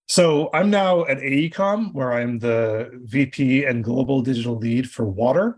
So 0.08 0.50
I'm 0.54 0.72
now 0.72 1.06
at 1.06 1.20
AECOM, 1.20 1.94
where 1.94 2.14
I'm 2.14 2.40
the 2.40 2.90
VP 3.04 3.66
and 3.66 3.84
global 3.84 4.22
digital 4.22 4.58
lead 4.58 4.90
for 4.90 5.06
water. 5.06 5.58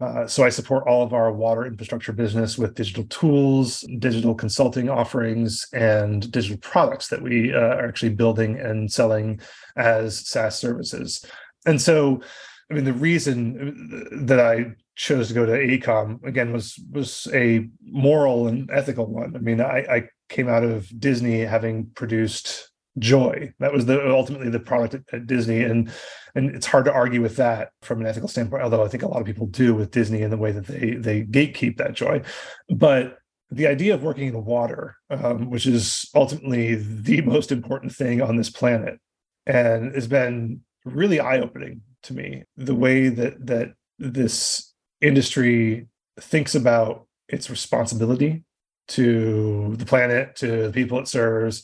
Uh, 0.00 0.26
so 0.26 0.44
I 0.44 0.48
support 0.48 0.86
all 0.86 1.02
of 1.02 1.12
our 1.12 1.30
water 1.30 1.66
infrastructure 1.66 2.12
business 2.12 2.56
with 2.56 2.74
digital 2.74 3.04
tools, 3.04 3.82
digital 3.98 4.34
consulting 4.34 4.88
offerings, 4.88 5.66
and 5.74 6.30
digital 6.30 6.56
products 6.58 7.08
that 7.08 7.20
we 7.20 7.52
uh, 7.52 7.58
are 7.58 7.86
actually 7.86 8.14
building 8.14 8.58
and 8.58 8.90
selling 8.90 9.40
as 9.76 10.26
SaaS 10.26 10.58
services. 10.58 11.24
And 11.66 11.80
so, 11.80 12.22
I 12.70 12.74
mean, 12.74 12.84
the 12.84 12.94
reason 12.94 14.26
that 14.26 14.40
I 14.40 14.72
chose 14.96 15.28
to 15.28 15.34
go 15.34 15.44
to 15.44 15.52
AECOM 15.52 16.24
again 16.24 16.52
was 16.52 16.78
was 16.90 17.28
a 17.34 17.68
moral 17.82 18.48
and 18.48 18.70
ethical 18.70 19.06
one. 19.06 19.36
I 19.36 19.38
mean, 19.38 19.60
I, 19.60 19.78
I 19.90 20.08
came 20.28 20.48
out 20.48 20.62
of 20.62 20.88
Disney 20.98 21.40
having 21.40 21.86
produced 21.94 22.69
Joy. 22.98 23.52
That 23.60 23.72
was 23.72 23.86
the 23.86 24.10
ultimately 24.10 24.50
the 24.50 24.58
product 24.58 24.94
at, 24.94 25.02
at, 25.12 25.26
Disney, 25.26 25.62
and 25.62 25.90
and 26.34 26.54
it's 26.54 26.66
hard 26.66 26.86
to 26.86 26.92
argue 26.92 27.22
with 27.22 27.36
that 27.36 27.70
from 27.82 28.00
an 28.00 28.06
ethical 28.06 28.28
standpoint. 28.28 28.62
Although 28.62 28.84
I 28.84 28.88
think 28.88 29.04
a 29.04 29.08
lot 29.08 29.20
of 29.20 29.26
people 29.26 29.46
do 29.46 29.74
with 29.74 29.92
Disney 29.92 30.22
in 30.22 30.30
the 30.30 30.36
way 30.36 30.50
that 30.50 30.66
they 30.66 30.94
they 30.94 31.22
gatekeep 31.22 31.76
that 31.76 31.94
joy, 31.94 32.22
but 32.68 33.18
the 33.50 33.66
idea 33.66 33.94
of 33.94 34.02
working 34.02 34.28
in 34.28 34.32
the 34.32 34.40
water, 34.40 34.96
um, 35.08 35.50
which 35.50 35.66
is 35.66 36.08
ultimately 36.14 36.74
the 36.76 37.20
most 37.22 37.52
important 37.52 37.92
thing 37.92 38.20
on 38.20 38.36
this 38.36 38.50
planet, 38.50 38.98
and 39.46 39.94
has 39.94 40.06
been 40.08 40.60
really 40.84 41.20
eye 41.20 41.38
opening 41.38 41.82
to 42.02 42.14
me. 42.14 42.42
The 42.56 42.74
way 42.74 43.08
that 43.08 43.46
that 43.46 43.74
this 43.98 44.72
industry 45.00 45.86
thinks 46.18 46.54
about 46.56 47.06
its 47.28 47.48
responsibility 47.50 48.42
to 48.88 49.76
the 49.76 49.86
planet, 49.86 50.34
to 50.36 50.66
the 50.66 50.72
people 50.72 50.98
it 50.98 51.06
serves, 51.06 51.62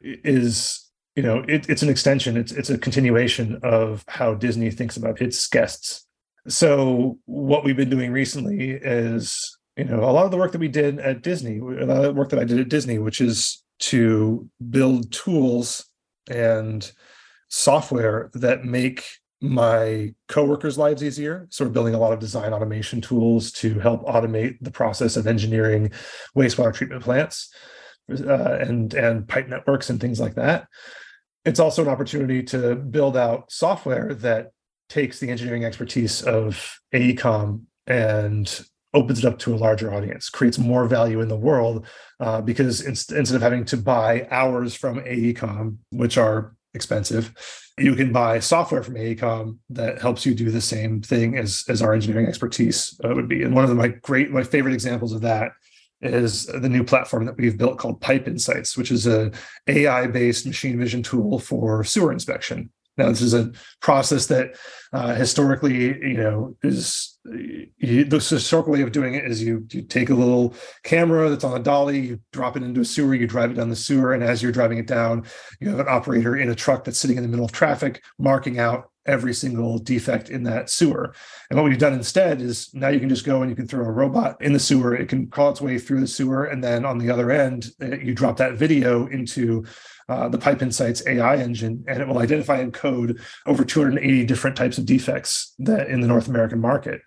is 0.00 0.90
you 1.14 1.22
know 1.22 1.44
it, 1.48 1.68
it's 1.68 1.82
an 1.82 1.88
extension. 1.88 2.36
It's 2.36 2.52
it's 2.52 2.70
a 2.70 2.78
continuation 2.78 3.58
of 3.62 4.04
how 4.08 4.34
Disney 4.34 4.70
thinks 4.70 4.96
about 4.96 5.20
its 5.20 5.46
guests. 5.48 6.06
So 6.48 7.18
what 7.24 7.64
we've 7.64 7.76
been 7.76 7.90
doing 7.90 8.12
recently 8.12 8.70
is 8.70 9.58
you 9.76 9.84
know 9.84 10.00
a 10.04 10.12
lot 10.12 10.24
of 10.24 10.30
the 10.30 10.36
work 10.36 10.52
that 10.52 10.60
we 10.60 10.68
did 10.68 10.98
at 10.98 11.22
Disney, 11.22 11.58
a 11.58 11.86
lot 11.86 11.98
of 11.98 12.02
the 12.02 12.12
work 12.12 12.30
that 12.30 12.38
I 12.38 12.44
did 12.44 12.60
at 12.60 12.68
Disney, 12.68 12.98
which 12.98 13.20
is 13.20 13.62
to 13.78 14.48
build 14.70 15.12
tools 15.12 15.86
and 16.30 16.90
software 17.48 18.30
that 18.34 18.64
make 18.64 19.04
my 19.40 20.14
coworkers' 20.28 20.78
lives 20.78 21.04
easier. 21.04 21.46
So 21.50 21.64
we're 21.64 21.70
building 21.70 21.94
a 21.94 21.98
lot 21.98 22.12
of 22.12 22.18
design 22.18 22.52
automation 22.52 23.00
tools 23.00 23.52
to 23.52 23.78
help 23.78 24.04
automate 24.06 24.56
the 24.60 24.70
process 24.70 25.16
of 25.16 25.26
engineering 25.26 25.92
wastewater 26.34 26.74
treatment 26.74 27.02
plants 27.02 27.50
uh, 28.10 28.58
and 28.60 28.94
and 28.94 29.28
pipe 29.28 29.48
networks 29.48 29.90
and 29.90 30.00
things 30.00 30.20
like 30.20 30.34
that. 30.34 30.68
It's 31.44 31.60
also 31.60 31.82
an 31.82 31.88
opportunity 31.88 32.42
to 32.44 32.74
build 32.74 33.16
out 33.16 33.52
software 33.52 34.14
that 34.14 34.50
takes 34.88 35.20
the 35.20 35.30
engineering 35.30 35.64
expertise 35.64 36.22
of 36.22 36.78
AECOM 36.94 37.62
and 37.86 38.66
opens 38.94 39.18
it 39.18 39.24
up 39.24 39.38
to 39.38 39.54
a 39.54 39.56
larger 39.56 39.92
audience, 39.92 40.28
creates 40.30 40.58
more 40.58 40.86
value 40.86 41.20
in 41.20 41.28
the 41.28 41.36
world 41.36 41.86
uh, 42.18 42.40
because 42.40 42.80
instead 42.80 43.34
of 43.34 43.42
having 43.42 43.64
to 43.64 43.76
buy 43.76 44.26
hours 44.30 44.74
from 44.74 45.00
AECOM, 45.00 45.76
which 45.90 46.16
are 46.16 46.56
expensive. 46.76 47.34
You 47.76 47.96
can 47.96 48.12
buy 48.12 48.38
software 48.38 48.84
from 48.84 48.94
AECOM 48.94 49.58
that 49.70 50.00
helps 50.00 50.24
you 50.24 50.34
do 50.34 50.50
the 50.50 50.60
same 50.60 51.02
thing 51.02 51.36
as, 51.36 51.64
as 51.68 51.82
our 51.82 51.92
engineering 51.92 52.28
expertise 52.28 52.98
uh, 53.04 53.12
would 53.12 53.28
be. 53.28 53.42
And 53.42 53.54
one 53.54 53.64
of 53.64 53.70
the, 53.70 53.76
my 53.76 53.88
great, 53.88 54.30
my 54.30 54.44
favorite 54.44 54.74
examples 54.74 55.12
of 55.12 55.22
that 55.22 55.52
is 56.02 56.46
the 56.46 56.68
new 56.68 56.84
platform 56.84 57.24
that 57.26 57.36
we've 57.36 57.58
built 57.58 57.78
called 57.78 58.00
Pipe 58.00 58.28
Insights, 58.28 58.76
which 58.76 58.90
is 58.90 59.06
a 59.06 59.32
AI-based 59.66 60.46
machine 60.46 60.78
vision 60.78 61.02
tool 61.02 61.38
for 61.38 61.84
sewer 61.84 62.12
inspection. 62.12 62.70
Now, 62.96 63.10
this 63.10 63.20
is 63.20 63.34
a 63.34 63.52
process 63.80 64.26
that 64.26 64.56
uh, 64.92 65.14
historically, 65.14 65.74
you 65.76 66.16
know, 66.16 66.56
is 66.62 67.18
you, 67.24 68.04
the 68.04 68.16
historical 68.16 68.72
way 68.72 68.80
of 68.80 68.92
doing 68.92 69.14
it 69.14 69.26
is 69.26 69.42
you 69.42 69.66
you 69.70 69.82
take 69.82 70.08
a 70.08 70.14
little 70.14 70.54
camera 70.82 71.28
that's 71.28 71.44
on 71.44 71.60
a 71.60 71.62
dolly, 71.62 72.00
you 72.00 72.20
drop 72.32 72.56
it 72.56 72.62
into 72.62 72.80
a 72.80 72.84
sewer, 72.84 73.14
you 73.14 73.26
drive 73.26 73.50
it 73.50 73.54
down 73.54 73.68
the 73.68 73.76
sewer, 73.76 74.14
and 74.14 74.22
as 74.22 74.42
you're 74.42 74.52
driving 74.52 74.78
it 74.78 74.86
down, 74.86 75.26
you 75.60 75.68
have 75.68 75.80
an 75.80 75.88
operator 75.88 76.36
in 76.36 76.48
a 76.48 76.54
truck 76.54 76.84
that's 76.84 76.98
sitting 76.98 77.18
in 77.18 77.22
the 77.22 77.28
middle 77.28 77.44
of 77.44 77.52
traffic, 77.52 78.02
marking 78.18 78.58
out 78.58 78.90
every 79.06 79.34
single 79.34 79.78
defect 79.78 80.30
in 80.30 80.42
that 80.44 80.70
sewer. 80.70 81.14
And 81.50 81.58
what 81.58 81.68
we've 81.68 81.78
done 81.78 81.92
instead 81.92 82.40
is 82.40 82.72
now 82.74 82.88
you 82.88 83.00
can 83.00 83.08
just 83.08 83.24
go 83.24 83.42
and 83.42 83.50
you 83.50 83.56
can 83.56 83.66
throw 83.66 83.84
a 83.84 83.90
robot 83.90 84.40
in 84.42 84.52
the 84.52 84.58
sewer. 84.58 84.94
It 84.94 85.08
can 85.08 85.26
crawl 85.28 85.50
its 85.50 85.60
way 85.60 85.78
through 85.78 86.00
the 86.00 86.06
sewer, 86.06 86.44
and 86.44 86.62
then 86.62 86.84
on 86.84 86.98
the 86.98 87.10
other 87.10 87.30
end, 87.30 87.70
eh, 87.80 87.96
you 88.02 88.14
drop 88.14 88.36
that 88.38 88.54
video 88.54 89.06
into 89.06 89.64
uh, 90.08 90.28
the 90.28 90.38
Pipe 90.38 90.62
Insights 90.62 91.06
AI 91.06 91.36
engine, 91.36 91.84
and 91.88 92.00
it 92.00 92.08
will 92.08 92.18
identify 92.18 92.58
and 92.58 92.72
code 92.72 93.20
over 93.46 93.64
280 93.64 94.24
different 94.24 94.56
types 94.56 94.78
of 94.78 94.86
defects 94.86 95.54
that 95.58 95.88
in 95.88 96.00
the 96.00 96.08
North 96.08 96.28
American 96.28 96.60
market. 96.60 97.00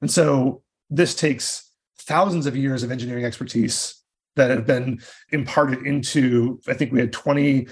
And 0.00 0.10
so 0.10 0.62
this 0.90 1.14
takes 1.14 1.70
thousands 1.98 2.46
of 2.46 2.56
years 2.56 2.82
of 2.82 2.92
engineering 2.92 3.24
expertise 3.24 4.00
that 4.36 4.50
have 4.50 4.66
been 4.66 5.00
imparted 5.30 5.86
into, 5.86 6.60
I 6.68 6.74
think 6.74 6.92
we 6.92 7.00
had 7.00 7.12
20, 7.12 7.66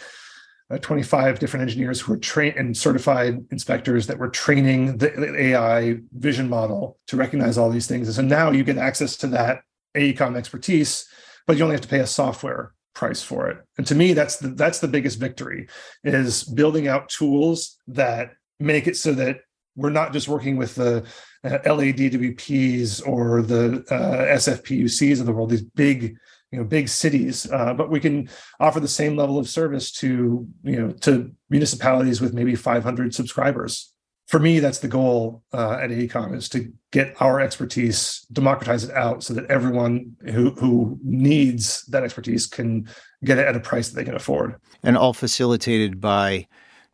uh, 0.71 0.79
25 0.79 1.39
different 1.39 1.63
engineers 1.63 2.01
who 2.01 2.13
were 2.13 2.19
trained 2.19 2.57
and 2.57 2.77
certified 2.77 3.45
inspectors 3.51 4.07
that 4.07 4.19
were 4.19 4.29
training 4.29 4.97
the, 4.99 5.35
AI 5.39 5.99
vision 6.13 6.49
model 6.49 6.99
to 7.07 7.17
recognize 7.17 7.59
all 7.59 7.71
these 7.71 7.87
things. 7.87 8.09
And 8.09 8.15
so 8.15 8.23
now 8.23 8.51
you 8.51 8.65
get 8.65 8.79
access 8.79 9.17
to 9.19 9.27
that 9.29 9.61
AECOM 9.95 10.37
expertise, 10.37 11.07
but 11.47 11.57
you 11.57 11.65
only 11.65 11.75
have 11.75 11.83
to 11.83 11.89
pay 11.89 12.01
a 12.01 12.07
software 12.07 12.73
price 12.95 13.23
for 13.23 13.49
it. 13.49 13.59
And 13.77 13.87
to 13.89 13.95
me, 13.95 14.13
that's 14.13 14.37
the 14.37 14.49
that's 14.49 14.79
the 14.79 14.89
biggest 14.89 15.19
victory 15.19 15.69
is 16.05 16.45
building 16.45 16.89
out 16.89 17.09
tools 17.09 17.79
that 17.89 18.33
make 18.61 18.87
it 18.87 18.97
so 18.97 19.13
that 19.15 19.41
we're 19.77 19.91
not 19.91 20.13
just 20.13 20.29
working 20.29 20.57
with 20.57 20.77
the 20.77 21.05
uh, 21.43 21.59
LADWPs 21.65 23.07
or 23.07 23.43
the 23.43 23.85
uh, 23.91 24.35
SFPUCs 24.37 25.21
of 25.21 25.27
the 25.27 25.33
world, 25.33 25.51
these 25.51 25.63
big 25.63 26.17
you 26.55 26.61
know 26.61 26.65
big 26.65 26.89
cities 26.89 27.51
uh, 27.53 27.75
but 27.75 27.91
we 27.91 28.01
can 28.01 28.29
offer 28.61 28.81
the 28.81 28.89
same 28.89 29.17
level 29.17 29.39
of 29.39 29.49
service 29.49 29.91
to 29.91 30.47
you 30.63 30.81
know 30.81 30.93
to 30.93 31.31
municipalities 31.51 32.21
with 32.21 32.33
maybe 32.33 32.55
500 32.55 33.15
subscribers 33.15 33.95
for 34.27 34.41
me, 34.41 34.59
that's 34.59 34.79
the 34.79 34.89
goal 34.89 35.43
uh, 35.53 35.79
at 35.83 35.91
AECOM 35.91 36.35
is 36.35 36.49
to 36.51 36.73
get 36.93 37.15
our 37.21 37.41
expertise, 37.41 38.27
democratize 38.33 38.85
it 38.85 38.91
out 38.93 39.23
so 39.23 39.35
that 39.35 39.45
everyone 39.51 40.17
who, 40.33 40.51
who 40.53 40.99
needs 41.03 41.85
that 41.87 42.03
expertise 42.05 42.47
can 42.47 42.89
get 43.23 43.39
it 43.39 43.47
at 43.47 43.55
a 43.55 43.61
price 43.61 43.91
that 43.91 43.97
they 43.97 44.05
can 44.05 44.15
afford. 44.15 44.57
And 44.83 44.97
all 44.97 45.13
facilitated 45.13 46.01
by 46.01 46.47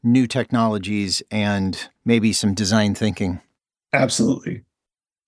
new 0.03 0.27
technologies 0.27 1.23
and 1.31 1.89
maybe 2.05 2.33
some 2.33 2.55
design 2.55 2.95
thinking. 2.95 3.41
Absolutely. 3.93 4.63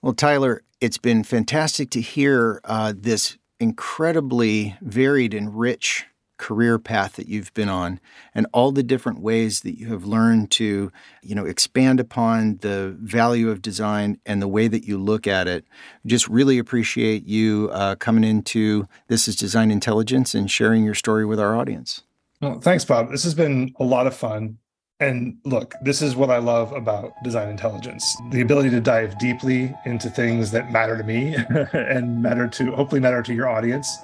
Well, 0.00 0.14
Tyler, 0.14 0.62
it's 0.80 0.98
been 0.98 1.22
fantastic 1.22 1.90
to 1.90 2.00
hear 2.00 2.60
uh, 2.64 2.94
this 2.96 3.38
incredibly 3.62 4.76
varied 4.82 5.32
and 5.32 5.56
rich 5.56 6.06
career 6.36 6.76
path 6.80 7.12
that 7.12 7.28
you've 7.28 7.54
been 7.54 7.68
on 7.68 8.00
and 8.34 8.44
all 8.52 8.72
the 8.72 8.82
different 8.82 9.20
ways 9.20 9.60
that 9.60 9.78
you 9.78 9.86
have 9.86 10.04
learned 10.04 10.50
to 10.50 10.90
you 11.22 11.34
know 11.36 11.44
expand 11.44 12.00
upon 12.00 12.56
the 12.62 12.96
value 12.98 13.48
of 13.48 13.62
design 13.62 14.18
and 14.26 14.42
the 14.42 14.48
way 14.48 14.66
that 14.66 14.82
you 14.82 14.98
look 14.98 15.28
at 15.28 15.46
it. 15.46 15.64
Just 16.04 16.26
really 16.26 16.58
appreciate 16.58 17.24
you 17.24 17.70
uh, 17.72 17.94
coming 17.94 18.24
into 18.24 18.88
this 19.06 19.28
is 19.28 19.36
DesignIntelligence 19.36 20.34
and 20.34 20.50
sharing 20.50 20.82
your 20.82 20.96
story 20.96 21.24
with 21.24 21.38
our 21.38 21.56
audience. 21.56 22.02
Well 22.40 22.60
thanks 22.60 22.84
bob. 22.84 23.12
This 23.12 23.22
has 23.22 23.36
been 23.36 23.72
a 23.78 23.84
lot 23.84 24.08
of 24.08 24.16
fun 24.16 24.58
and 25.02 25.36
look, 25.44 25.74
this 25.82 26.00
is 26.00 26.14
what 26.14 26.30
I 26.30 26.38
love 26.38 26.72
about 26.72 27.12
DesignIntelligence 27.24 28.04
the 28.30 28.40
ability 28.40 28.70
to 28.70 28.80
dive 28.80 29.18
deeply 29.18 29.74
into 29.84 30.08
things 30.08 30.52
that 30.52 30.70
matter 30.70 30.96
to 30.96 31.02
me 31.02 31.34
and 31.72 32.22
matter 32.22 32.46
to 32.48 32.72
hopefully 32.72 33.00
matter 33.00 33.22
to 33.22 33.34
your 33.34 33.48
audience 33.48 33.98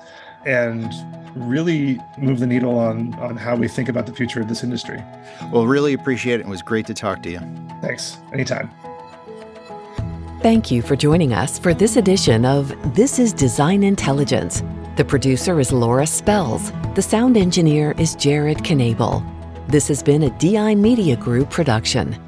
and 0.45 0.93
really 1.37 2.01
move 2.19 2.41
the 2.41 2.47
needle 2.47 2.77
on 2.79 3.15
on 3.15 3.37
how 3.37 3.55
we 3.55 3.69
think 3.69 3.89
about 3.89 4.07
the 4.07 4.13
future 4.13 4.41
of 4.41 4.49
this 4.49 4.65
industry. 4.65 5.03
Well, 5.53 5.67
really 5.67 5.93
appreciate 5.93 6.41
it. 6.41 6.47
It 6.47 6.49
was 6.49 6.63
great 6.63 6.87
to 6.87 6.95
talk 6.95 7.23
to 7.23 7.31
you. 7.31 7.41
Thanks. 7.81 8.19
Anytime. 8.33 8.71
Thank 10.43 10.71
you 10.71 10.83
for 10.83 10.97
joining 10.97 11.33
us 11.33 11.59
for 11.59 11.75
this 11.75 11.97
edition 11.97 12.45
of 12.45 12.73
This 12.95 13.19
is 13.19 13.35
DesignIntelligence. 13.35 14.65
The 14.97 15.05
producer 15.05 15.61
is 15.61 15.73
Laura 15.73 16.07
Spells. 16.07 16.73
The 16.95 17.03
sound 17.03 17.37
engineer 17.37 17.95
is 17.99 18.15
Jared 18.17 18.59
Knabel. 18.59 19.38
This 19.69 19.87
has 19.89 20.03
been 20.03 20.23
a 20.23 20.31
DI 20.39 20.75
Media 20.77 21.15
Group 21.15 21.51
production. 21.51 22.28